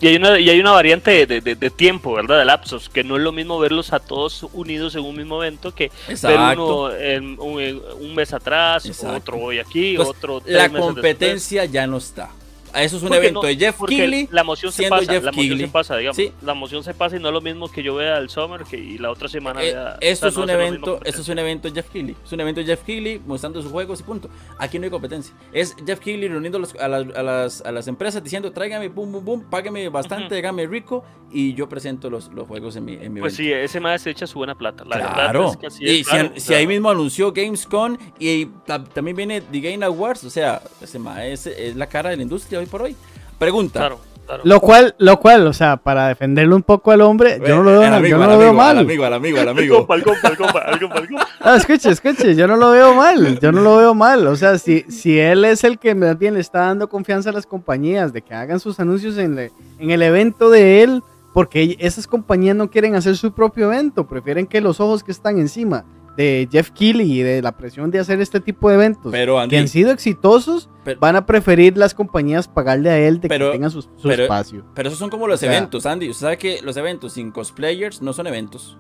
Y 0.03 0.09
hay 0.09 0.17
una, 0.17 0.37
y 0.37 0.51
hay 0.51 0.59
una 0.59 0.73
variante 0.73 1.27
de, 1.27 1.71
tiempo, 1.71 2.15
¿verdad? 2.15 2.41
De 2.41 2.45
lapsos, 2.45 2.89
que 2.89 3.05
no 3.05 3.15
es 3.17 3.23
lo 3.23 3.31
mismo 3.31 3.61
verlos 3.61 3.93
a 3.93 4.01
todos 4.01 4.45
unidos 4.53 4.97
en 4.97 5.05
un 5.05 5.17
mismo 5.17 5.41
evento 5.41 5.73
que 5.73 5.93
ver 6.25 6.59
uno 6.59 6.93
en, 6.93 7.39
un, 7.39 8.13
mes 8.13 8.33
atrás, 8.33 8.85
otro 9.05 9.39
hoy 9.39 9.61
aquí, 9.61 9.97
otro. 9.97 10.43
La 10.45 10.69
competencia 10.69 11.67
ya 11.67 11.87
no 11.87 11.99
está. 11.99 12.31
Eso 12.75 12.97
es 12.97 13.03
un 13.03 13.13
evento 13.13 13.43
de 13.43 13.57
Jeff 13.57 13.81
Keighley. 13.87 14.29
La 14.31 14.43
emoción 14.43 14.73
se 14.73 14.89
pasa, 14.89 15.13
la 15.13 15.31
emoción 15.31 15.59
se 15.59 15.69
pasa, 15.69 15.97
digamos. 15.97 16.19
La 16.43 16.53
emoción 16.53 16.85
se 16.85 16.95
pasa 16.95 17.17
y 17.17 17.21
no 17.21 17.29
es 17.29 17.35
lo 17.35 17.41
mismo 17.41 17.71
que 17.71 17.83
yo 17.83 17.95
vea 17.95 18.19
el 18.19 18.31
Summer 18.31 18.63
que 18.65 18.77
y 18.77 18.99
la 18.99 19.11
otra 19.11 19.29
semana 19.29 19.63
eh, 19.63 19.73
vea. 19.73 19.97
Esto 20.01 20.29
es 20.29 20.37
un 20.37 20.51
evento, 20.51 21.01
esto 21.05 21.21
es 21.21 21.29
un 21.29 21.39
evento 21.39 21.69
de 21.69 21.75
Jeff 21.75 21.91
Keighley. 21.91 22.17
Es 22.25 22.33
un 22.33 22.41
evento 22.41 22.61
de 22.61 22.67
Jeff 22.67 22.83
Keighley 22.83 23.21
mostrando 23.27 23.63
sus 23.63 23.71
juegos 23.71 24.01
y 24.01 24.03
punto. 24.03 24.29
Aquí 24.59 24.79
no 24.79 24.85
hay 24.85 24.91
competencia. 24.91 25.35
Es 25.53 25.77
Jeff 25.87 26.01
Keighley 26.01 26.29
reuniendo 26.29 26.59
a, 26.59 26.89
las, 26.89 27.61
a, 27.63 27.73
las, 27.73 27.89
empresas 27.89 28.23
diciendo, 28.23 28.53
tráigame, 28.53 28.89
boom, 28.89 29.13
boom, 29.13 29.25
boom, 29.25 29.51
págame 29.51 29.89
bastante, 29.89 30.37
hágame 30.39 30.67
rico 30.67 31.05
y 31.31 31.55
yo 31.55 31.69
presento 31.69 32.11
los, 32.11 32.29
los 32.33 32.47
juegos 32.47 32.77
en 32.77 32.85
mi, 32.85 32.95
en 32.95 33.13
mi 33.13 33.21
Pues 33.21 33.37
sí, 33.37 33.51
ese 33.51 33.81
más 33.81 34.03
se 34.03 34.11
echa 34.11 34.27
su 34.27 34.39
buena 34.39 34.55
plata. 34.55 34.85
La 34.85 34.99
claro. 34.99 35.51
Es 35.51 35.57
que 35.57 35.85
y 35.85 36.05
si, 36.41 36.55
ahí 36.55 36.67
mismo 36.67 36.91
anunció 36.91 37.33
Gamescom 37.33 37.97
y 38.19 38.47
también 38.95 39.17
viene 39.17 39.41
The 39.41 39.61
Game 39.61 39.85
Awards, 39.85 40.25
o 40.25 40.31
sea, 40.31 40.63
ese 40.81 40.99
más 40.99 41.21
es, 41.21 41.47
es 41.47 41.77
la 41.77 41.87
cara 41.87 42.11
de 42.11 42.17
la 42.17 42.23
industria 42.23 42.62
hoy 42.63 42.69
por 42.69 42.83
hoy. 42.83 42.97
Pregunta. 43.39 43.81
Claro. 43.81 43.99
Lo 44.45 44.61
cual, 44.61 44.95
lo 44.99 45.19
cual, 45.19 45.47
o 45.47 45.53
sea, 45.53 45.77
para 45.77 46.09
defenderle 46.09 46.55
un 46.55 46.63
poco 46.63 46.91
al 46.91 47.03
hombre, 47.03 47.39
yo 47.47 47.57
no 47.57 47.63
lo 47.65 47.81
veo, 47.81 48.07
yo 48.07 48.19
no 48.19 48.27
lo 48.27 48.39
veo 48.39 48.53
mal. 48.53 48.79
Al 48.79 48.85
amigo, 48.85 49.05
al 49.05 49.15
amigo, 49.15 49.41
al 49.41 49.49
amigo. 49.49 49.79
compa, 49.79 49.95
el 49.97 50.03
compa, 50.03 50.29
el 50.29 50.37
compa, 50.37 50.61
el 50.61 50.79
compa, 50.81 51.03
No, 51.45 51.55
escuche, 51.55 51.91
escuche, 51.91 52.35
yo 52.35 52.47
no 52.47 52.57
lo 52.57 52.71
veo 52.71 52.95
mal, 52.95 53.39
yo 53.41 53.53
no 53.53 53.61
lo 53.61 53.77
veo 53.77 53.95
mal. 53.95 54.27
O 54.27 54.37
sea, 54.37 54.59
si, 54.59 54.83
si 54.89 55.19
él 55.19 55.45
es 55.45 55.65
el 55.65 55.79
que 55.79 55.95
más 55.95 56.19
bien 56.19 56.35
le 56.35 56.41
está 56.41 56.61
dando 56.61 56.89
confianza 56.89 57.31
a 57.31 57.33
las 57.33 57.47
compañías 57.47 58.13
de 58.13 58.23
que 58.23 58.33
hagan 58.35 58.61
sus 58.61 58.81
anuncios 58.81 59.19
en, 59.19 59.39
en 59.39 59.91
el 59.91 60.03
evento 60.03 60.51
de 60.51 60.83
él, 60.83 61.03
porque 61.35 61.77
esas 61.79 62.07
compañías 62.07 62.57
no 62.57 62.71
quieren 62.71 62.95
hacer 62.95 63.17
su 63.17 63.33
propio 63.33 63.67
evento, 63.67 64.07
prefieren 64.07 64.47
que 64.47 64.61
los 64.61 64.81
ojos 64.81 65.03
que 65.03 65.13
están 65.13 65.39
encima 65.39 65.85
de 66.17 66.49
Jeff 66.51 66.71
Keighley 66.71 67.21
y 67.21 67.23
de 67.23 67.43
la 67.43 67.53
presión 67.53 67.91
de 67.91 67.99
hacer 67.99 68.21
este 68.21 68.41
tipo 68.41 68.69
de 68.69 68.75
eventos 68.75 69.13
que 69.49 69.59
han 69.59 69.69
sido 69.69 69.91
exitosos, 69.91 70.69
van 70.99 71.17
a 71.17 71.27
preferir 71.27 71.77
las 71.77 71.95
compañías 71.95 72.49
pagarle 72.49 72.91
a 72.91 72.99
él 72.99 73.21
de 73.21 73.29
que 73.29 73.39
tenga 73.39 73.71
su, 73.71 73.87
espacio. 74.11 74.65
Pero 74.75 74.89
esos 74.89 74.99
son 74.99 75.11
como 75.11 75.27
los 75.27 75.43
eventos, 75.43 75.87
Andy. 75.87 76.11
Usted 76.11 76.27
sabe 76.27 76.39
que 76.39 76.61
los 76.63 76.77
eventos 76.77 77.15
sin 77.15 77.31
cosplayers 77.31 78.03
no 78.03 78.13
son 78.13 78.27
eventos. 78.27 78.77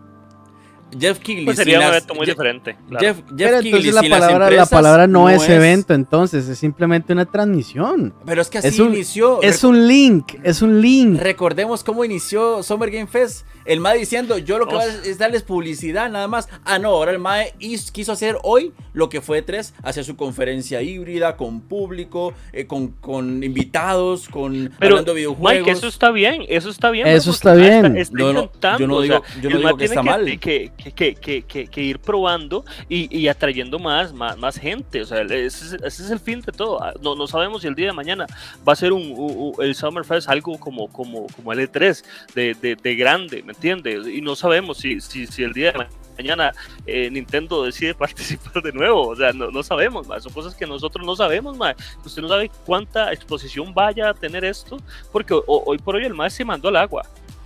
Jeff 0.98 1.18
Keighley. 1.18 1.44
Pues 1.44 1.56
sería 1.56 1.80
un 1.80 1.86
evento 1.86 2.14
muy 2.14 2.26
diferente. 2.26 2.76
Jeff, 2.98 3.18
Jeff 3.36 3.64
entonces 3.64 3.94
la 3.94 4.02
palabra, 4.02 4.50
la 4.50 4.66
palabra 4.66 5.06
no, 5.06 5.28
es, 5.28 5.48
evento, 5.48 5.94
entonces 5.94 6.48
es 6.48 6.58
simplemente 6.58 7.12
una 7.12 7.26
transmisión. 7.26 8.14
Pero 8.24 8.42
es 8.42 8.50
que 8.50 8.58
así 8.58 8.82
inició. 8.82 9.42
Es 9.42 9.64
un 9.64 9.86
link, 9.86 10.34
es 10.42 10.62
un 10.62 10.80
link. 10.80 11.20
Recordemos 11.20 11.84
cómo 11.84 12.04
inició 12.04 12.62
Summer 12.62 12.90
Game 12.90 13.06
Fest. 13.06 13.46
El 13.64 13.80
MAE 13.80 13.98
diciendo, 13.98 14.38
yo 14.38 14.58
lo 14.58 14.66
que 14.66 14.74
voy 14.74 14.84
a 14.84 14.86
es 14.86 15.18
darles 15.18 15.42
publicidad 15.42 16.10
nada 16.10 16.26
más. 16.26 16.48
Ah, 16.64 16.78
no, 16.78 16.88
ahora 16.88 17.12
el 17.12 17.18
MAE 17.18 17.54
quiso 17.92 18.12
hacer 18.12 18.36
hoy 18.42 18.72
lo 18.92 19.08
que 19.08 19.20
fue 19.20 19.42
3, 19.42 19.74
hacer 19.82 20.04
su 20.04 20.16
conferencia 20.16 20.82
híbrida 20.82 21.36
con 21.36 21.60
público, 21.60 22.34
eh, 22.52 22.66
con, 22.66 22.88
con, 22.88 23.42
invitados, 23.42 24.28
con 24.28 24.72
Pero, 24.78 24.94
hablando 24.94 25.12
de 25.12 25.20
videojuegos. 25.20 25.66
Mike, 25.66 25.70
eso 25.70 25.88
está 25.88 26.10
bien, 26.10 26.44
eso 26.48 26.70
está 26.70 26.90
bien. 26.90 27.06
Eso 27.06 27.30
está 27.30 27.54
bien. 27.54 27.96
Está, 27.96 28.78
yo 28.78 28.86
no 28.86 29.00
digo, 29.00 29.22
yo 29.40 29.50
no 29.50 29.58
digo 29.58 29.76
que 29.76 29.84
está 29.84 30.02
mal. 30.02 30.38
Que, 30.38 30.72
que, 30.90 31.14
que, 31.14 31.42
que, 31.44 31.82
ir 31.82 31.98
probando 31.98 32.64
y, 32.88 33.16
y 33.16 33.28
atrayendo 33.28 33.78
más, 33.78 34.12
más, 34.12 34.36
más, 34.38 34.58
gente. 34.58 35.02
O 35.02 35.06
sea, 35.06 35.22
ese, 35.22 35.76
ese, 35.76 35.86
es 35.86 36.10
el 36.10 36.20
fin 36.20 36.40
de 36.40 36.52
todo. 36.52 36.82
Ah, 36.82 36.92
no, 37.00 37.14
no 37.14 37.26
sabemos 37.26 37.62
si 37.62 37.68
el 37.68 37.74
día 37.74 37.86
de 37.86 37.92
mañana 37.92 38.26
va 38.66 38.72
a 38.72 38.76
ser 38.76 38.92
un, 38.92 39.02
un 39.16 39.52
el 39.60 39.74
Summerfest 39.74 40.28
algo 40.28 40.58
como, 40.58 40.88
como, 40.88 41.26
como 41.28 41.52
el 41.52 41.60
E3 41.60 42.04
de, 42.34 42.54
de, 42.54 42.76
de 42.76 42.96
grande 42.96 43.44
entiende 43.46 43.92
Y 44.12 44.20
no 44.20 44.34
sabemos 44.34 44.78
si, 44.78 45.00
si, 45.00 45.26
si 45.26 45.42
el 45.42 45.52
día 45.52 45.72
de 45.72 45.86
mañana 46.16 46.52
eh, 46.86 47.10
Nintendo 47.10 47.64
decide 47.64 47.94
participar 48.02 48.62
de 48.62 48.72
nuevo, 48.72 49.08
o 49.08 49.16
sea, 49.16 49.32
no, 49.32 49.50
no 49.50 49.62
sabemos, 49.62 50.06
son 50.06 50.32
cosas 50.32 50.54
que 50.54 50.66
nosotros 50.66 51.04
no 51.06 51.16
sabemos, 51.16 51.56
usted 52.04 52.22
no 52.22 52.28
sabe 52.28 52.50
cuánta 52.66 53.12
exposición 53.12 53.72
vaya 53.72 54.10
a 54.10 54.14
tener 54.14 54.44
esto, 54.44 54.78
porque 55.10 55.34
hoy 55.46 55.78
por 55.78 55.96
hoy 55.96 56.04
el 56.04 56.14
MAE 56.14 56.30
se 56.30 56.44
mandó 56.44 56.68
al 56.68 56.76
agua, 56.76 57.02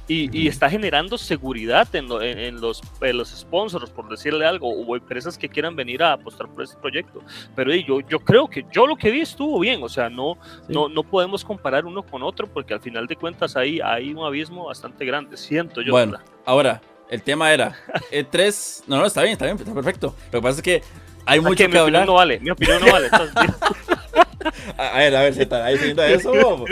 y, 0.08 0.46
está 0.46 0.70
generando 0.70 1.18
seguridad 1.18 1.88
en, 1.94 2.10
en, 2.22 2.60
los, 2.60 2.80
los 3.00 3.28
sponsors, 3.28 3.90
por 3.90 4.08
decirle 4.08 4.46
algo, 4.46 4.68
o 4.68 4.96
empresas 4.96 5.36
que 5.36 5.48
quieran 5.48 5.74
venir 5.74 6.02
a 6.02 6.12
apostar 6.12 6.48
por 6.48 6.62
este 6.62 6.76
proyecto. 6.76 7.20
Pero 7.54 7.74
yo, 7.74 8.00
yo 8.00 8.20
creo 8.20 8.48
que 8.48 8.64
yo 8.70 8.86
lo 8.86 8.96
que 8.96 9.10
vi 9.10 9.20
estuvo 9.20 9.58
bien, 9.58 9.82
o 9.82 9.88
sea, 9.88 10.08
no, 10.08 10.38
no, 10.68 10.88
no 10.88 11.02
podemos 11.02 11.44
comparar 11.44 11.84
uno 11.86 12.02
con 12.04 12.22
otro 12.22 12.46
porque 12.46 12.74
al 12.74 12.80
final 12.80 13.06
de 13.06 13.16
cuentas 13.16 13.56
ahí 13.56 13.80
hay 13.82 14.12
un 14.12 14.24
abismo 14.24 14.66
bastante 14.66 15.04
grande, 15.04 15.36
siento 15.36 15.82
yo. 15.82 15.92
Bueno, 15.92 16.18
ahora, 16.44 16.80
el 17.10 17.22
tema 17.22 17.52
era, 17.52 17.74
E3, 18.12 18.84
no, 18.86 18.98
no, 18.98 19.06
está 19.06 19.22
bien, 19.22 19.32
está 19.32 19.46
bien, 19.46 19.56
está 19.58 19.74
perfecto. 19.74 20.14
Lo 20.32 20.40
que 20.40 20.42
pasa 20.42 20.56
es 20.58 20.62
que 20.62 20.82
hay 21.24 21.40
mucho 21.40 21.56
que, 21.56 21.68
mi 21.68 21.78
hablar. 21.78 22.06
no 22.06 22.14
vale, 22.14 22.38
mi 22.38 22.50
opinión 22.50 22.80
no 22.84 22.92
vale. 22.92 23.08
A 24.76 24.98
ver, 24.98 25.16
a 25.16 25.22
ver, 25.22 25.34
Z, 25.34 25.64
ahí 25.64 25.78
se 25.78 26.14
eso. 26.14 26.32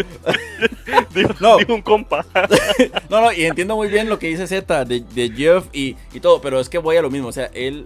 no. 1.40 1.56
un 1.68 1.82
compa. 1.82 2.24
no, 3.08 3.20
no, 3.20 3.32
y 3.32 3.44
entiendo 3.44 3.76
muy 3.76 3.88
bien 3.88 4.08
lo 4.08 4.18
que 4.18 4.28
dice 4.28 4.46
Z 4.46 4.84
de, 4.84 5.00
de 5.00 5.30
Jeff 5.30 5.64
y, 5.72 5.96
y, 6.12 6.20
todo, 6.20 6.40
pero 6.40 6.60
es 6.60 6.68
que 6.68 6.78
voy 6.78 6.96
a 6.96 7.02
lo 7.02 7.10
mismo. 7.10 7.28
O 7.28 7.32
sea, 7.32 7.50
él. 7.54 7.84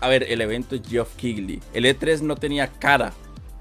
A 0.00 0.08
ver, 0.08 0.24
el 0.28 0.40
evento 0.40 0.76
es 0.76 0.82
Jeff 0.88 1.14
Kigley. 1.16 1.60
El 1.74 1.84
E3 1.84 2.20
no 2.22 2.36
tenía 2.36 2.68
cara. 2.68 3.12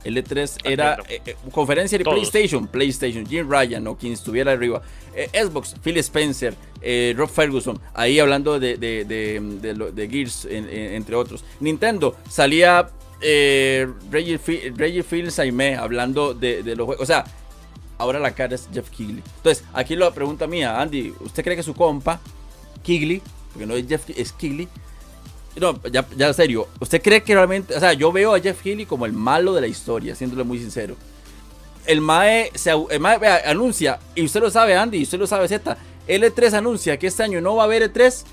El 0.04 0.16
E3 0.16 0.62
era 0.64 0.98
eh, 1.10 1.22
eh, 1.26 1.36
conferencia 1.52 1.98
de 1.98 2.06
PlayStation, 2.06 2.68
PlayStation, 2.68 3.26
Jim 3.26 3.50
Ryan 3.50 3.86
o 3.88 3.98
quien 3.98 4.14
estuviera 4.14 4.54
arriba. 4.54 4.82
Eh, 5.14 5.30
Xbox, 5.34 5.76
Phil 5.84 5.98
Spencer, 5.98 6.56
Rob 7.16 7.30
Ferguson, 7.30 7.80
ahí 7.94 8.20
hablando 8.20 8.58
de, 8.60 8.78
de, 8.78 9.04
de, 9.04 9.92
de 9.94 10.10
Gears, 10.10 10.48
entre 10.50 11.16
otros. 11.16 11.44
Nintendo, 11.60 12.16
salía 12.30 12.90
eh, 13.22 13.88
Reggie, 14.10 15.04
Fields 15.04 15.40
Aime 15.40 15.76
hablando 15.76 16.34
de, 16.34 16.64
los 16.76 16.86
juegos. 16.86 17.04
O 17.04 17.06
sea, 17.06 17.26
ahora 17.98 18.20
la 18.20 18.34
cara 18.34 18.56
es 18.56 18.70
Jeff 18.74 18.90
Kigley. 18.90 19.24
Entonces, 19.38 19.64
aquí 19.74 19.96
la 19.96 20.12
pregunta 20.12 20.48
mía, 20.48 20.80
Andy, 20.80 21.14
¿usted 21.20 21.44
cree 21.44 21.56
que 21.56 21.64
su 21.64 21.74
compa, 21.74 22.20
Kigley, 22.84 23.22
porque 23.52 23.66
no 23.66 23.76
es 23.76 23.88
Jeff, 23.88 24.10
es 24.10 24.32
Kigley, 24.34 24.68
no, 25.60 25.82
ya, 25.92 26.06
ya 26.16 26.28
en 26.28 26.34
serio, 26.34 26.68
¿usted 26.80 27.02
cree 27.02 27.22
que 27.22 27.34
realmente, 27.34 27.76
o 27.76 27.80
sea, 27.80 27.94
yo 27.94 28.12
veo 28.12 28.34
a 28.34 28.40
Jeff 28.40 28.62
Kigley 28.62 28.86
como 28.86 29.06
el 29.06 29.14
malo 29.14 29.54
de 29.54 29.62
la 29.62 29.68
historia, 29.68 30.16
siéndole 30.16 30.44
muy 30.44 30.60
sincero. 30.60 30.96
El 31.86 32.02
MAE, 32.02 32.52
se, 32.56 32.72
el 32.72 33.06
anuncia, 33.46 34.00
y 34.16 34.24
usted 34.24 34.42
lo 34.42 34.52
sabe, 34.52 34.78
Andy, 34.78 35.00
y 35.00 35.04
usted 35.04 35.20
lo 35.20 35.28
sabe, 35.28 35.48
Z, 35.48 35.78
L3 36.08 36.54
anuncia 36.54 36.98
que 36.98 37.08
este 37.08 37.24
año 37.24 37.42
no 37.42 37.56
va 37.56 37.64
a 37.64 37.66
haber 37.66 37.92
E3 37.92 38.24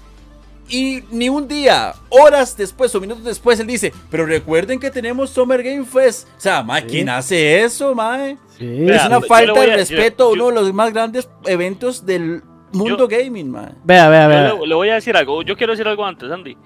y 0.68 1.02
ni 1.11 1.29
un 1.29 1.46
día, 1.46 1.94
horas 2.09 2.57
después 2.57 2.94
o 2.94 3.00
minutos 3.00 3.24
después, 3.24 3.61
él 3.61 3.66
dice, 3.66 3.92
pero 4.11 4.26
recuerden 4.26 4.81
que 4.81 4.90
tenemos 4.90 5.31
Summer 5.31 5.62
Game 5.62 5.85
Fest. 5.85 6.29
O 6.37 6.40
sea, 6.40 6.62
ma, 6.62 6.81
¿quién 6.81 7.09
hace 7.09 7.62
eso, 7.62 7.94
mae? 7.94 8.37
Es 8.59 9.05
una 9.05 9.20
falta 9.20 9.61
de 9.61 9.76
respeto 9.76 10.24
a 10.24 10.33
uno 10.33 10.48
de 10.48 10.55
los 10.55 10.72
más 10.72 10.92
grandes 10.92 11.29
eventos 11.44 12.05
del 12.05 12.42
mundo 12.72 13.07
gaming, 13.07 13.50
mae. 13.50 13.72
Vea, 13.85 14.09
vea, 14.09 14.26
vea. 14.26 14.55
Le, 14.55 14.74
voy 14.74 14.88
a 14.88 14.94
decir 14.94 15.16
algo, 15.16 15.42
yo 15.42 15.57
quiero 15.57 15.72
decir 15.72 15.87
algo 15.87 16.05
antes, 16.05 16.31
Andy. 16.31 16.57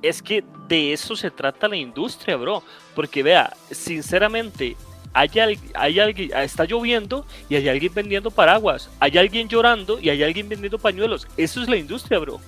Es 0.00 0.22
que 0.22 0.44
de 0.68 0.92
eso 0.92 1.16
se 1.16 1.30
trata 1.30 1.66
la 1.66 1.76
industria, 1.76 2.36
bro. 2.36 2.62
Porque 2.94 3.22
vea, 3.24 3.52
sinceramente, 3.70 4.76
hay, 5.12 5.28
hay 5.74 5.98
alguien, 5.98 6.30
está 6.36 6.64
lloviendo 6.64 7.26
y 7.48 7.56
hay 7.56 7.68
alguien 7.68 7.92
vendiendo 7.92 8.30
paraguas, 8.30 8.88
hay 9.00 9.18
alguien 9.18 9.48
llorando 9.48 9.98
y 10.00 10.08
hay 10.10 10.22
alguien 10.22 10.48
vendiendo 10.48 10.78
pañuelos. 10.78 11.26
Eso 11.36 11.60
es 11.62 11.68
la 11.68 11.76
industria, 11.76 12.20
bro. 12.20 12.40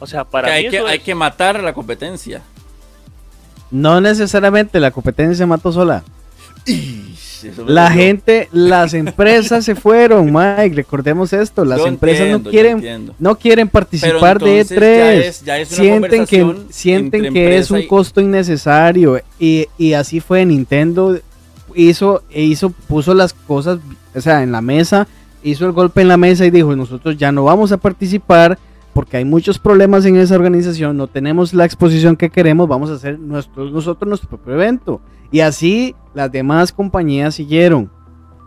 O 0.00 0.06
sea, 0.06 0.24
para 0.24 0.48
mí 0.48 0.54
hay, 0.54 0.70
que, 0.70 0.78
hay 0.80 0.98
que 0.98 1.14
matar 1.14 1.56
a 1.56 1.62
la 1.62 1.72
competencia. 1.72 2.42
No 3.70 4.00
necesariamente 4.00 4.80
la 4.80 4.90
competencia 4.90 5.46
mató 5.46 5.70
sola. 5.72 6.02
La 7.66 7.90
gente, 7.90 8.48
las 8.52 8.94
empresas 8.94 9.64
se 9.64 9.74
fueron, 9.74 10.26
Mike. 10.32 10.74
Recordemos 10.74 11.32
esto: 11.32 11.64
las 11.64 11.84
empresas 11.86 12.28
no 12.28 12.42
quieren, 12.42 13.12
no 13.18 13.36
quieren 13.36 13.68
participar 13.68 14.38
de 14.38 14.64
E3. 14.64 15.64
sienten 15.66 16.26
que, 16.26 16.56
sienten 16.70 17.32
que 17.32 17.58
es 17.58 17.70
un 17.70 17.86
costo 17.86 18.20
innecesario. 18.20 19.20
Y, 19.38 19.66
y, 19.78 19.92
así 19.92 20.20
fue. 20.20 20.44
Nintendo 20.44 21.18
hizo, 21.74 22.22
hizo, 22.30 22.70
puso 22.70 23.14
las 23.14 23.32
cosas, 23.32 23.78
o 24.14 24.20
sea, 24.20 24.42
en 24.42 24.52
la 24.52 24.60
mesa, 24.60 25.06
hizo 25.42 25.66
el 25.66 25.72
golpe 25.72 26.00
en 26.02 26.08
la 26.08 26.16
mesa 26.16 26.44
y 26.44 26.50
dijo: 26.50 26.74
Nosotros 26.74 27.16
ya 27.16 27.32
no 27.32 27.44
vamos 27.44 27.72
a 27.72 27.76
participar 27.76 28.58
porque 29.00 29.16
hay 29.16 29.24
muchos 29.24 29.58
problemas 29.58 30.04
en 30.04 30.16
esa 30.16 30.34
organización, 30.34 30.94
no 30.98 31.06
tenemos 31.06 31.54
la 31.54 31.64
exposición 31.64 32.16
que 32.16 32.28
queremos, 32.28 32.68
vamos 32.68 32.90
a 32.90 32.96
hacer 32.96 33.18
nuestro, 33.18 33.70
nosotros 33.70 34.06
nuestro 34.06 34.28
propio 34.28 34.52
evento. 34.52 35.00
Y 35.30 35.40
así 35.40 35.96
las 36.12 36.30
demás 36.30 36.70
compañías 36.70 37.34
siguieron. 37.34 37.90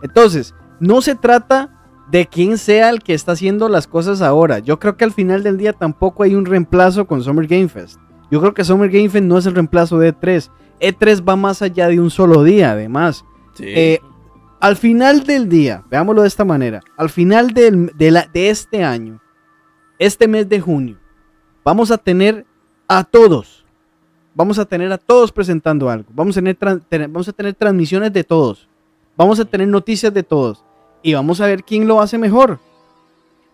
Entonces, 0.04 0.54
no 0.80 1.02
se 1.02 1.16
trata 1.16 1.82
de 2.12 2.28
quién 2.28 2.60
sea 2.60 2.92
el 2.92 3.02
que 3.02 3.16
está 3.16 3.32
haciendo 3.32 3.68
las 3.68 3.88
cosas 3.88 4.22
ahora. 4.22 4.60
Yo 4.60 4.78
creo 4.78 4.96
que 4.96 5.06
al 5.06 5.12
final 5.12 5.42
del 5.42 5.58
día 5.58 5.74
tampoco 5.74 6.22
hay 6.22 6.36
un 6.36 6.46
reemplazo 6.46 7.08
con 7.08 7.24
Summer 7.24 7.48
Game 7.48 7.68
Fest. 7.68 8.00
Yo 8.30 8.40
creo 8.40 8.54
que 8.54 8.64
Summer 8.64 8.92
Game 8.92 9.10
Fest 9.10 9.26
no 9.26 9.40
es 9.40 9.48
el 9.48 9.56
reemplazo 9.56 9.98
de 9.98 10.14
E3. 10.14 10.52
E3 10.80 11.28
va 11.28 11.36
más 11.36 11.64
allá 11.64 11.88
de 11.88 12.00
un 12.00 12.12
solo 12.12 12.44
día, 12.44 12.74
además. 12.74 13.26
Eh, 13.58 14.00
al 14.60 14.76
final 14.76 15.24
del 15.24 15.50
día, 15.50 15.84
veámoslo 15.90 16.22
de 16.22 16.28
esta 16.28 16.46
manera, 16.46 16.82
al 16.96 17.10
final 17.10 17.56
de, 17.56 17.92
de 17.98 18.50
este 18.52 18.84
año, 18.84 19.20
este 20.06 20.28
mes 20.28 20.48
de 20.50 20.60
junio, 20.60 20.98
vamos 21.64 21.92
a 21.92 21.98
tener 21.98 22.46
a 22.88 23.04
todos, 23.04 23.66
vamos 24.36 24.60
a 24.60 24.66
tener 24.66 24.92
a 24.92 24.98
todos 24.98 25.32
presentando 25.32 25.90
algo, 25.90 26.10
vamos 26.14 26.38
a 26.38 26.42
tener, 26.42 26.58
vamos 27.10 27.28
a 27.28 27.34
tener 27.34 27.54
transmisiones 27.54 28.12
de 28.12 28.24
todos, 28.24 28.68
vamos 29.16 29.40
a 29.40 29.46
tener 29.46 29.68
noticias 29.68 30.14
de 30.14 30.24
todos. 30.24 30.64
Y 31.04 31.14
vamos 31.14 31.42
a 31.42 31.48
ver 31.48 31.64
quién 31.64 31.86
lo 31.86 32.00
hace 32.00 32.18
mejor. 32.18 32.60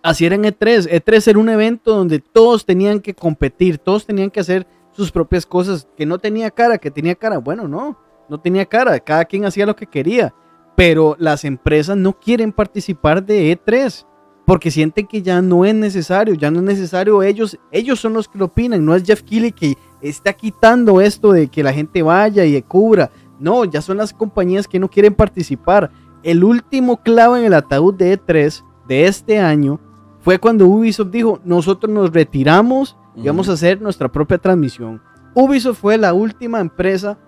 Así 0.03 0.23
era 0.23 0.35
en 0.35 0.43
E3. 0.43 0.88
E3 0.88 1.27
era 1.27 1.39
un 1.39 1.49
evento 1.49 1.95
donde 1.95 2.19
todos 2.19 2.63
tenían 2.63 2.99
que 2.99 3.15
competir, 3.15 3.79
todos 3.79 4.05
tenían 4.05 4.29
que 4.29 4.39
hacer 4.39 4.67
sus 4.91 5.12
propias 5.12 5.47
cosas, 5.47 5.88
que 5.97 6.05
no 6.05 6.19
tenía 6.19 6.51
cara, 6.51 6.77
que 6.77 6.91
tenía 6.91 7.15
cara. 7.15 7.39
Bueno, 7.39 7.67
no, 7.67 7.97
no 8.29 8.39
tenía 8.39 8.67
cara, 8.67 8.99
cada 8.99 9.25
quien 9.25 9.45
hacía 9.45 9.65
lo 9.65 9.75
que 9.75 9.88
quería, 9.88 10.31
pero 10.75 11.15
las 11.17 11.43
empresas 11.43 11.97
no 11.97 12.13
quieren 12.13 12.51
participar 12.51 13.23
de 13.23 13.57
E3 13.57 14.05
porque 14.49 14.71
sienten 14.71 15.05
que 15.05 15.21
ya 15.21 15.43
no 15.43 15.63
es 15.63 15.75
necesario, 15.75 16.33
ya 16.33 16.49
no 16.49 16.57
es 16.57 16.65
necesario 16.65 17.21
ellos, 17.21 17.59
ellos 17.69 17.99
son 17.99 18.13
los 18.13 18.27
que 18.27 18.39
lo 18.39 18.45
opinan, 18.45 18.83
no 18.83 18.95
es 18.95 19.03
Jeff 19.03 19.21
Keighley 19.21 19.51
que 19.51 19.77
está 20.01 20.33
quitando 20.33 21.01
esto 21.01 21.31
de 21.31 21.49
que 21.49 21.62
la 21.62 21.71
gente 21.71 22.01
vaya 22.01 22.43
y 22.43 22.59
cubra, 22.63 23.12
no, 23.39 23.63
ya 23.63 23.79
son 23.79 23.97
las 23.97 24.12
compañías 24.12 24.67
que 24.67 24.79
no 24.79 24.89
quieren 24.89 25.13
participar. 25.13 25.91
El 26.23 26.43
último 26.43 26.97
clavo 26.97 27.38
en 27.38 27.45
el 27.45 27.53
ataúd 27.53 27.93
de 27.93 28.19
E3 28.19 28.63
de 28.88 29.05
este 29.05 29.38
año 29.38 29.79
fue 30.19 30.39
cuando 30.39 30.65
Ubisoft 30.65 31.12
dijo, 31.12 31.39
nosotros 31.43 31.93
nos 31.93 32.12
retiramos 32.12 32.97
y 33.15 33.27
vamos 33.27 33.49
a 33.49 33.53
hacer 33.53 33.79
nuestra 33.79 34.12
propia 34.12 34.39
transmisión. 34.39 34.99
Ubisoft 35.35 35.77
fue 35.77 35.95
la 35.99 36.15
última 36.15 36.59
empresa 36.59 37.19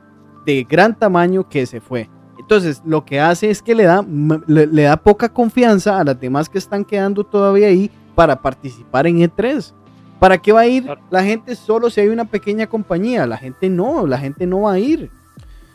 de 0.44 0.66
gran 0.68 0.98
tamaño 0.98 1.48
que 1.48 1.68
se 1.68 1.82
fue. 1.82 2.10
Entonces, 2.52 2.82
lo 2.86 3.06
que 3.06 3.18
hace 3.18 3.50
es 3.50 3.62
que 3.62 3.74
le 3.74 3.86
da, 3.86 4.06
le, 4.46 4.82
da 4.82 4.98
poca 4.98 5.30
confianza 5.30 5.98
a 5.98 6.04
las 6.04 6.20
demás 6.20 6.50
que 6.50 6.58
están 6.58 6.84
quedando 6.84 7.24
todavía 7.24 7.68
ahí 7.68 7.90
para 8.14 8.42
participar 8.42 9.08
en 9.08 9.20
E3. 9.20 9.72
¿Para 10.20 10.38
qué 10.38 10.52
va 10.52 10.60
a 10.60 10.68
ir 10.68 10.86
la 11.10 11.24
gente 11.24 11.56
solo 11.56 11.90
si 11.90 12.02
hay 12.02 12.10
una 12.10 12.26
pequeña 12.26 12.68
compañía? 12.68 13.26
La 13.26 13.38
gente 13.38 13.70
no, 13.70 14.06
la 14.06 14.18
gente 14.18 14.46
no 14.46 14.64
va 14.64 14.74
a 14.74 14.80
ir. 14.80 15.10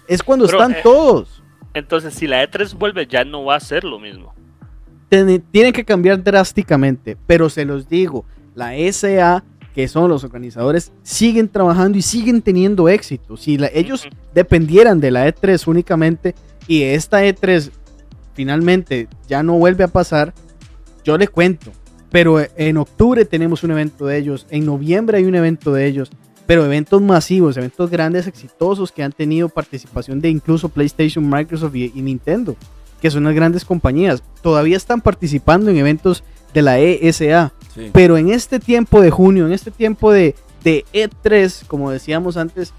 Es 0.06 0.22
cuando 0.22 0.44
están 0.44 0.72
eh, 0.72 0.80
todos. 0.82 1.42
Entonces, 1.72 2.12
si 2.12 2.26
la 2.26 2.44
E3 2.44 2.76
vuelve, 2.76 3.06
ya 3.06 3.24
no 3.24 3.46
va 3.46 3.56
a 3.56 3.60
ser 3.60 3.82
lo 3.82 3.98
mismo. 3.98 4.34
Tienen 5.08 5.72
que 5.72 5.82
cambiar 5.82 6.22
drásticamente, 6.22 7.16
pero 7.26 7.48
se 7.48 7.64
los 7.64 7.88
digo, 7.88 8.26
la 8.54 8.72
SA, 8.92 9.42
que 9.74 9.88
son 9.88 10.10
los 10.10 10.24
organizadores, 10.24 10.92
siguen 11.02 11.48
trabajando 11.48 11.96
y 11.96 12.02
siguen 12.02 12.42
teniendo 12.42 12.86
éxito. 12.90 13.38
Si 13.38 13.56
ellos 13.72 14.06
dependieran 14.34 15.00
de 15.00 15.10
la 15.10 15.26
E3 15.26 15.66
únicamente, 15.68 16.34
y 16.66 16.82
esta 16.82 17.24
E3 17.24 17.70
finalmente 18.34 19.08
ya 19.28 19.42
no 19.42 19.54
vuelve 19.54 19.84
a 19.84 19.88
pasar, 19.88 20.34
yo 21.04 21.16
le 21.16 21.28
cuento. 21.28 21.72
Pero 22.10 22.40
en 22.56 22.76
octubre 22.76 23.24
tenemos 23.24 23.62
un 23.64 23.72
evento 23.72 24.06
de 24.06 24.18
ellos, 24.18 24.46
en 24.50 24.64
noviembre 24.64 25.18
hay 25.18 25.24
un 25.24 25.34
evento 25.34 25.72
de 25.72 25.86
ellos, 25.86 26.10
pero 26.46 26.64
eventos 26.64 27.02
masivos, 27.02 27.56
eventos 27.56 27.90
grandes, 27.90 28.26
exitosos 28.26 28.92
que 28.92 29.02
han 29.02 29.12
tenido 29.12 29.48
participación 29.48 30.20
de 30.20 30.30
incluso 30.30 30.68
PlayStation, 30.68 31.28
Microsoft 31.28 31.74
y, 31.74 31.90
Nintendo, 31.96 32.56
que 33.00 33.10
son 33.10 33.24
las 33.24 33.34
grandes 33.34 33.64
compañías. 33.64 34.22
Todavía 34.42 34.76
están 34.76 35.00
participando 35.00 35.70
en 35.70 35.78
eventos 35.78 36.22
de 36.54 36.62
la 36.62 36.78
ESA, 36.78 37.52
pero 37.92 38.16
en 38.16 38.30
este 38.30 38.60
tiempo 38.60 39.00
de 39.00 39.10
junio, 39.10 39.46
en 39.46 39.52
este 39.52 39.72
tiempo 39.72 40.12
de, 40.12 40.36
de 40.62 40.84
E3, 40.92 41.66
como 41.66 41.90
decíamos 41.90 42.36
antes, 42.36 42.72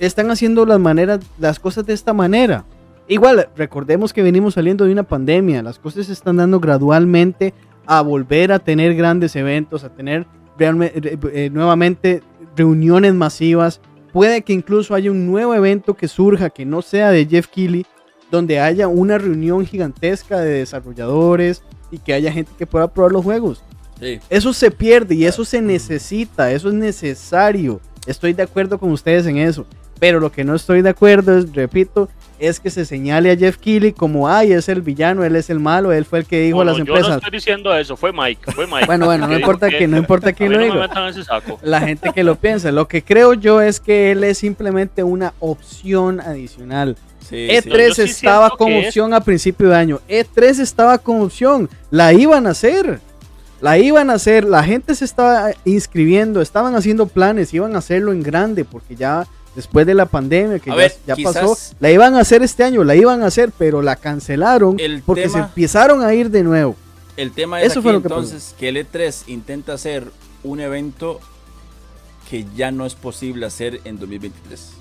están 0.00 0.30
haciendo 0.30 0.66
las 0.66 0.80
maneras, 0.80 1.20
las 1.38 1.60
cosas 1.60 1.86
de 1.86 1.94
esta 1.94 2.12
manera. 2.12 2.64
Igual, 3.08 3.48
recordemos 3.56 4.12
que 4.12 4.22
venimos 4.22 4.54
saliendo 4.54 4.84
de 4.84 4.92
una 4.92 5.04
pandemia, 5.04 5.62
las 5.62 5.78
cosas 5.78 6.06
se 6.06 6.12
están 6.12 6.36
dando 6.36 6.58
gradualmente 6.58 7.54
a 7.86 8.00
volver 8.00 8.50
a 8.50 8.58
tener 8.58 8.96
grandes 8.96 9.36
eventos, 9.36 9.84
a 9.84 9.90
tener 9.90 10.26
eh, 10.58 11.50
nuevamente 11.52 12.22
reuniones 12.56 13.14
masivas. 13.14 13.80
Puede 14.12 14.42
que 14.42 14.52
incluso 14.52 14.94
haya 14.94 15.10
un 15.10 15.26
nuevo 15.26 15.54
evento 15.54 15.94
que 15.94 16.08
surja 16.08 16.50
que 16.50 16.64
no 16.64 16.82
sea 16.82 17.10
de 17.10 17.26
Jeff 17.26 17.46
Keighley, 17.46 17.86
donde 18.30 18.58
haya 18.58 18.88
una 18.88 19.18
reunión 19.18 19.64
gigantesca 19.64 20.40
de 20.40 20.58
desarrolladores 20.58 21.62
y 21.92 21.98
que 21.98 22.12
haya 22.12 22.32
gente 22.32 22.50
que 22.58 22.66
pueda 22.66 22.92
probar 22.92 23.12
los 23.12 23.22
juegos. 23.22 23.62
Eso 24.28 24.52
se 24.52 24.70
pierde 24.70 25.14
y 25.14 25.24
eso 25.24 25.44
se 25.44 25.62
necesita, 25.62 26.50
eso 26.50 26.68
es 26.68 26.74
necesario. 26.74 27.80
Estoy 28.06 28.32
de 28.32 28.42
acuerdo 28.42 28.78
con 28.78 28.90
ustedes 28.90 29.26
en 29.26 29.38
eso. 29.38 29.64
Pero 29.98 30.20
lo 30.20 30.30
que 30.30 30.44
no 30.44 30.54
estoy 30.54 30.82
de 30.82 30.90
acuerdo 30.90 31.38
es, 31.38 31.54
repito, 31.54 32.08
es 32.38 32.60
que 32.60 32.70
se 32.70 32.84
señale 32.84 33.30
a 33.30 33.36
Jeff 33.36 33.56
Keighley 33.56 33.92
como, 33.92 34.28
ay, 34.28 34.52
es 34.52 34.68
el 34.68 34.82
villano, 34.82 35.24
él 35.24 35.36
es 35.36 35.50
el 35.50 35.60
malo, 35.60 35.92
él 35.92 36.04
fue 36.04 36.20
el 36.20 36.26
que 36.26 36.40
dijo 36.40 36.60
a 36.60 36.64
las 36.64 36.78
empresas. 36.78 37.04
Yo 37.04 37.08
no 37.10 37.16
estoy 37.16 37.30
diciendo 37.30 37.74
eso, 37.74 37.96
fue 37.96 38.12
Mike, 38.12 38.52
fue 38.52 38.66
Mike. 38.70 38.86
bueno, 38.86 39.06
bueno, 39.06 39.26
no 39.26 39.36
importa 39.36 39.70
que, 39.70 39.86
no 39.86 39.96
importa 39.96 40.32
quién 40.32 40.52
lo 40.52 40.58
diga. 40.58 40.88
La 41.62 41.80
gente 41.80 42.12
que 42.14 42.22
lo 42.22 42.36
piensa, 42.36 42.72
lo 42.72 42.88
que 42.88 43.02
creo 43.02 43.34
yo 43.34 43.60
es 43.60 43.80
que 43.80 44.12
él 44.12 44.24
es 44.24 44.38
simplemente 44.38 45.02
una 45.02 45.34
opción 45.40 46.20
adicional. 46.20 46.96
E3 47.30 47.98
estaba 47.98 48.50
como 48.50 48.78
opción 48.78 49.14
a 49.14 49.20
principio 49.20 49.68
de 49.68 49.76
año. 49.76 50.00
E3 50.08 50.60
estaba 50.60 50.98
como 50.98 51.24
opción. 51.24 51.68
La 51.90 52.12
iban 52.12 52.46
a 52.46 52.50
hacer. 52.50 53.00
La 53.60 53.78
iban 53.78 54.10
a 54.10 54.14
hacer. 54.14 54.44
La 54.44 54.62
gente 54.62 54.94
se 54.94 55.04
estaba 55.04 55.50
inscribiendo. 55.64 56.40
Estaban 56.40 56.76
haciendo 56.76 57.06
planes. 57.06 57.52
Iban 57.52 57.74
a 57.74 57.78
hacerlo 57.78 58.12
en 58.12 58.22
grande 58.22 58.64
porque 58.64 58.94
ya 58.94 59.26
después 59.56 59.86
de 59.86 59.94
la 59.94 60.06
pandemia 60.06 60.58
que 60.58 60.70
ya, 61.06 61.16
pasó, 61.24 61.56
la 61.80 61.90
iban 61.90 62.14
a 62.14 62.20
hacer 62.20 62.42
este 62.42 62.62
año, 62.62 62.84
la 62.84 62.94
iban 62.94 63.22
a 63.22 63.26
hacer, 63.26 63.50
pero 63.56 63.82
la 63.82 63.96
cancelaron 63.96 64.76
porque 65.04 65.28
se 65.28 65.38
empezaron 65.38 66.04
a 66.04 66.14
ir 66.14 66.30
de 66.30 66.44
nuevo. 66.44 66.76
El 67.16 67.32
tema 67.32 67.62
es 67.62 67.72
Eso 67.72 67.82
fue 67.82 67.94
lo 67.94 68.02
que 68.02 68.08
entonces 68.08 68.54
que 68.58 68.68
el 68.68 68.76
E3 68.76 69.24
intenta 69.28 69.72
hacer 69.72 70.04
un 70.44 70.60
evento 70.60 71.18
que 72.28 72.44
ya 72.54 72.70
no 72.70 72.84
es 72.84 72.94
posible 72.94 73.46
hacer 73.46 73.80
en 73.84 73.98
2023. 73.98 74.72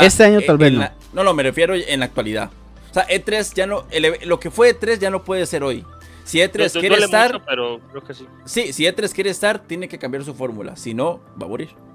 este 0.00 0.24
año 0.24 0.40
tal 0.40 0.56
vez 0.56 0.72
no. 0.72 0.88
no, 1.12 1.22
no, 1.22 1.34
me 1.34 1.42
refiero 1.42 1.74
en 1.74 2.00
la 2.00 2.06
actualidad. 2.06 2.50
O 2.90 2.94
sea, 2.94 3.06
E3 3.06 3.52
ya 3.54 3.66
no, 3.66 3.84
lo 4.24 4.40
que 4.40 4.50
fue 4.50 4.74
E3 4.74 4.98
ya 4.98 5.10
no 5.10 5.22
puede 5.22 5.44
ser 5.44 5.62
hoy. 5.62 5.84
Si 6.24 6.38
E3 6.38 6.80
quiere 6.80 6.96
estar, 6.96 7.44
pero 7.44 7.78
creo 7.90 8.02
que 8.02 8.14
sí. 8.14 8.26
Sí, 8.46 8.72
si 8.72 8.84
E3 8.84 9.12
quiere 9.12 9.28
estar, 9.28 9.58
tiene 9.58 9.88
que 9.88 9.98
cambiar 9.98 10.24
su 10.24 10.34
fórmula. 10.34 10.76
Si 10.76 10.94
no, 10.94 11.20
va 11.40 11.44
a 11.44 11.48
morir 11.48 11.85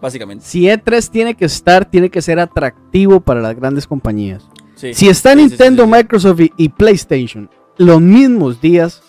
básicamente. 0.00 0.44
Si 0.44 0.62
E3 0.62 1.08
tiene 1.10 1.34
que 1.34 1.44
estar, 1.44 1.84
tiene 1.84 2.10
que 2.10 2.22
ser 2.22 2.38
atractivo 2.38 3.20
para 3.20 3.40
las 3.40 3.56
grandes 3.56 3.86
compañías. 3.86 4.48
si 4.74 5.08
está 5.08 5.34
Nintendo, 5.34 5.86
Microsoft 5.86 6.40
y, 6.56 6.68
PlayStation 6.68 7.48
los 7.78 8.00
mismos 8.00 8.60
días, 8.60 9.02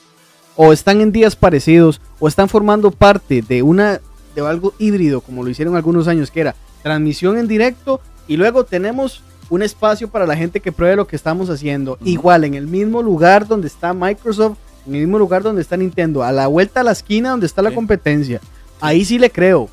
o 0.55 0.73
están 0.73 1.01
en 1.01 1.11
días 1.11 1.35
parecidos, 1.35 2.01
o 2.19 2.27
están 2.27 2.49
formando 2.49 2.91
parte 2.91 3.41
de 3.41 3.61
una 3.61 4.01
de 4.35 4.41
algo 4.41 4.73
híbrido, 4.77 5.21
como 5.21 5.43
lo 5.43 5.49
hicieron 5.49 5.75
algunos 5.75 6.07
años, 6.07 6.31
que 6.31 6.41
era 6.41 6.55
transmisión 6.83 7.37
en 7.37 7.47
directo, 7.47 8.01
y 8.27 8.37
luego 8.37 8.65
tenemos 8.65 9.23
un 9.49 9.61
espacio 9.61 10.09
para 10.09 10.25
la 10.25 10.35
gente 10.35 10.59
que 10.59 10.71
pruebe 10.71 10.95
lo 10.95 11.07
que 11.07 11.15
estamos 11.15 11.49
haciendo. 11.49 11.97
Igual, 12.03 12.43
en 12.43 12.53
el 12.53 12.67
mismo 12.67 13.01
lugar 13.01 13.47
donde 13.47 13.67
está 13.67 13.93
Microsoft, 13.93 14.57
en 14.85 14.95
el 14.95 15.01
mismo 15.01 15.17
lugar 15.17 15.43
donde 15.43 15.61
está 15.61 15.77
Nintendo, 15.77 16.23
a 16.23 16.31
la 16.31 16.47
vuelta 16.47 16.81
a 16.81 16.83
la 16.83 16.91
esquina 16.91 17.31
donde 17.31 17.45
está 17.45 17.61
la 17.61 17.73
competencia. 17.73 18.41
Ahí 18.79 19.05
sí 19.05 19.17
le 19.17 19.29
creo. 19.29 19.69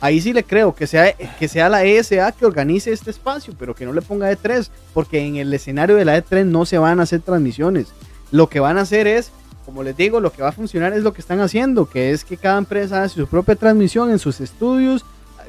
Ahí 0.00 0.20
sí 0.20 0.32
le 0.32 0.44
creo 0.44 0.74
que 0.74 0.86
sea, 0.86 1.12
que 1.12 1.48
sea 1.48 1.68
la 1.68 1.84
ESA 1.84 2.32
que 2.32 2.46
organice 2.46 2.92
este 2.92 3.10
espacio, 3.10 3.54
pero 3.58 3.74
que 3.74 3.86
no 3.86 3.92
le 3.92 4.02
ponga 4.02 4.30
E3, 4.30 4.68
porque 4.92 5.20
en 5.20 5.36
el 5.36 5.52
escenario 5.52 5.96
de 5.96 6.04
la 6.04 6.18
E3 6.18 6.44
no 6.44 6.64
se 6.66 6.78
van 6.78 7.00
a 7.00 7.04
hacer 7.04 7.20
transmisiones. 7.20 7.88
Lo 8.30 8.48
que 8.48 8.60
van 8.60 8.78
a 8.78 8.82
hacer 8.82 9.06
es, 9.06 9.30
como 9.64 9.82
les 9.82 9.96
digo, 9.96 10.20
lo 10.20 10.32
que 10.32 10.42
va 10.42 10.48
a 10.50 10.52
funcionar 10.52 10.92
es 10.92 11.02
lo 11.02 11.12
que 11.12 11.20
están 11.20 11.40
haciendo, 11.40 11.88
que 11.88 12.10
es 12.10 12.24
que 12.24 12.36
cada 12.36 12.58
empresa 12.58 13.02
hace 13.02 13.16
su 13.16 13.26
propia 13.26 13.56
transmisión 13.56 14.10
en 14.10 14.18
sus 14.18 14.40
estudios, 14.40 15.04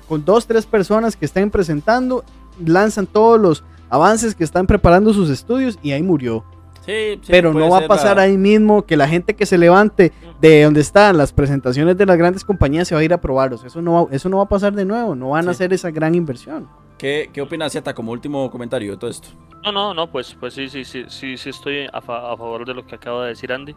con 0.08 0.24
dos, 0.24 0.48
tres 0.48 0.66
personas 0.66 1.16
que 1.16 1.26
estén 1.26 1.52
presentando, 1.52 2.24
lanzan 2.66 3.08
todos 3.08 3.40
los 3.40 3.64
avances 3.90 4.36
que 4.36 4.44
están 4.44 4.68
preparando 4.68 5.14
sus 5.14 5.30
estudios 5.30 5.78
y 5.82 5.92
ahí 5.92 6.04
murió. 6.04 6.44
Pero 7.28 7.54
no 7.54 7.70
va 7.70 7.80
a 7.80 7.88
pasar 7.88 8.20
ahí 8.20 8.38
mismo 8.38 8.84
que 8.86 8.96
la 8.96 9.08
gente 9.08 9.36
que 9.36 9.46
se 9.46 9.58
levante 9.58 10.14
de 10.40 10.64
donde 10.64 10.82
están 10.82 11.18
las 11.18 11.34
presentaciones 11.34 11.98
de 11.98 12.06
las 12.06 12.18
grandes 12.18 12.44
compañías 12.46 12.88
se 12.88 12.96
va 12.96 13.02
a 13.02 13.04
ir 13.04 13.14
a 13.14 13.22
probarlos. 13.22 13.64
Eso 13.64 13.82
no 13.82 14.06
va, 14.06 14.16
eso 14.16 14.30
no 14.30 14.38
va 14.38 14.44
a 14.44 14.50
pasar 14.50 14.74
de 14.74 14.86
nuevo, 14.86 15.16
no 15.16 15.30
van 15.30 15.48
a 15.48 15.52
hacer 15.52 15.74
esa 15.74 15.92
gran 15.92 16.16
inversión. 16.16 16.68
¿Qué, 16.98 17.30
qué 17.32 17.42
opinas, 17.42 17.74
Zeta, 17.74 17.94
como 17.94 18.12
último 18.12 18.50
comentario 18.50 18.92
de 18.92 18.98
todo 18.98 19.10
esto? 19.10 19.30
No, 19.68 19.74
no, 19.74 19.94
no, 19.94 20.10
pues, 20.10 20.34
pues 20.40 20.54
sí, 20.54 20.70
sí, 20.70 20.86
sí, 20.86 21.04
sí, 21.10 21.36
sí 21.36 21.50
estoy 21.50 21.90
a, 21.92 22.02
favor 22.02 22.66
de 22.66 22.74
lo 22.74 22.88
que 22.88 22.96
acaba 22.96 23.24
de 23.24 23.30
decir 23.30 23.52
Andy. 23.52 23.76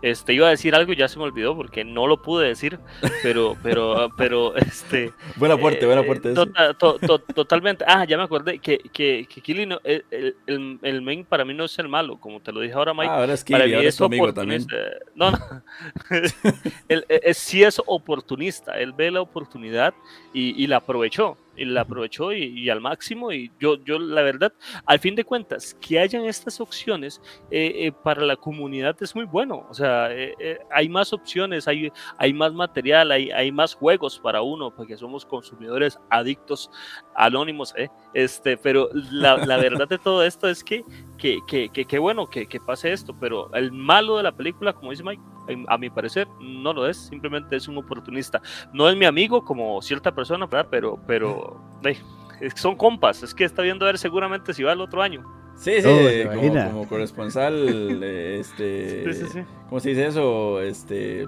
Este, 0.00 0.34
iba 0.34 0.46
a 0.46 0.50
decir 0.50 0.72
algo 0.72 0.92
y 0.92 0.96
ya 0.96 1.08
se 1.08 1.18
me 1.18 1.24
olvidó 1.24 1.56
porque 1.56 1.84
no 1.84 2.06
lo 2.06 2.22
pude 2.22 2.46
decir, 2.46 2.78
pero, 3.24 3.56
pero, 3.62 4.08
pero, 4.16 4.54
este. 4.54 5.10
Buena 5.36 5.56
aporte, 5.56 5.84
buena 5.84 6.02
aporte. 6.02 6.32
Tota, 6.32 6.74
totalmente. 7.34 7.84
Ah, 7.88 8.04
ya 8.04 8.16
me 8.16 8.22
acordé 8.22 8.60
que, 8.60 8.78
que, 8.92 9.26
que 9.28 9.40
Kili 9.40 9.68
el, 9.82 10.04
el, 10.46 10.78
el, 10.80 11.02
main 11.02 11.24
para 11.24 11.44
mí 11.44 11.54
no 11.54 11.64
es 11.64 11.76
el 11.80 11.88
malo, 11.88 12.20
como 12.20 12.38
te 12.40 12.52
lo 12.52 12.60
dije 12.60 12.74
ahora, 12.74 12.94
Mike. 12.94 13.08
Ah, 13.10 13.16
ahora 13.16 13.34
es 13.34 13.42
Kili, 13.42 13.74
ahora 13.74 13.88
es 13.88 13.96
tu 13.96 14.04
amigo 14.04 14.32
también. 14.32 14.64
No, 15.16 15.32
no. 15.32 15.38
él, 16.88 17.04
sí 17.34 17.64
es 17.64 17.82
oportunista, 17.84 18.78
él 18.78 18.92
ve 18.92 19.10
la 19.10 19.20
oportunidad 19.20 19.92
y, 20.32 20.62
y 20.62 20.68
la 20.68 20.76
aprovechó 20.76 21.36
y 21.56 21.64
la 21.64 21.82
aprovechó 21.82 22.32
y, 22.32 22.68
al 22.70 22.80
máximo. 22.80 23.32
Y 23.32 23.50
yo, 23.60 23.82
yo, 23.84 23.98
la 23.98 24.22
verdad, 24.22 24.52
al 24.86 24.98
fin 24.98 25.14
de 25.14 25.24
cuentas, 25.24 25.31
que 25.80 25.98
hayan 25.98 26.24
estas 26.24 26.60
opciones 26.60 27.20
eh, 27.50 27.86
eh, 27.86 27.92
para 27.92 28.22
la 28.22 28.36
comunidad 28.36 28.96
es 29.00 29.14
muy 29.14 29.24
bueno. 29.24 29.66
O 29.68 29.74
sea, 29.74 30.08
eh, 30.10 30.58
hay 30.70 30.88
más 30.88 31.12
opciones, 31.12 31.66
hay, 31.66 31.90
hay 32.18 32.32
más 32.32 32.52
material, 32.52 33.10
hay, 33.10 33.30
hay 33.30 33.50
más 33.50 33.74
juegos 33.74 34.18
para 34.18 34.42
uno, 34.42 34.70
porque 34.74 34.96
somos 34.96 35.24
consumidores 35.24 35.98
adictos, 36.10 36.70
anónimos, 37.14 37.74
Este, 38.14 38.56
pero 38.56 38.90
la, 38.92 39.38
la 39.38 39.56
verdad 39.56 39.88
de 39.88 39.98
todo 39.98 40.22
esto 40.22 40.48
es 40.48 40.62
que, 40.62 40.84
que, 41.16 41.38
que, 41.46 41.70
que, 41.70 41.98
bueno 41.98 42.28
que, 42.28 42.46
que 42.46 42.60
pase 42.60 42.92
esto, 42.92 43.14
pero 43.18 43.52
el 43.54 43.72
malo 43.72 44.18
de 44.18 44.24
la 44.24 44.32
película, 44.32 44.72
como 44.72 44.90
dice 44.90 45.02
Mike, 45.02 45.22
a 45.68 45.78
mi 45.78 45.90
parecer 45.90 46.28
no 46.40 46.72
lo 46.72 46.86
es, 46.86 46.96
simplemente 46.96 47.56
es 47.56 47.68
un 47.68 47.78
oportunista. 47.78 48.40
No 48.72 48.88
es 48.88 48.96
mi 48.96 49.06
amigo 49.06 49.44
como 49.44 49.80
cierta 49.82 50.14
persona, 50.14 50.48
Pero, 50.70 50.98
pero 51.06 51.60
son 52.54 52.76
compas, 52.76 53.22
es 53.22 53.34
que 53.34 53.44
está 53.44 53.62
viendo 53.62 53.84
a 53.84 53.88
ver 53.88 53.98
seguramente 53.98 54.54
si 54.54 54.62
va 54.62 54.72
el 54.72 54.80
otro 54.80 55.02
año. 55.02 55.24
Sí, 55.56 55.80
sí, 55.80 55.86
oh, 55.86 56.70
como, 56.70 56.88
corresponsal, 56.88 58.02
este, 58.02 59.04
¿cómo 59.68 59.80
se 59.80 59.90
dice 59.90 60.06
eso? 60.06 60.60
Este, 60.60 61.26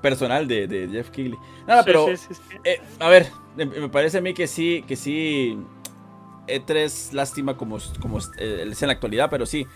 personal 0.00 0.48
de, 0.48 0.88
Jeff 0.90 1.10
Kigley. 1.10 1.38
Nada, 1.66 1.84
pero, 1.84 2.08
eh, 2.64 2.80
a 2.98 3.08
ver, 3.08 3.28
me 3.56 3.88
parece 3.88 4.18
a 4.18 4.20
mí 4.20 4.34
que 4.34 4.46
sí, 4.46 4.84
que 4.88 4.96
sí, 4.96 5.58
E3, 6.48 7.12
lástima 7.12 7.56
como, 7.56 7.78
como 8.00 8.18
eh, 8.38 8.66
es 8.70 8.82
en 8.82 8.88
la 8.88 8.94
actualidad, 8.94 9.28
pero 9.30 9.46
sí, 9.46 9.66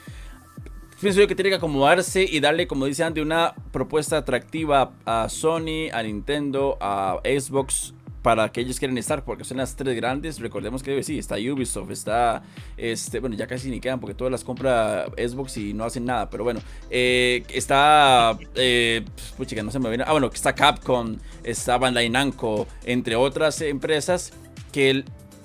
pienso 1.00 1.20
yo 1.20 1.28
que 1.28 1.34
tiene 1.34 1.50
que 1.50 1.56
acomodarse 1.56 2.24
y 2.24 2.40
darle, 2.40 2.66
como 2.66 2.86
dice 2.86 3.04
Andy, 3.04 3.20
una 3.20 3.54
propuesta 3.70 4.16
atractiva 4.16 4.92
a 5.04 5.28
Sony, 5.28 5.90
a 5.92 6.02
Nintendo, 6.02 6.78
a 6.80 7.20
Xbox 7.24 7.94
para 8.24 8.50
que 8.50 8.62
ellos 8.62 8.78
quieran 8.78 8.96
estar, 8.96 9.22
porque 9.22 9.44
son 9.44 9.58
las 9.58 9.76
tres 9.76 9.94
grandes. 9.94 10.40
Recordemos 10.40 10.82
que 10.82 11.02
sí, 11.02 11.18
está 11.18 11.34
Ubisoft, 11.34 11.90
está, 11.90 12.42
este, 12.78 13.20
bueno, 13.20 13.36
ya 13.36 13.46
casi 13.46 13.68
ni 13.68 13.80
quedan 13.80 14.00
porque 14.00 14.14
todas 14.14 14.30
las 14.30 14.42
compra 14.42 15.04
Xbox 15.18 15.58
y 15.58 15.74
no 15.74 15.84
hacen 15.84 16.06
nada, 16.06 16.30
pero 16.30 16.42
bueno, 16.42 16.60
eh, 16.88 17.42
está, 17.50 18.38
eh, 18.54 19.04
pucha, 19.36 19.62
no 19.62 19.70
se 19.70 19.78
me 19.78 19.90
viene, 19.90 20.04
ah, 20.06 20.12
bueno, 20.12 20.30
está 20.32 20.54
Capcom, 20.54 21.18
está 21.42 21.76
Bandai 21.76 22.08
Namco, 22.08 22.66
entre 22.84 23.14
otras 23.14 23.60
empresas 23.60 24.32
que 24.72 25.04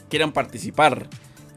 quieran 0.10 0.32
participar 0.32 1.10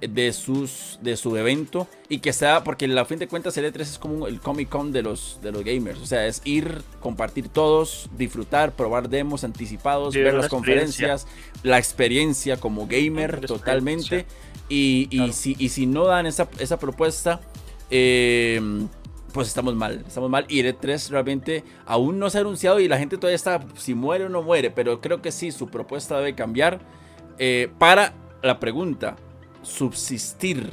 de, 0.09 0.33
sus, 0.33 0.99
de 1.03 1.17
su 1.17 1.37
evento 1.37 1.87
y 2.09 2.19
que 2.19 2.33
sea, 2.33 2.65
porque 2.65 2.89
la 2.89 3.05
fin 3.05 3.19
de 3.19 3.29
cuentas 3.29 3.57
el 3.57 3.73
E3 3.73 3.81
es 3.81 3.99
como 3.99 4.27
el 4.27 4.41
Comic 4.41 4.69
Con 4.69 4.93
de 4.93 5.03
los, 5.03 5.39
de 5.43 5.53
los 5.53 5.65
gamers, 5.65 6.01
o 6.01 6.07
sea, 6.07 6.27
es 6.27 6.43
ir, 6.45 6.83
compartir 7.01 7.49
todos, 7.49 8.11
disfrutar, 8.17 8.73
probar 8.73 9.09
demos 9.09 9.45
anticipados, 9.45 10.15
ver 10.15 10.35
las 10.35 10.49
conferencias, 10.49 11.27
la 11.63 11.79
experiencia 11.79 12.57
como 12.57 12.87
gamer 12.87 13.47
totalmente. 13.47 14.27
Y, 14.69 15.09
y, 15.11 15.33
si, 15.33 15.55
y 15.59 15.69
si 15.69 15.87
no 15.87 16.07
dan 16.07 16.27
esa, 16.27 16.49
esa 16.59 16.79
propuesta, 16.79 17.41
em, 17.91 18.89
pues 19.33 19.49
estamos 19.49 19.75
mal, 19.75 20.03
estamos 20.07 20.31
mal. 20.31 20.47
Y 20.49 20.61
el 20.61 20.79
E3 20.79 21.11
realmente 21.11 21.65
aún 21.85 22.19
no 22.19 22.31
se 22.31 22.39
ha 22.39 22.41
anunciado 22.41 22.81
y 22.81 22.89
la 22.89 22.99
gente 22.99 23.19
todavía 23.19 23.37
está, 23.37 23.61
si 23.77 23.95
muere 23.95 24.27
o 24.27 24.29
no 24.29 24.43
muere, 24.43 24.71
pero 24.71 25.01
creo 25.01 25.21
que 25.21 25.31
sí, 25.31 25.53
su 25.53 25.69
propuesta 25.69 26.17
debe 26.17 26.35
cambiar. 26.35 26.81
Eh, 27.39 27.71
para 27.79 28.15
la 28.43 28.61
pregunta, 28.61 29.17
subsistir 29.63 30.73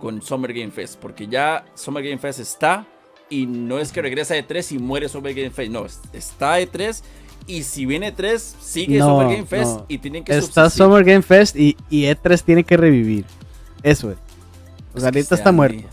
con 0.00 0.22
Summer 0.22 0.52
Game 0.52 0.70
Fest, 0.70 0.98
porque 1.00 1.26
ya 1.26 1.64
Summer 1.74 2.04
Game 2.04 2.18
Fest 2.18 2.40
está 2.40 2.86
y 3.28 3.46
no 3.46 3.78
es 3.78 3.92
que 3.92 4.02
regresa 4.02 4.36
E3 4.36 4.76
y 4.76 4.78
muere 4.78 5.08
Summer 5.08 5.34
Game 5.34 5.50
Fest, 5.50 5.70
no, 5.70 5.86
está 6.12 6.60
E3 6.60 7.02
y 7.46 7.62
si 7.62 7.86
viene 7.86 8.14
E3 8.14 8.38
sigue 8.38 8.98
Summer 8.98 9.28
Game 9.28 9.46
Fest 9.46 9.80
y 9.88 9.98
tienen 9.98 10.24
que 10.24 10.36
Está 10.36 10.68
Summer 10.68 11.04
Game 11.04 11.22
Fest 11.22 11.56
y, 11.56 11.76
y 11.90 12.02
E3 12.04 12.42
tiene 12.42 12.64
que 12.64 12.76
revivir. 12.76 13.24
Eso 13.82 14.10
es 14.10 14.25
ahorita 15.04 15.34
está 15.34 15.52
muerto. 15.52 15.88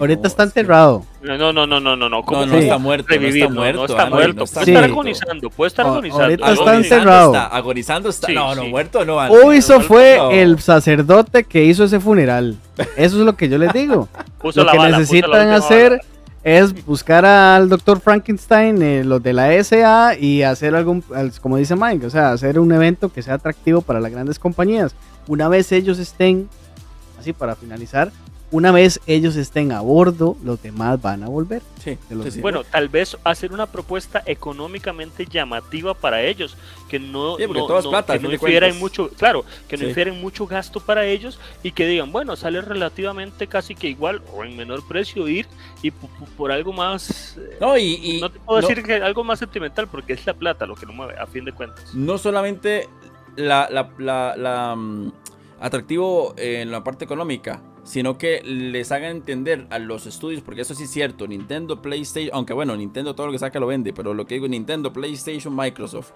ahorita 0.00 0.28
está 0.28 0.42
enterrado. 0.44 1.04
No, 1.22 1.36
no, 1.36 1.52
no, 1.52 1.66
no, 1.66 1.80
no, 1.80 2.08
no. 2.08 2.22
¿Cómo 2.22 2.46
no, 2.46 2.56
está 2.56 2.78
muerto. 2.78 3.08
no 3.18 3.26
está 3.26 3.48
muerto. 3.48 3.78
No, 3.78 3.86
está 3.86 4.10
muerto. 4.10 4.44
puede 4.46 4.70
estar 4.70 4.84
agonizando. 4.84 5.50
Puede 5.50 5.68
estar 5.68 5.86
agonizando. 5.86 6.24
Ahorita 6.24 6.52
está 6.52 6.76
enterrado. 6.76 7.36
agonizando 7.36 8.08
está. 8.08 8.32
no, 8.32 8.54
no, 8.54 8.64
muerto 8.66 9.04
no. 9.04 9.16
Ubiso 9.44 9.80
fue 9.80 10.42
el 10.42 10.60
sacerdote 10.60 11.44
que 11.44 11.64
hizo 11.64 11.84
ese 11.84 12.00
funeral. 12.00 12.56
Eso 12.96 13.18
es 13.18 13.24
lo 13.24 13.36
que 13.36 13.48
yo 13.48 13.58
les 13.58 13.72
digo. 13.72 14.08
lo 14.54 14.66
que 14.66 14.78
necesitan 14.78 15.50
hacer 15.50 16.00
es 16.44 16.84
buscar 16.84 17.24
al 17.24 17.70
doctor 17.70 18.00
Frankenstein, 18.00 18.82
eh, 18.82 19.02
los 19.02 19.22
de 19.22 19.32
la 19.32 19.64
SA, 19.64 20.14
y 20.20 20.42
hacer 20.42 20.74
algún, 20.74 21.02
como 21.40 21.56
dice 21.56 21.74
Mike, 21.74 22.04
o 22.04 22.10
sea, 22.10 22.32
hacer 22.32 22.58
un 22.58 22.70
evento 22.70 23.10
que 23.10 23.22
sea 23.22 23.34
atractivo 23.34 23.80
para 23.80 23.98
las 23.98 24.12
grandes 24.12 24.38
compañías. 24.38 24.94
Una 25.26 25.48
vez 25.48 25.72
ellos 25.72 25.98
estén, 25.98 26.50
así 27.18 27.32
para 27.32 27.56
finalizar, 27.56 28.12
una 28.54 28.70
vez 28.70 29.00
ellos 29.08 29.34
estén 29.34 29.72
a 29.72 29.80
bordo, 29.80 30.36
los 30.44 30.62
demás 30.62 31.02
van 31.02 31.24
a 31.24 31.28
volver. 31.28 31.60
Sí, 31.82 31.98
bueno, 32.40 32.62
tal 32.62 32.88
vez 32.88 33.18
hacer 33.24 33.52
una 33.52 33.66
propuesta 33.66 34.22
económicamente 34.26 35.26
llamativa 35.26 35.92
para 35.92 36.22
ellos, 36.22 36.56
que 36.88 37.00
no, 37.00 37.36
infieren 37.36 38.78
mucho, 38.78 39.08
claro, 39.08 39.44
que 39.66 39.76
no 39.76 39.88
infieren 39.88 40.20
mucho 40.20 40.46
gasto 40.46 40.78
para 40.78 41.04
ellos 41.04 41.40
y 41.64 41.72
que 41.72 41.84
digan, 41.84 42.12
bueno, 42.12 42.36
sale 42.36 42.60
relativamente 42.60 43.48
casi 43.48 43.74
que 43.74 43.88
igual 43.88 44.22
o 44.32 44.44
en 44.44 44.56
menor 44.56 44.86
precio 44.86 45.26
ir 45.26 45.48
y 45.82 45.90
por, 45.90 46.52
algo 46.52 46.72
más, 46.72 47.36
eh, 47.36 47.56
no, 47.60 47.76
y, 47.76 48.20
no 48.20 48.30
te 48.30 48.38
puedo 48.38 48.60
decir 48.60 48.84
que 48.84 48.94
algo 48.94 49.24
más 49.24 49.40
sentimental 49.40 49.88
porque 49.88 50.12
es 50.12 50.24
la 50.26 50.34
plata 50.34 50.64
lo 50.64 50.76
que 50.76 50.86
lo 50.86 50.92
mueve, 50.92 51.18
a 51.18 51.26
fin 51.26 51.44
de 51.44 51.50
cuentas. 51.50 51.92
No 51.92 52.18
solamente 52.18 52.88
la, 53.34 53.68
la, 53.68 54.36
la, 54.36 54.76
mm, 54.76 55.12
atractivo 55.58 56.34
en 56.36 56.70
la 56.70 56.84
parte 56.84 57.04
económica, 57.04 57.60
sino 57.84 58.16
que 58.18 58.42
les 58.42 58.90
hagan 58.92 59.10
entender 59.10 59.66
a 59.70 59.78
los 59.78 60.06
estudios, 60.06 60.42
porque 60.42 60.62
eso 60.62 60.74
sí 60.74 60.84
es 60.84 60.90
cierto, 60.90 61.26
Nintendo, 61.26 61.82
PlayStation, 61.82 62.34
aunque 62.34 62.54
bueno, 62.54 62.76
Nintendo 62.76 63.14
todo 63.14 63.26
lo 63.26 63.32
que 63.32 63.38
saca 63.38 63.60
lo 63.60 63.66
vende, 63.66 63.92
pero 63.92 64.14
lo 64.14 64.26
que 64.26 64.34
digo 64.34 64.48
Nintendo, 64.48 64.92
PlayStation, 64.92 65.54
Microsoft, 65.54 66.10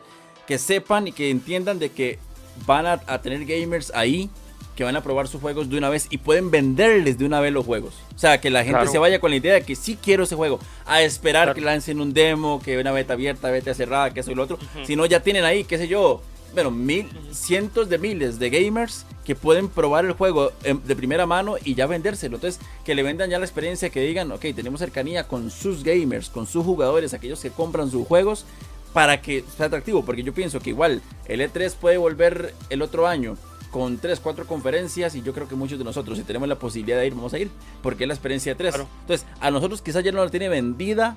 que 0.46 0.58
sepan 0.58 1.08
y 1.08 1.12
que 1.12 1.30
entiendan 1.30 1.78
de 1.78 1.90
que 1.90 2.18
van 2.66 2.86
a, 2.86 2.98
tener 3.20 3.44
gamers 3.44 3.92
ahí 3.94 4.30
que 4.74 4.84
van 4.84 4.96
a 4.96 5.02
probar 5.02 5.26
sus 5.26 5.40
juegos 5.40 5.68
de 5.68 5.76
una 5.76 5.88
vez 5.88 6.06
y 6.08 6.18
pueden 6.18 6.52
venderles 6.52 7.18
de 7.18 7.26
una 7.26 7.40
vez 7.40 7.52
los 7.52 7.66
juegos. 7.66 7.94
O 8.14 8.18
sea, 8.18 8.40
que 8.40 8.48
la 8.48 8.64
gente 8.64 8.86
se 8.86 8.98
vaya 8.98 9.18
con 9.18 9.30
la 9.30 9.36
idea 9.36 9.54
de 9.54 9.62
que 9.62 9.74
sí 9.74 9.98
quiero 10.00 10.22
ese 10.22 10.36
juego, 10.36 10.60
a 10.86 11.02
esperar 11.02 11.52
que 11.52 11.60
lancen 11.60 12.00
un 12.00 12.14
demo, 12.14 12.62
que 12.64 12.78
una 12.78 12.92
beta 12.92 13.14
abierta, 13.14 13.50
beta 13.50 13.74
cerrada, 13.74 14.14
que 14.14 14.20
eso 14.20 14.30
y 14.30 14.36
lo 14.36 14.44
otro. 14.44 14.56
Si 14.84 14.94
no, 14.94 15.04
ya 15.04 15.20
tienen 15.20 15.44
ahí, 15.44 15.64
qué 15.64 15.78
sé 15.78 15.88
yo, 15.88 16.22
bueno, 16.54 16.70
mil, 16.70 17.08
cientos 17.32 17.88
de 17.88 17.98
miles 17.98 18.38
de 18.38 18.50
gamers 18.50 19.04
que 19.24 19.34
pueden 19.34 19.68
probar 19.68 20.04
el 20.04 20.12
juego 20.12 20.52
em, 20.64 20.80
de 20.82 20.96
primera 20.96 21.26
mano 21.26 21.56
y 21.62 21.74
ya 21.74 21.86
vendérselo. 21.86 22.36
Entonces, 22.36 22.60
que 22.84 22.94
le 22.94 23.02
vendan 23.02 23.30
ya 23.30 23.38
la 23.38 23.44
experiencia, 23.44 23.90
que 23.90 24.00
digan, 24.00 24.32
ok, 24.32 24.46
tenemos 24.54 24.80
cercanía 24.80 25.28
con 25.28 25.50
sus 25.50 25.84
gamers, 25.84 26.30
con 26.30 26.46
sus 26.46 26.64
jugadores, 26.64 27.12
aquellos 27.12 27.40
que 27.40 27.50
compran 27.50 27.90
sus 27.90 28.06
juegos, 28.06 28.46
para 28.92 29.20
que 29.20 29.44
sea 29.56 29.66
atractivo. 29.66 30.04
Porque 30.04 30.22
yo 30.22 30.32
pienso 30.32 30.60
que 30.60 30.70
igual 30.70 31.02
el 31.26 31.40
E3 31.40 31.74
puede 31.74 31.98
volver 31.98 32.54
el 32.70 32.82
otro 32.82 33.06
año 33.06 33.36
con 33.70 33.98
3, 33.98 34.18
4 34.20 34.46
conferencias 34.46 35.14
y 35.14 35.22
yo 35.22 35.34
creo 35.34 35.46
que 35.46 35.54
muchos 35.54 35.78
de 35.78 35.84
nosotros, 35.84 36.16
si 36.16 36.24
tenemos 36.24 36.48
la 36.48 36.58
posibilidad 36.58 36.98
de 36.98 37.06
ir, 37.06 37.14
vamos 37.14 37.34
a 37.34 37.38
ir, 37.38 37.50
porque 37.82 38.04
es 38.04 38.08
la 38.08 38.14
experiencia 38.14 38.52
de 38.52 38.56
3. 38.56 38.74
Entonces, 39.02 39.26
a 39.40 39.50
nosotros 39.50 39.82
quizás 39.82 40.02
ya 40.02 40.12
no 40.12 40.24
la 40.24 40.30
tiene 40.30 40.48
vendida 40.48 41.16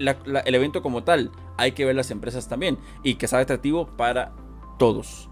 el 0.00 0.54
evento 0.54 0.82
como 0.82 1.04
tal. 1.04 1.30
Hay 1.56 1.72
que 1.72 1.84
ver 1.84 1.94
las 1.94 2.10
empresas 2.10 2.48
también 2.48 2.78
y 3.02 3.14
que 3.14 3.28
sea 3.28 3.38
atractivo 3.38 3.86
para 3.96 4.32
todos. 4.78 5.28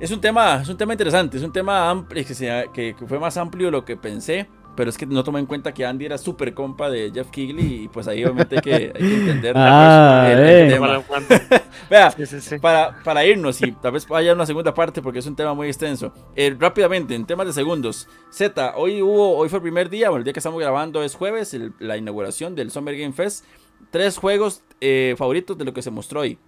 Es 0.00 0.10
un 0.10 0.20
tema, 0.20 0.60
es 0.60 0.68
un 0.68 0.76
tema 0.76 0.92
interesante, 0.94 1.36
es 1.36 1.42
un 1.42 1.52
tema 1.52 1.88
amplio, 1.88 2.24
que, 2.72 2.94
que, 2.98 3.06
fue 3.06 3.18
más 3.18 3.36
amplio 3.36 3.66
de 3.66 3.72
lo 3.72 3.84
que 3.84 3.96
pensé. 3.96 4.48
Pero 4.74 4.88
es 4.88 4.96
que 4.96 5.04
no 5.04 5.22
tomé 5.22 5.38
en 5.38 5.46
cuenta 5.46 5.74
que 5.74 5.84
Andy 5.84 6.06
era 6.06 6.16
súper 6.16 6.54
compa 6.54 6.88
de 6.88 7.10
Jeff 7.12 7.30
Kigley 7.30 7.84
y 7.84 7.88
pues 7.88 8.08
ahí 8.08 8.24
obviamente 8.24 8.56
hay 8.56 8.62
que, 8.62 8.74
hay 8.74 8.92
que 8.92 9.14
entender 9.14 9.52
ah, 9.58 10.28
el, 10.32 10.38
eh. 10.38 10.68
tema. 10.70 11.02
Vea, 11.90 12.14
Para, 12.60 13.02
para 13.04 13.24
irnos 13.26 13.60
y 13.60 13.72
tal 13.72 13.92
vez 13.92 14.06
haya 14.10 14.32
una 14.32 14.46
segunda 14.46 14.72
parte 14.72 15.02
porque 15.02 15.18
es 15.18 15.26
un 15.26 15.36
tema 15.36 15.52
muy 15.52 15.66
extenso. 15.66 16.12
Eh, 16.34 16.56
rápidamente, 16.58 17.14
en 17.14 17.26
temas 17.26 17.46
de 17.46 17.52
segundos. 17.52 18.08
Z, 18.30 18.72
hoy 18.76 19.02
hubo, 19.02 19.36
hoy 19.36 19.50
fue 19.50 19.58
el 19.58 19.62
primer 19.62 19.90
día, 19.90 20.08
bueno, 20.08 20.20
el 20.20 20.24
día 20.24 20.32
que 20.32 20.40
estamos 20.40 20.58
grabando 20.58 21.02
es 21.02 21.14
jueves, 21.14 21.54
la 21.78 21.98
inauguración 21.98 22.54
del 22.54 22.70
Summer 22.70 22.96
Game 22.96 23.12
Fest. 23.12 23.44
Tres 23.90 24.16
juegos 24.16 24.62
eh, 24.80 25.14
favoritos 25.18 25.56
de 25.58 25.64
lo 25.64 25.72
que 25.72 25.82
se 25.82 25.90
mostró 25.90 26.20
hoy. 26.20 26.38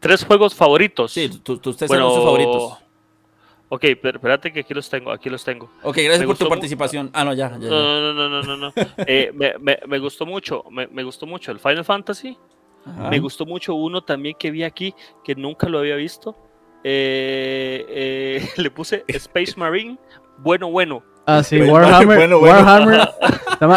Tres 0.00 0.24
juegos 0.24 0.54
favoritos. 0.54 1.12
Sí, 1.12 1.30
ustedes 1.46 1.90
son 1.90 2.14
sus 2.14 2.24
favoritos. 2.24 2.78
Ok, 3.70 3.84
pero 4.00 4.18
espérate 4.18 4.52
que 4.52 4.60
aquí 4.60 4.74
los 4.74 4.88
tengo, 4.88 5.10
aquí 5.10 5.30
los 5.30 5.42
tengo. 5.42 5.70
Ok, 5.82 5.96
gracias 5.96 6.26
por 6.26 6.36
tu 6.36 6.48
participación. 6.48 7.10
Ah, 7.12 7.24
no, 7.24 7.32
ya, 7.32 7.50
ya. 7.58 7.68
No, 7.68 8.12
no, 8.12 8.28
no, 8.28 8.42
no, 8.42 8.56
no. 8.56 8.72
eh, 8.98 9.32
me, 9.34 9.54
me, 9.58 9.78
me, 9.86 9.98
gustó 9.98 10.26
mucho, 10.26 10.64
me, 10.70 10.86
me, 10.88 11.02
gustó 11.02 11.26
mucho 11.26 11.50
el 11.50 11.58
Final 11.58 11.84
Fantasy. 11.84 12.36
Me 13.10 13.18
gustó 13.18 13.46
mucho 13.46 13.74
uno 13.74 14.02
también 14.02 14.36
que 14.38 14.50
vi 14.50 14.62
aquí, 14.62 14.94
que 15.24 15.34
nunca 15.34 15.68
lo 15.68 15.78
había 15.78 15.96
visto. 15.96 16.36
Eh, 16.84 17.84
eh, 17.88 18.48
le 18.58 18.70
puse 18.70 19.04
Space 19.08 19.54
Marine, 19.56 19.98
bueno, 20.38 20.70
bueno. 20.70 21.02
Ah, 21.26 21.42
sí, 21.42 21.60
Warhammer, 21.62 22.18
bueno, 22.18 22.38
bueno. 22.38 22.54
Warhammer, 22.54 23.08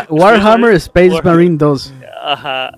Warhammer 0.10 0.74
Space 0.74 1.22
Marine 1.24 1.56
2. 1.58 1.94
Ajá, 2.24 2.72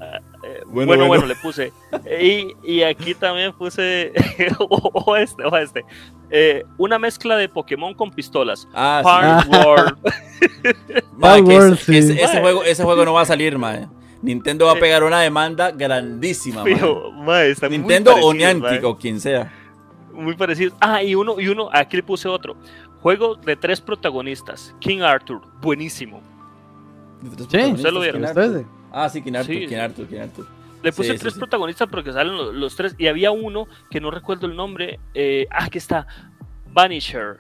bueno, 0.68 1.08
bueno, 1.08 1.26
le 1.26 1.36
puse. 1.36 1.74
Y, 2.22 2.56
y, 2.64 2.84
aquí 2.84 3.14
también 3.14 3.54
puse. 3.54 4.14
ojo 4.60 5.16
este, 5.18 5.44
ojo 5.44 5.58
este. 5.58 5.86
Eh, 6.30 6.64
una 6.78 7.00
mezcla 7.00 7.36
de 7.36 7.50
Pokémon 7.50 7.94
con 7.94 8.12
pistolas. 8.12 8.68
Ah, 8.74 9.02
Hard 9.06 9.44
sí. 9.44 9.50
World. 11.22 11.90
ese, 11.90 12.40
juego, 12.40 12.64
ese 12.64 12.84
juego 12.84 13.06
no 13.06 13.14
va 13.14 13.22
a 13.22 13.26
salir, 13.26 13.58
mae. 13.58 13.88
Nintendo 14.22 14.66
va 14.66 14.74
a 14.74 14.76
pegar 14.76 15.04
una 15.04 15.22
demanda 15.22 15.72
grandísima. 15.72 16.64
Fijo, 16.64 17.12
mae, 17.12 17.52
está 17.52 17.70
Nintendo 17.70 18.14
o 18.16 18.34
Niantic 18.34 18.84
o 18.84 18.98
quien 18.98 19.20
sea. 19.20 19.52
Muy 20.14 20.36
parecido. 20.36 20.76
Ah, 20.82 21.02
y 21.02 21.16
uno, 21.16 21.40
y 21.40 21.48
uno, 21.48 21.70
aquí 21.72 21.98
le 21.98 22.04
puse 22.04 22.28
otro. 22.28 22.58
Juego 23.02 23.36
de 23.36 23.56
tres 23.56 23.80
protagonistas. 23.80 24.76
King 24.80 25.00
Arthur, 25.00 25.42
buenísimo. 25.62 26.22
Sí, 27.22 27.58
¿Ustedes 27.64 27.94
lo 27.94 28.02
vieron? 28.02 28.24
Ah, 28.92 29.10
sí, 29.10 29.22
King 29.22 29.36
Arthur, 29.36 29.68
King 29.68 29.76
Arthur, 29.76 30.08
King 30.08 30.20
Arthur. 30.20 30.60
Le 30.82 30.94
puse 30.94 31.18
tres 31.18 31.34
protagonistas 31.34 31.88
porque 31.90 32.14
salen 32.14 32.60
los, 32.60 32.76
tres. 32.76 32.96
Y 32.98 33.08
había 33.08 33.32
uno 33.32 33.68
que 33.90 34.00
no 34.00 34.12
recuerdo 34.12 34.48
el 34.48 34.56
nombre. 34.56 35.00
Eh, 35.14 35.48
ah, 35.52 35.66
aquí 35.66 35.78
está. 35.78 36.08
Vanisher. 36.72 37.38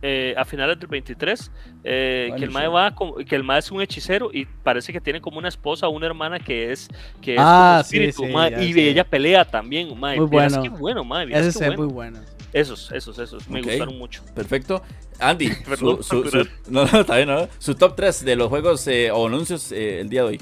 Eh, 0.00 0.32
a 0.36 0.44
finales 0.44 0.78
del 0.78 0.88
23. 0.88 1.50
Eh, 1.82 2.30
que 2.36 2.44
el 2.44 2.52
mae 2.52 2.68
va 2.68 2.94
que 3.26 3.34
el 3.34 3.42
mae 3.42 3.58
es 3.58 3.70
un 3.72 3.82
hechicero 3.82 4.30
y 4.32 4.44
parece 4.44 4.92
que 4.92 5.00
tiene 5.00 5.20
como 5.20 5.38
una 5.38 5.48
esposa 5.48 5.88
o 5.88 5.90
una 5.90 6.06
hermana 6.06 6.38
que 6.38 6.70
es 6.70 6.88
que 7.20 7.34
es 7.34 7.40
ah, 7.42 7.80
espíritu, 7.82 8.24
y 8.24 8.80
ella 8.80 9.02
pelea 9.02 9.44
también, 9.44 9.98
mae. 9.98 10.16
Muy 10.16 10.26
bueno. 10.26 10.62
Que 10.62 10.68
bueno, 10.68 11.02
mae. 11.02 11.26
Ese 11.32 11.66
es 11.66 11.76
muy 11.76 11.86
bueno. 11.86 12.20
Esos, 12.52 12.92
esos, 12.92 13.18
esos. 13.18 13.48
Me 13.48 13.60
gustaron 13.60 13.98
mucho. 13.98 14.22
Perfecto. 14.36 14.82
Andy, 15.18 15.48
su, 15.78 16.46
no, 16.68 16.86
no, 16.86 17.00
está 17.00 17.16
bien, 17.16 17.28
¿no? 17.28 17.48
su 17.58 17.74
top 17.74 17.96
3 17.96 18.24
de 18.24 18.36
los 18.36 18.48
juegos 18.48 18.88
o 19.12 19.26
anuncios 19.26 19.72
el 19.72 20.08
día 20.08 20.22
de 20.22 20.28
hoy 20.28 20.40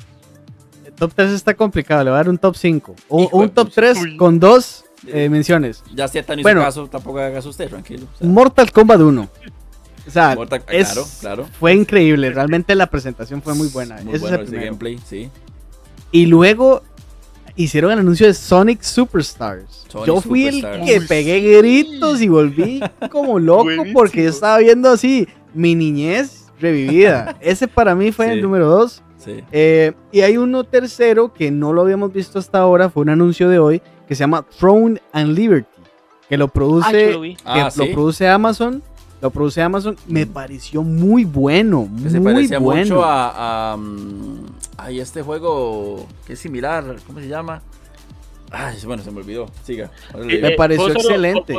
top 0.95 1.13
3 1.15 1.33
está 1.33 1.55
complicado, 1.55 2.05
le 2.05 2.11
voy 2.11 2.17
a 2.17 2.19
dar 2.19 2.29
un 2.29 2.39
top 2.39 2.57
5. 2.57 2.95
un 3.09 3.51
top 3.51 3.71
3 3.73 3.99
con 4.19 4.39
dos 4.39 4.85
eh, 5.07 5.29
menciones. 5.29 5.83
Ya 5.95 6.09
si 6.09 6.23
tan 6.23 6.43
bueno, 6.43 6.63
caso, 6.63 6.89
tampoco 6.89 7.19
hagas 7.19 7.47
usted, 7.47 7.69
tranquilo. 7.69 8.07
Mortal 8.21 8.71
Kombat 8.73 9.01
1. 9.01 9.29
O 10.07 10.11
sea, 10.11 10.37
claro, 10.37 11.07
claro. 11.21 11.49
fue 11.59 11.75
increíble. 11.75 12.31
Realmente 12.31 12.75
la 12.75 12.87
presentación 12.87 13.43
fue 13.43 13.55
muy 13.55 13.69
buena. 13.69 13.97
Muy 14.03 14.19
bueno 14.19 14.43
es 14.43 14.53
el 14.53 14.61
gameplay, 14.61 14.99
sí. 15.05 15.31
Y 16.13 16.27
luego 16.27 16.83
hicieron 17.57 17.91
el 17.91 17.99
anuncio 18.01 18.27
de 18.27 18.35
Sonic 18.35 18.83
Superstars. 18.83 19.87
yo 20.07 20.21
fui 20.21 20.47
el 20.47 20.63
que 20.85 21.01
pegué 21.01 21.59
gritos 21.59 22.21
y 22.21 22.29
volví 22.29 22.81
como 23.11 23.39
loco 23.39 23.71
porque 23.93 24.25
yo 24.25 24.31
estaba 24.31 24.59
viendo 24.59 24.91
así 24.91 25.27
mi 25.55 25.75
niñez 25.75 26.46
revivida. 26.61 27.37
Ese 27.41 27.69
para 27.69 27.95
mí 27.95 28.13
fue 28.13 28.33
el 28.33 28.43
número 28.43 28.69
2. 28.69 29.03
Eh, 29.51 29.93
y 30.13 30.21
hay 30.21 30.37
uno 30.37 30.63
tercero 30.65 31.33
que 31.33 31.51
no 31.51 31.73
lo 31.73 31.83
habíamos 31.83 32.13
visto 32.13 32.39
hasta 32.39 32.61
ahora, 32.61 32.91
fue 32.91 33.03
un 33.03 33.09
anuncio 33.09 33.49
de 33.49 33.59
hoy, 33.59 33.83
que 34.07 34.15
se 34.15 34.21
llama 34.21 34.45
Throne 34.59 35.01
and 35.13 35.37
Liberty, 35.37 35.69
que 36.29 36.37
lo 36.37 36.47
produce, 36.47 37.37
ah, 37.45 37.55
que 37.55 37.61
ah, 37.61 37.69
lo 37.77 37.93
produce 37.93 38.29
Amazon. 38.29 38.83
Lo 39.21 39.31
produce 39.31 39.63
Amazon, 39.63 39.97
me 40.07 40.27
pareció 40.27 40.83
muy 40.83 41.25
bueno. 41.25 41.87
muy 41.91 42.11
se 42.11 42.21
parecía 42.21 42.61
mucho 42.61 43.03
a, 43.03 43.77
a, 44.77 44.91
este 44.91 45.23
juego 45.23 46.07
que 46.27 46.35
es 46.35 46.39
similar, 46.39 46.97
¿cómo 47.07 47.19
se 47.21 47.27
llama? 47.27 47.63
Ay, 48.51 48.77
bueno, 48.85 49.03
se 49.03 49.11
me 49.11 49.21
olvidó. 49.21 49.47
Siga. 49.65 49.91
me 50.15 50.51
pareció 50.53 50.89
excelente 50.89 51.57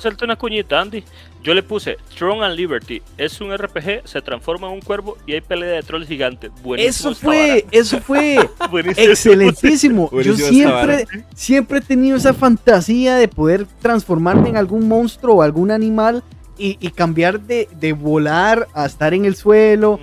hacerte 0.00 0.24
una 0.24 0.36
cuñita, 0.36 0.80
Andy. 0.80 1.04
Yo 1.42 1.54
le 1.54 1.62
puse 1.62 1.96
Throne 2.16 2.44
and 2.44 2.56
Liberty. 2.56 3.02
Es 3.16 3.40
un 3.40 3.56
RPG, 3.56 4.06
se 4.06 4.20
transforma 4.20 4.66
en 4.68 4.74
un 4.74 4.80
cuervo 4.80 5.16
y 5.26 5.34
hay 5.34 5.40
pelea 5.40 5.70
de 5.70 5.82
trolls 5.82 6.08
gigantes. 6.08 6.50
Buenísimo. 6.62 7.10
Eso 7.10 7.20
fue, 7.20 7.66
eso 7.70 8.00
fue 8.00 8.36
excelentísimo. 8.96 10.10
Yo 10.20 10.36
siempre, 10.36 11.06
siempre 11.34 11.78
he 11.78 11.82
tenido 11.82 12.16
esa 12.16 12.34
fantasía 12.34 13.16
de 13.16 13.28
poder 13.28 13.66
transformarme 13.80 14.48
en 14.48 14.56
algún 14.56 14.88
monstruo 14.88 15.36
o 15.36 15.42
algún 15.42 15.70
animal 15.70 16.22
y, 16.58 16.74
cambiar 16.90 17.40
de, 17.40 17.96
volar 17.98 18.68
a 18.74 18.84
estar 18.84 19.14
en 19.14 19.24
el 19.24 19.34
suelo. 19.34 19.98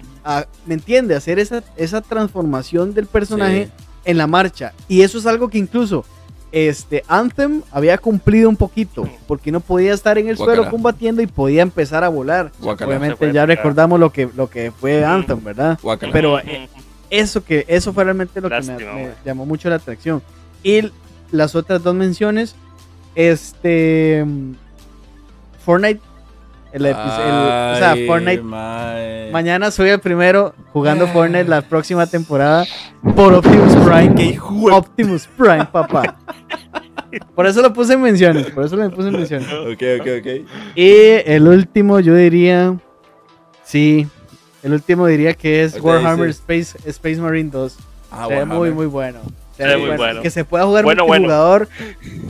¿Me 0.65 0.73
entiende? 0.73 1.15
Hacer 1.15 1.37
esa, 1.37 1.63
esa 1.75 2.01
transformación 2.01 2.93
del 2.93 3.05
personaje 3.05 3.69
en 4.05 4.17
la 4.17 4.25
marcha. 4.25 4.73
Y 4.87 5.01
eso 5.01 5.19
es 5.19 5.27
algo 5.27 5.49
que 5.49 5.59
incluso 5.59 6.03
este 6.51 7.03
Anthem 7.07 7.61
había 7.71 7.97
cumplido 7.97 8.49
un 8.49 8.55
poquito 8.55 9.09
porque 9.27 9.51
no 9.51 9.59
podía 9.59 9.93
estar 9.93 10.17
en 10.17 10.29
el 10.29 10.37
suelo 10.37 10.69
combatiendo 10.69 11.21
y 11.21 11.27
podía 11.27 11.61
empezar 11.61 12.03
a 12.03 12.09
volar. 12.09 12.51
Obviamente 12.61 13.31
ya 13.33 13.45
recordamos 13.45 13.99
lo 13.99 14.11
que 14.11 14.29
lo 14.35 14.49
que 14.49 14.71
fue 14.71 15.03
Anthem, 15.03 15.43
¿verdad? 15.43 15.77
Pero 16.11 16.39
eh, 16.39 16.69
eso 17.09 17.43
que 17.43 17.65
eso 17.67 17.93
fue 17.93 18.03
realmente 18.03 18.41
lo 18.41 18.49
que 18.49 18.61
me, 18.61 19.11
llamó 19.25 19.45
mucho 19.45 19.69
la 19.69 19.75
atracción. 19.75 20.21
Y 20.63 20.91
las 21.31 21.55
otras 21.55 21.83
dos 21.83 21.95
menciones 21.95 22.55
este 23.15 24.25
Fortnite 25.65 26.01
el, 26.72 26.86
o 26.86 27.76
sea, 27.78 27.95
Fortnite. 28.05 28.43
Mañana 29.32 29.72
soy 29.72 29.89
el 29.89 29.99
primero 29.99 30.53
jugando 30.74 31.07
Fortnite 31.07 31.45
la 31.45 31.61
próxima 31.61 32.07
temporada 32.07 32.65
por 33.15 33.34
Optimus 33.34 33.76
Prime. 33.78 34.39
Optimus 34.72 35.28
Prime, 35.38 35.65
papá. 35.72 36.18
Por 37.36 37.47
eso 37.47 37.61
lo 37.61 37.74
puse 37.74 37.93
en 37.93 38.01
menciones. 38.01 38.47
Por 38.51 38.65
eso 38.65 38.76
lo 38.76 38.89
puse 38.91 39.07
en 39.09 39.13
menciones. 39.15 39.47
Ok, 39.51 40.01
ok, 40.01 40.07
ok. 40.20 40.49
Y 40.76 40.91
el 41.26 41.47
último, 41.47 41.99
yo 41.99 42.15
diría. 42.15 42.78
Sí. 43.63 44.07
El 44.63 44.74
último 44.74 45.07
diría 45.07 45.34
que 45.34 45.63
es 45.63 45.80
Warhammer 45.80 46.30
Space, 46.30 46.78
Space 46.86 47.18
Marine 47.18 47.49
2. 47.49 47.78
Ah, 48.11 48.28
muy, 48.45 48.72
muy 48.72 48.88
bueno. 48.88 49.20
Que 50.22 50.30
se 50.30 50.45
pueda 50.45 50.66
jugar 50.66 50.86
multijugador. 50.86 51.68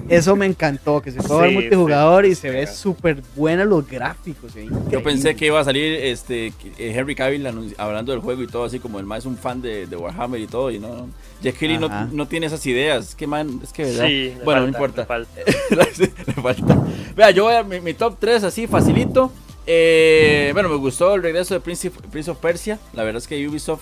Eso 0.10 0.36
me 0.36 0.46
encantó. 0.46 1.02
Que 1.02 1.12
se 1.12 1.18
pueda 1.18 1.30
jugar 1.30 1.52
multijugador 1.52 2.26
y 2.26 2.36
se 2.36 2.50
ve 2.50 2.68
súper 2.68 3.22
buena 3.36 3.66
los 3.66 3.88
gráficos. 3.88 4.54
Yo 4.90 5.04
pensé 5.04 5.36
que 5.36 5.48
iba 5.48 5.60
a 5.60 5.64
salir 5.64 5.94
este 5.94 6.48
eh, 6.48 6.94
Henry 6.96 7.16
Cavill 7.16 7.76
hablando 7.78 8.12
del 8.12 8.22
juego 8.22 8.42
y 8.44 8.48
todo, 8.48 8.64
así 8.64 8.80
como 8.80 9.00
el 9.00 9.06
más 9.06 9.20
es 9.20 9.26
un 9.26 9.38
fan 9.38 9.62
de, 9.62 9.86
Warhammer 9.86 10.40
y 10.40 10.48
todo. 10.48 10.72
Y 10.72 10.80
no, 10.80 11.10
Jack 11.42 11.58
Kelly 11.58 11.78
no, 11.78 12.28
tiene 12.28 12.46
esas 12.46 12.66
ideas. 12.66 13.16
Que 13.16 13.28
man, 13.28 13.60
es 13.64 13.74
que 13.74 13.84
verdad. 13.84 14.44
bueno, 14.44 14.62
no 14.62 14.68
importa. 14.68 15.08
Le 15.70 16.34
falta. 16.34 16.78
Vea, 17.16 17.32
yo 17.32 17.46
voy 17.46 17.56
a 17.56 17.64
mi, 17.64 17.94
top 17.94 18.18
3 18.20 18.44
así, 18.44 18.68
facilito. 18.68 19.32
Eh, 19.66 20.52
bueno, 20.54 20.70
me 20.70 20.76
gustó 20.76 21.16
el 21.16 21.22
regreso 21.22 21.54
de 21.54 21.60
Prince, 21.60 21.92
Prince 21.92 22.32
of 22.32 22.38
Persia. 22.38 22.80
La 22.94 23.04
verdad 23.04 23.22
es 23.22 23.28
que 23.28 23.48
Ubisoft 23.48 23.82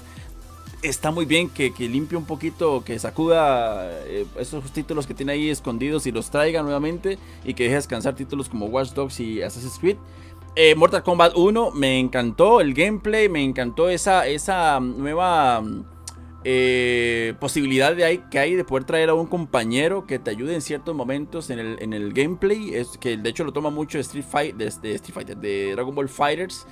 está 0.88 1.12
muy 1.12 1.26
bien 1.26 1.50
que, 1.50 1.72
limpie 1.80 2.18
un 2.18 2.26
poquito, 2.26 2.84
que 2.84 2.98
sacuda 3.00 3.90
eh, 4.06 4.26
esos 4.40 4.72
títulos 4.72 5.08
que 5.08 5.14
tiene 5.14 5.34
ahí 5.34 5.50
escondidos 5.50 6.06
y 6.08 6.12
los 6.12 6.30
traiga 6.30 6.62
nuevamente 6.64 7.18
y 7.44 7.54
que 7.54 7.64
deje 7.64 7.76
descansar 7.76 8.16
títulos 8.16 8.50
como 8.50 8.68
Watch 8.68 8.92
Dogs 8.92 9.20
y 9.20 9.42
Assassin's 9.42 9.80
Creed. 9.80 9.98
Eh, 10.56 10.74
Mortal 10.76 11.04
Kombat 11.04 11.34
1 11.36 11.72
me 11.72 12.00
encantó 12.00 12.62
el 12.62 12.74
gameplay, 12.74 13.28
me 13.28 13.44
encantó 13.44 13.90
esa, 13.90 14.26
esa 14.28 14.80
nueva 14.80 15.62
eh, 16.48 17.34
posibilidad 17.40 17.96
de 17.96 18.04
ahí, 18.04 18.24
que 18.30 18.38
hay 18.38 18.54
de 18.54 18.64
poder 18.64 18.84
traer 18.84 19.10
a 19.10 19.16
un 19.16 19.26
compañero 19.26 20.06
que 20.06 20.20
te 20.20 20.30
ayude 20.30 20.54
en 20.54 20.62
ciertos 20.62 20.96
momentos 20.96 21.50
en 21.50 21.58
el, 21.58 21.78
en 21.82 21.92
el 21.92 22.14
gameplay. 22.14 22.76
Es 22.76 23.00
que 23.00 23.18
de 23.18 23.30
hecho 23.32 23.44
lo 23.44 23.52
toma 23.52 23.72
mucho 23.72 23.98
Street, 23.98 24.24
Fight, 24.24 24.56
de, 24.56 24.68
Street 24.68 25.02
Fighter, 25.12 25.38
de 25.38 25.72
Dragon 25.72 25.96
Ball 25.96 26.08
Fighters. 26.08 26.68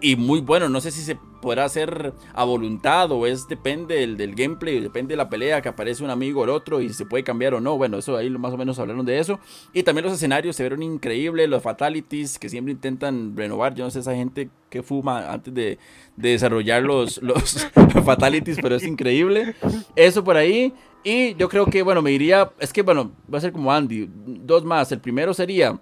y 0.00 0.14
muy 0.14 0.40
bueno, 0.40 0.68
no 0.68 0.80
sé 0.80 0.92
si 0.92 1.02
se 1.02 1.18
podrá 1.42 1.64
hacer 1.64 2.12
a 2.34 2.44
voluntad 2.44 3.10
o 3.10 3.26
es 3.26 3.48
depende 3.48 3.96
del, 3.96 4.16
del, 4.16 4.36
gameplay, 4.36 4.78
depende 4.78 5.14
de 5.14 5.16
la 5.16 5.28
pelea 5.28 5.60
que 5.60 5.68
aparece 5.70 6.04
un 6.04 6.10
amigo 6.10 6.42
o 6.42 6.44
el 6.44 6.50
otro 6.50 6.80
y 6.80 6.92
se 6.92 7.04
puede 7.04 7.24
cambiar 7.24 7.54
o 7.54 7.60
no. 7.60 7.76
Bueno, 7.76 7.98
eso 7.98 8.16
ahí 8.16 8.30
más 8.30 8.52
o 8.52 8.56
menos 8.56 8.78
hablaron 8.78 9.04
de 9.04 9.18
eso. 9.18 9.40
Y 9.72 9.82
también 9.82 10.04
los 10.04 10.14
escenarios 10.14 10.54
se 10.54 10.62
vieron 10.62 10.84
increíbles, 10.84 11.48
los 11.48 11.64
fatalities 11.64 12.38
que 12.38 12.48
siempre 12.48 12.72
intentan 12.72 13.36
renovar. 13.36 13.74
Yo 13.74 13.82
no 13.82 13.90
sé 13.90 13.98
esa 13.98 14.14
gente 14.14 14.50
que 14.68 14.82
fuma 14.82 15.32
antes 15.32 15.52
de, 15.52 15.78
de 16.16 16.30
desarrollar 16.30 16.82
los, 16.82 17.20
los 17.22 17.70
fatalities, 18.04 18.58
pero 18.60 18.76
es 18.76 18.84
increíble. 18.84 19.54
Eso 19.94 20.24
por 20.24 20.36
ahí. 20.36 20.72
Y 21.04 21.34
yo 21.36 21.48
creo 21.48 21.66
que, 21.66 21.82
bueno, 21.82 22.02
me 22.02 22.10
diría, 22.10 22.50
es 22.58 22.72
que, 22.72 22.82
bueno, 22.82 23.12
va 23.32 23.38
a 23.38 23.40
ser 23.40 23.52
como 23.52 23.72
Andy, 23.72 24.10
dos 24.10 24.64
más. 24.64 24.90
El 24.90 25.00
primero 25.00 25.32
sería, 25.34 25.80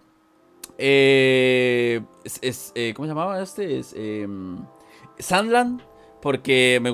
eh, 0.76 2.02
es, 2.42 2.72
eh, 2.74 2.92
¿cómo 2.94 3.06
se 3.06 3.10
llamaba 3.10 3.42
este? 3.42 3.78
Es, 3.78 3.94
em, 3.96 4.58
Sandland. 5.18 5.80
Porque 6.20 6.78
me, 6.80 6.90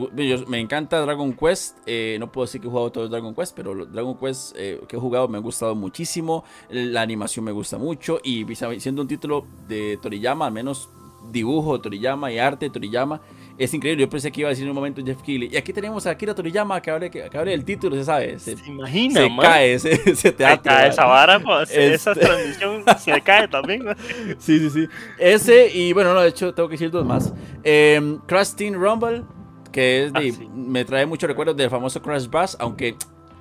me, 0.48 0.58
encanta 0.58 1.00
Dragon 1.00 1.32
Quest. 1.34 1.78
Eh, 1.86 2.16
no 2.18 2.32
puedo 2.32 2.46
decir 2.46 2.60
que 2.60 2.66
he 2.66 2.70
jugado 2.70 2.90
todo 2.90 3.08
Dragon 3.08 3.32
Quest, 3.32 3.54
pero 3.54 3.86
Dragon 3.86 4.18
Quest 4.18 4.56
que 4.56 4.96
he 4.96 4.98
jugado 4.98 5.28
me 5.28 5.38
ha 5.38 5.40
gustado 5.40 5.76
muchísimo. 5.76 6.42
La 6.68 7.02
animación 7.02 7.44
me 7.44 7.52
gusta 7.52 7.78
mucho. 7.78 8.18
Y 8.24 8.44
siendo 8.78 9.02
un 9.02 9.06
título 9.06 9.46
de 9.68 10.00
Toriyama, 10.02 10.46
al 10.46 10.52
menos 10.52 10.90
dibujo 11.30 11.80
Toriyama 11.80 12.32
y 12.32 12.38
arte 12.38 12.66
de 12.66 12.70
Toriyama. 12.70 13.20
Es 13.58 13.74
increíble, 13.74 14.04
yo 14.04 14.08
pensé 14.08 14.32
que 14.32 14.40
iba 14.40 14.48
a 14.48 14.50
decir 14.50 14.64
en 14.64 14.70
un 14.70 14.74
momento 14.74 15.02
Jeff 15.04 15.20
Keighley. 15.22 15.50
Y 15.52 15.56
aquí 15.56 15.72
tenemos 15.72 16.06
a 16.06 16.10
Akira 16.10 16.34
Toriyama 16.34 16.80
que 16.80 16.90
abre, 16.90 17.10
que, 17.10 17.24
abre 17.24 17.52
el 17.52 17.64
título, 17.64 17.94
se 17.94 18.04
sabe. 18.04 18.38
Se, 18.38 18.56
imagina, 18.66 19.20
se 19.20 19.36
cae 19.38 19.74
ese, 19.74 19.98
teatro. 20.32 20.62
Se 20.62 20.62
cae 20.62 20.88
esa 20.88 21.04
vara, 21.04 21.38
pues, 21.40 21.70
esa 21.70 22.12
este 22.12 22.24
transmisión 22.24 22.84
se 22.98 23.20
cae 23.20 23.48
también. 23.48 23.84
Sí, 24.38 24.58
sí, 24.58 24.70
sí. 24.70 24.88
Ese, 25.18 25.70
y 25.74 25.92
bueno, 25.92 26.14
no, 26.14 26.22
de 26.22 26.30
hecho, 26.30 26.54
tengo 26.54 26.68
que 26.70 26.74
decir 26.74 26.90
dos 26.90 27.04
más. 27.04 27.34
Eh, 27.62 28.18
Crash 28.26 28.54
Team 28.54 28.74
Rumble, 28.74 29.24
que 29.72 30.06
es 30.06 30.12
de, 30.14 30.34
ah, 30.40 30.50
me 30.54 30.84
trae 30.86 31.04
muchos 31.04 31.28
recuerdos 31.28 31.54
del 31.54 31.68
famoso 31.68 32.00
Crash 32.00 32.28
Bash, 32.28 32.54
aunque 32.58 32.96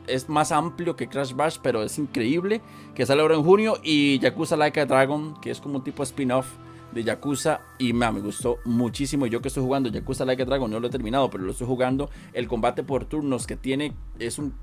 es 0.06 0.28
más 0.28 0.52
amplio 0.52 0.96
que 0.98 1.08
Crash 1.08 1.34
Bash, 1.34 1.58
pero 1.62 1.82
es 1.84 1.98
increíble. 1.98 2.62
Que 2.94 3.06
sale 3.06 3.22
ahora 3.22 3.36
en 3.36 3.44
junio. 3.44 3.80
Y 3.84 4.20
Yakuza 4.20 4.58
Like 4.58 4.82
a 4.82 4.86
Dragon, 4.86 5.40
que 5.40 5.52
es 5.52 5.62
como 5.62 5.78
un 5.78 5.84
tipo 5.84 6.04
spin-off 6.04 6.48
de 6.92 7.04
Yakuza 7.04 7.62
y 7.78 7.94
me 7.94 8.10
gustó 8.12 8.60
muchísimo. 8.66 9.26
Yo 9.26 9.42
que 9.42 9.50
estoy 9.50 9.64
jugando 9.64 9.90
Yakuza 9.90 10.26
Like 10.26 10.44
a 10.44 10.46
Dragon, 10.46 10.72
no 10.72 10.80
lo 10.80 10.88
he 10.88 10.92
terminado, 10.92 11.30
pero 11.30 11.44
lo 11.44 11.52
estoy 11.52 11.68
jugando. 11.68 12.10
El 12.34 12.48
combate 12.48 12.84
por 12.84 13.06
turnos 13.06 13.48
que 13.48 13.56
tiene 13.56 13.94
es 14.20 14.40
un. 14.40 14.54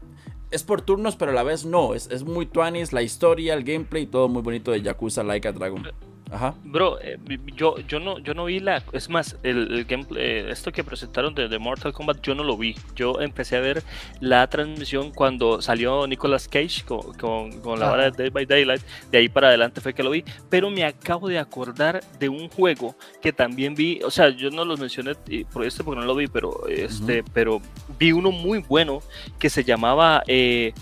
Es 0.50 0.62
por 0.62 0.80
turnos, 0.80 1.16
pero 1.16 1.32
a 1.32 1.34
la 1.34 1.42
vez 1.42 1.64
no. 1.64 1.94
Es, 1.94 2.08
es 2.10 2.24
muy 2.24 2.46
tuanis, 2.46 2.92
la 2.92 3.02
historia, 3.02 3.54
el 3.54 3.64
gameplay, 3.64 4.06
todo 4.06 4.28
muy 4.28 4.42
bonito 4.42 4.70
de 4.70 4.82
Yakuza 4.82 5.22
Like 5.24 5.48
a 5.48 5.52
Dragon. 5.52 5.82
Ajá. 6.30 6.54
Bro, 6.64 6.98
eh, 7.00 7.18
yo, 7.54 7.78
yo, 7.86 8.00
no, 8.00 8.18
yo 8.18 8.34
no 8.34 8.46
vi 8.46 8.58
la. 8.58 8.82
Es 8.92 9.08
más, 9.08 9.36
el, 9.42 9.84
gameplay, 9.84 10.22
eh, 10.24 10.50
esto 10.50 10.72
que 10.72 10.82
presentaron 10.82 11.34
de, 11.34 11.58
Mortal 11.58 11.92
Kombat, 11.92 12.20
yo 12.20 12.34
no 12.34 12.42
lo 12.42 12.56
vi. 12.56 12.74
Yo 12.96 13.20
empecé 13.20 13.56
a 13.56 13.60
ver 13.60 13.82
la 14.20 14.46
transmisión 14.48 15.12
cuando 15.12 15.62
salió 15.62 16.06
Nicolas 16.06 16.48
Cage 16.48 16.84
con, 16.84 17.12
con, 17.60 17.78
la 17.78 17.92
hora 17.92 18.10
de 18.10 18.10
Day 18.10 18.30
by 18.30 18.46
Daylight. 18.46 18.82
De 19.10 19.18
ahí 19.18 19.28
para 19.28 19.48
adelante 19.48 19.80
fue 19.80 19.94
que 19.94 20.02
lo 20.02 20.10
vi. 20.10 20.24
Pero 20.50 20.70
me 20.70 20.84
acabo 20.84 21.28
de 21.28 21.38
acordar 21.38 22.02
de 22.18 22.28
un 22.28 22.48
juego 22.48 22.96
que 23.22 23.32
también 23.32 23.74
vi. 23.74 24.00
O 24.02 24.10
sea, 24.10 24.30
yo 24.30 24.50
no 24.50 24.64
los 24.64 24.80
mencioné 24.80 25.14
por 25.52 25.64
este 25.64 25.84
porque 25.84 26.00
no 26.00 26.06
lo 26.06 26.16
vi, 26.16 26.26
pero, 26.26 26.66
este, 26.68 27.22
pero 27.32 27.60
vi 27.98 28.10
uno 28.10 28.32
muy 28.32 28.58
bueno 28.58 29.00
que 29.38 29.48
se 29.48 29.62
llamaba. 29.62 30.24
Eh, 30.26 30.72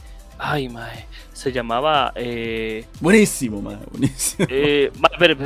ay, 0.52 0.68
mae 0.68 1.06
se 1.34 1.52
llamaba. 1.52 2.12
Eh, 2.14 2.86
buenísimo, 3.00 3.60
man, 3.60 3.80
buenísimo. 3.90 4.46
Eh, 4.48 4.90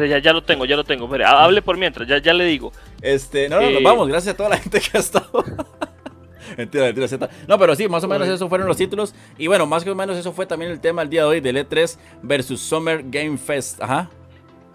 ya, 0.08 0.18
ya, 0.18 0.32
lo 0.32 0.44
tengo, 0.44 0.64
ya 0.64 0.76
lo 0.76 0.84
tengo. 0.84 1.08
hable 1.26 1.62
por 1.62 1.76
mientras, 1.76 2.06
ya, 2.06 2.18
ya 2.18 2.32
le 2.32 2.44
digo. 2.44 2.72
Este, 3.02 3.48
no, 3.48 3.60
no, 3.60 3.70
nos 3.70 3.80
eh, 3.80 3.84
vamos, 3.84 4.06
gracias 4.06 4.34
a 4.34 4.36
toda 4.36 4.50
la 4.50 4.58
gente 4.58 4.80
que 4.80 4.96
ha 4.96 5.00
estado. 5.00 5.28
mentira, 6.56 6.84
mentira, 6.84 7.08
Z. 7.08 7.28
No, 7.48 7.58
pero 7.58 7.74
sí, 7.74 7.88
más 7.88 8.04
o 8.04 8.08
menos 8.08 8.28
esos 8.28 8.48
fueron 8.48 8.68
los 8.68 8.76
títulos. 8.76 9.14
Y 9.38 9.46
bueno, 9.48 9.66
más 9.66 9.86
o 9.86 9.94
menos 9.94 10.16
eso 10.16 10.32
fue 10.32 10.46
también 10.46 10.70
el 10.70 10.80
tema 10.80 11.02
del 11.02 11.10
día 11.10 11.22
de 11.22 11.28
hoy 11.28 11.40
del 11.40 11.56
E3 11.56 11.98
versus 12.22 12.60
Summer 12.60 13.02
Game 13.04 13.38
Fest. 13.38 13.82
Ajá. 13.82 14.10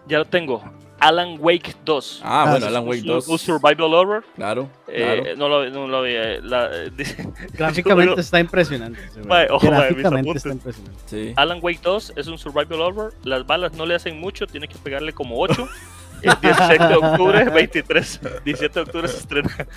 Ya 0.08 0.18
lo 0.18 0.26
tengo. 0.26 0.64
Alan 1.04 1.38
Wake 1.40 1.76
2. 1.84 2.22
Ah, 2.24 2.48
bueno, 2.50 2.66
Alan 2.68 2.88
Wake 2.88 3.02
2. 3.02 3.28
Un 3.28 3.38
survival 3.38 3.94
horror. 3.94 4.24
Claro. 4.36 4.70
Eh, 4.88 5.36
no, 5.38 5.50
lo, 5.50 5.70
no 5.70 5.88
lo 5.88 6.02
vi. 6.02 6.12
Eh, 6.16 6.40
Gráficamente 7.54 8.22
está 8.22 8.40
impresionante. 8.40 9.00
Gráficamente 9.18 10.38
está 10.38 10.54
impresionante. 10.54 10.72
Sí. 11.08 11.34
Alan 11.36 11.60
Wake 11.62 11.82
2 11.84 12.14
es 12.16 12.28
un 12.28 12.38
survival 12.38 12.82
horror. 12.82 13.14
Las 13.24 13.46
balas 13.46 13.74
no 13.74 13.86
le 13.86 13.96
hacen 13.96 14.18
mucho, 14.20 14.48
tiene 14.48 14.68
que 14.68 14.78
pegarle 14.78 15.12
como 15.12 15.40
8. 15.40 15.68
El 16.24 16.40
17 16.42 16.88
de 16.88 16.96
octubre, 16.96 17.44
23, 17.54 18.20
17 18.46 18.74
de 18.74 18.82
octubre 18.82 19.08
se 19.08 19.18
estrena. 19.18 19.68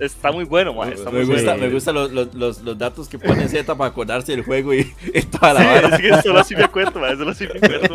está 0.00 0.30
muy 0.30 0.44
bueno, 0.44 0.74
man, 0.74 0.92
está 0.92 1.10
me, 1.10 1.24
gusta, 1.24 1.56
me 1.56 1.70
gustan 1.70 1.94
los, 1.94 2.12
los, 2.12 2.62
los, 2.62 2.78
datos 2.78 3.08
que 3.08 3.18
pone 3.18 3.48
Z 3.48 3.74
para 3.74 3.90
acordarse 3.90 4.32
del 4.32 4.44
juego 4.44 4.74
y, 4.74 4.84
toda 5.30 5.54
la 5.54 5.96
sí, 5.96 6.06
Es 6.06 6.16
que 6.16 6.22
solo 6.22 6.40
así 6.40 6.54
me 6.54 6.64
acuerdo, 6.64 7.00
man, 7.00 7.16
solo 7.16 7.30
así 7.30 7.46
me 7.46 7.56
acuerdo. 7.56 7.94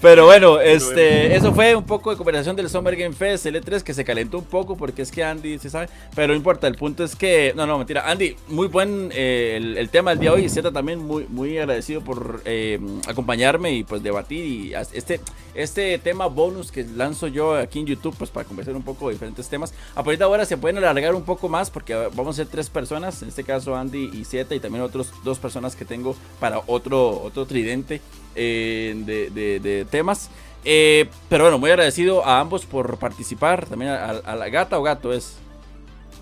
Pero 0.00 0.24
bueno, 0.26 0.60
este, 0.60 1.34
eso 1.34 1.52
fue 1.52 1.74
un 1.74 1.84
poco 1.84 2.10
de 2.10 2.16
conversación 2.16 2.54
del 2.56 2.68
Summer 2.68 2.96
Game 2.96 3.14
Fest 3.14 3.46
L3 3.46 3.82
que 3.82 3.94
se 3.94 4.04
calentó 4.04 4.38
un 4.38 4.44
poco 4.44 4.76
porque 4.76 5.02
es 5.02 5.10
que 5.10 5.24
Andy 5.24 5.58
se 5.58 5.70
sabe, 5.70 5.88
pero 6.14 6.28
no 6.28 6.34
importa, 6.34 6.66
el 6.68 6.76
punto 6.76 7.04
es 7.04 7.16
que, 7.16 7.52
no, 7.56 7.66
no, 7.66 7.78
mentira, 7.78 8.08
Andy, 8.08 8.36
muy 8.48 8.68
buen 8.68 9.10
eh, 9.12 9.74
el, 9.76 9.88
tema 9.90 10.10
del 10.10 10.20
día 10.20 10.30
de 10.30 10.36
hoy, 10.36 10.48
Z 10.48 10.70
también 10.70 11.00
muy, 11.00 11.26
muy 11.28 11.58
agradecido 11.58 12.02
por 12.02 12.42
eh, 12.44 12.78
acompañarme 13.08 13.72
y 13.72 13.84
pues 13.84 14.02
debatir 14.02 14.44
y 14.44 14.74
este, 14.92 15.20
este 15.54 15.98
tema 15.98 16.26
bonus 16.26 16.51
que 16.72 16.84
lanzo 16.84 17.26
yo 17.26 17.56
aquí 17.56 17.80
en 17.80 17.86
YouTube, 17.86 18.14
pues 18.16 18.30
para 18.30 18.46
conversar 18.46 18.74
un 18.76 18.82
poco 18.82 19.08
de 19.08 19.14
diferentes 19.14 19.48
temas. 19.48 19.74
A 19.92 20.02
partir 20.02 20.18
de 20.18 20.24
ahora 20.24 20.44
se 20.44 20.56
pueden 20.56 20.78
alargar 20.78 21.14
un 21.14 21.24
poco 21.24 21.48
más 21.48 21.70
porque 21.70 21.94
vamos 22.14 22.36
a 22.36 22.44
ser 22.44 22.46
tres 22.46 22.68
personas, 22.70 23.22
en 23.22 23.28
este 23.28 23.44
caso 23.44 23.76
Andy 23.76 24.10
y 24.12 24.24
Zeta 24.24 24.54
y 24.54 24.60
también 24.60 24.84
otros 24.84 25.12
dos 25.24 25.38
personas 25.38 25.76
que 25.76 25.84
tengo 25.84 26.16
para 26.40 26.60
otro, 26.66 27.22
otro 27.22 27.46
tridente 27.46 28.00
eh, 28.34 28.94
de, 29.04 29.86
temas. 29.90 30.30
Eh, 30.64 31.08
pero 31.28 31.44
bueno, 31.44 31.58
muy 31.58 31.70
agradecido 31.70 32.24
a 32.24 32.40
ambos 32.40 32.66
por 32.66 32.98
participar. 32.98 33.66
También 33.66 33.90
a, 33.90 34.36
la 34.36 34.48
gata 34.48 34.78
o 34.78 34.82
gato 34.82 35.12
es. 35.12 35.38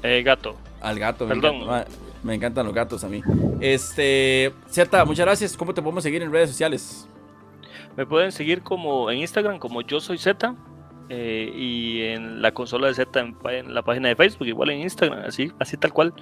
Eh, 0.03 0.23
gato. 0.23 0.57
Al 0.81 0.99
gato. 0.99 1.29
Perdón. 1.29 1.67
Me, 1.67 1.85
me 2.23 2.35
encantan 2.35 2.67
los 2.67 2.75
gatos 2.75 3.05
a 3.05 3.09
mí. 3.09 3.23
Este, 3.61 4.53
Zeta, 4.71 5.05
muchas 5.05 5.27
gracias. 5.27 5.57
¿Cómo 5.57 5.75
te 5.75 5.83
podemos 5.83 6.03
seguir 6.03 6.23
en 6.23 6.33
redes 6.33 6.51
sociales? 6.51 7.07
Me 8.01 8.07
pueden 8.07 8.33
seguir 8.33 8.63
como 8.63 9.11
en 9.11 9.19
Instagram 9.19 9.59
como 9.59 9.83
yo 9.83 10.01
soy 10.01 10.17
Z 10.17 10.55
eh, 11.11 11.53
y 11.55 12.01
en 12.01 12.41
la 12.41 12.51
consola 12.51 12.87
de 12.87 12.95
Z 12.95 13.21
en, 13.21 13.75
la 13.75 13.83
página 13.83 14.09
de 14.09 14.17
Facebook, 14.17 14.47
igual 14.47 14.71
en 14.71 14.81
Instagram, 14.81 15.25
así, 15.27 15.53
así 15.59 15.77
tal 15.77 15.93
cual. 15.93 16.15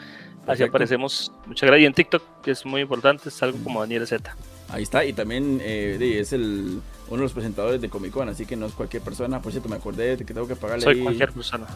Así 0.49 0.65
aparecemos. 0.65 1.33
Muchas 1.47 1.69
gracias. 1.69 1.85
Y 1.85 1.87
en 1.87 1.93
TikTok, 1.93 2.23
que 2.43 2.51
es 2.51 2.67
muy 2.67 2.81
importante, 2.81 3.29
es 3.29 3.41
algo 3.45 3.63
como 3.63 3.81
Daniel 3.81 4.09
Z. 4.09 4.35
Ahí 4.71 4.83
está, 4.83 5.05
y 5.05 5.13
también 5.13 5.61
eh, 5.63 6.19
es 6.21 6.33
el 6.33 6.81
uno 7.09 7.17
de 7.17 7.23
los 7.23 7.33
presentadores 7.33 7.81
de 7.81 7.89
Comic 7.89 8.13
Con, 8.13 8.29
así 8.29 8.45
que 8.45 8.55
no 8.55 8.67
es 8.67 8.73
cualquier 8.73 9.03
persona. 9.03 9.41
Por 9.41 9.53
cierto, 9.53 9.69
me 9.69 9.77
acordé 9.77 10.17
de 10.17 10.25
que 10.25 10.35
tengo 10.35 10.47
que 10.47 10.57
pagarle. 10.57 10.85
Soy 10.85 11.01
cualquier 11.01 11.33
persona. 11.33 11.67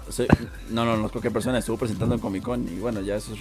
no, 0.71 0.85
no, 0.85 0.97
no 0.97 1.07
es 1.07 1.13
cualquier 1.13 1.33
persona. 1.33 1.59
Estuvo 1.59 1.79
presentando 1.79 2.15
en 2.15 2.21
Comic 2.21 2.43
Con 2.43 2.69
y 2.69 2.79
bueno, 2.79 3.01
ya 3.01 3.17
eso 3.17 3.33
es. 3.33 3.41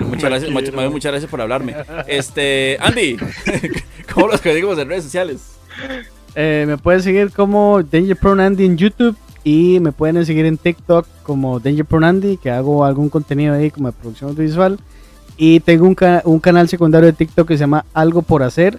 muchas, 0.00 0.30
gracias, 0.30 0.50
muchas, 0.50 1.12
gracias 1.12 1.30
por 1.30 1.40
hablarme. 1.40 1.74
Este, 2.06 2.76
Andy, 2.80 3.16
¿cómo 4.12 4.28
los 4.28 4.42
digo 4.42 4.78
en 4.78 4.88
redes 4.88 5.04
sociales? 5.04 5.56
Eh, 6.34 6.64
me 6.66 6.76
pueden 6.76 7.02
seguir 7.02 7.30
como 7.30 7.82
Danger 7.82 8.16
Prone 8.16 8.44
Andy 8.44 8.66
en 8.66 8.76
YouTube 8.76 9.16
y 9.44 9.80
me 9.80 9.92
pueden 9.92 10.26
seguir 10.26 10.44
en 10.44 10.58
TikTok 10.58 11.06
como 11.22 11.60
Danger 11.60 11.86
Prone 11.86 12.06
Andy, 12.06 12.36
que 12.36 12.50
hago 12.50 12.84
algún 12.84 13.08
contenido 13.08 13.54
ahí 13.54 13.70
como 13.70 13.88
de 13.88 13.92
producción 13.92 14.30
audiovisual. 14.30 14.78
Y 15.38 15.60
tengo 15.60 15.86
un, 15.86 15.96
un 16.24 16.40
canal 16.40 16.68
secundario 16.68 17.06
de 17.06 17.12
TikTok 17.14 17.48
que 17.48 17.54
se 17.54 17.60
llama 17.60 17.86
Algo 17.94 18.22
por 18.22 18.42
Hacer 18.42 18.78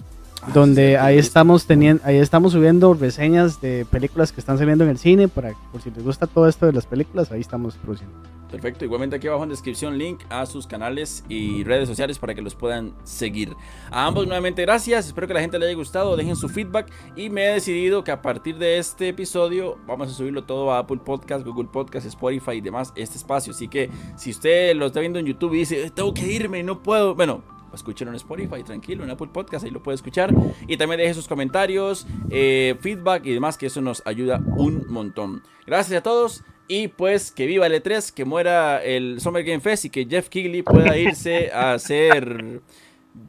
donde 0.53 0.97
ahí 0.97 1.17
estamos 1.17 1.65
teniendo, 1.65 2.03
ahí 2.05 2.17
estamos 2.17 2.53
subiendo 2.53 2.93
reseñas 2.93 3.61
de 3.61 3.85
películas 3.85 4.31
que 4.31 4.39
están 4.39 4.57
saliendo 4.57 4.83
en 4.83 4.91
el 4.91 4.97
cine, 4.97 5.27
para 5.27 5.53
por 5.71 5.81
si 5.81 5.91
les 5.91 6.03
gusta 6.03 6.27
todo 6.27 6.47
esto 6.47 6.65
de 6.65 6.73
las 6.73 6.85
películas, 6.85 7.31
ahí 7.31 7.41
estamos 7.41 7.75
produciendo. 7.75 8.15
Perfecto, 8.49 8.83
igualmente 8.83 9.15
aquí 9.15 9.27
abajo 9.27 9.43
en 9.43 9.49
descripción 9.49 9.99
link 9.99 10.21
a 10.29 10.47
sus 10.47 10.65
canales 10.65 11.23
y 11.29 11.63
redes 11.63 11.87
sociales 11.87 12.17
para 12.17 12.33
que 12.33 12.41
los 12.41 12.55
puedan 12.55 12.93
seguir. 13.03 13.55
A 13.91 14.07
ambos 14.07 14.25
nuevamente 14.25 14.63
gracias, 14.63 15.05
espero 15.05 15.27
que 15.27 15.35
la 15.35 15.41
gente 15.41 15.59
le 15.59 15.67
haya 15.67 15.75
gustado, 15.75 16.17
dejen 16.17 16.35
su 16.35 16.49
feedback 16.49 16.91
y 17.15 17.29
me 17.29 17.45
he 17.45 17.53
decidido 17.53 18.03
que 18.03 18.11
a 18.11 18.23
partir 18.23 18.57
de 18.57 18.79
este 18.79 19.09
episodio 19.09 19.77
vamos 19.85 20.09
a 20.09 20.13
subirlo 20.13 20.45
todo 20.45 20.71
a 20.71 20.79
Apple 20.79 20.99
Podcast, 21.05 21.45
Google 21.45 21.69
Podcast, 21.71 22.07
Spotify 22.07 22.53
y 22.53 22.61
demás, 22.61 22.91
este 22.95 23.17
espacio. 23.17 23.51
Así 23.51 23.67
que 23.67 23.91
si 24.15 24.31
usted 24.31 24.75
lo 24.75 24.87
está 24.87 24.99
viendo 24.99 25.19
en 25.19 25.27
YouTube 25.27 25.53
y 25.53 25.59
dice, 25.59 25.91
tengo 25.91 26.11
que 26.13 26.25
irme, 26.25 26.63
no 26.63 26.81
puedo, 26.81 27.13
bueno, 27.13 27.43
escúchenlo 27.75 28.11
en 28.11 28.15
Spotify, 28.15 28.63
tranquilo, 28.63 29.03
en 29.03 29.09
Apple 29.09 29.29
Podcast, 29.31 29.65
ahí 29.65 29.71
lo 29.71 29.81
puede 29.83 29.95
escuchar. 29.95 30.33
Y 30.67 30.77
también 30.77 30.99
deje 30.99 31.13
sus 31.13 31.27
comentarios, 31.27 32.07
eh, 32.29 32.75
feedback 32.81 33.25
y 33.25 33.33
demás, 33.33 33.57
que 33.57 33.67
eso 33.67 33.81
nos 33.81 34.01
ayuda 34.05 34.41
un 34.57 34.85
montón. 34.89 35.43
Gracias 35.65 35.99
a 35.99 36.03
todos 36.03 36.43
Y 36.67 36.87
pues 36.89 37.31
que 37.31 37.47
viva 37.47 37.65
el 37.65 37.73
E3, 37.73 38.13
que 38.13 38.25
muera 38.25 38.83
el 38.83 39.19
Summer 39.21 39.43
Game 39.43 39.59
Fest 39.59 39.85
y 39.85 39.89
que 39.89 40.05
Jeff 40.05 40.29
Kigley 40.29 40.61
pueda 40.61 40.95
irse 40.97 41.51
a 41.51 41.73
hacer 41.73 42.61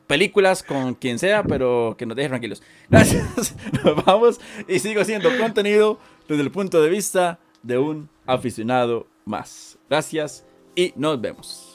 películas 0.07 0.63
con 0.63 0.95
quien 0.95 1.19
sea, 1.19 1.43
pero 1.43 1.95
que 1.99 2.05
nos 2.05 2.17
deje 2.17 2.29
tranquilos. 2.29 2.63
Gracias. 2.91 3.57
Nos 3.85 4.05
vamos 4.05 4.41
y 4.69 4.79
sigo 4.79 5.01
haciendo 5.01 5.31
contenido 5.39 5.99
desde 6.29 6.43
el 6.43 6.51
punto 6.51 6.83
de 6.83 6.91
vista 6.91 7.39
de 7.63 7.79
un 7.79 8.09
aficionado 8.27 9.07
más. 9.25 9.79
Gracias 9.89 10.45
y 10.75 10.93
nos 10.97 11.21
vemos. 11.21 11.70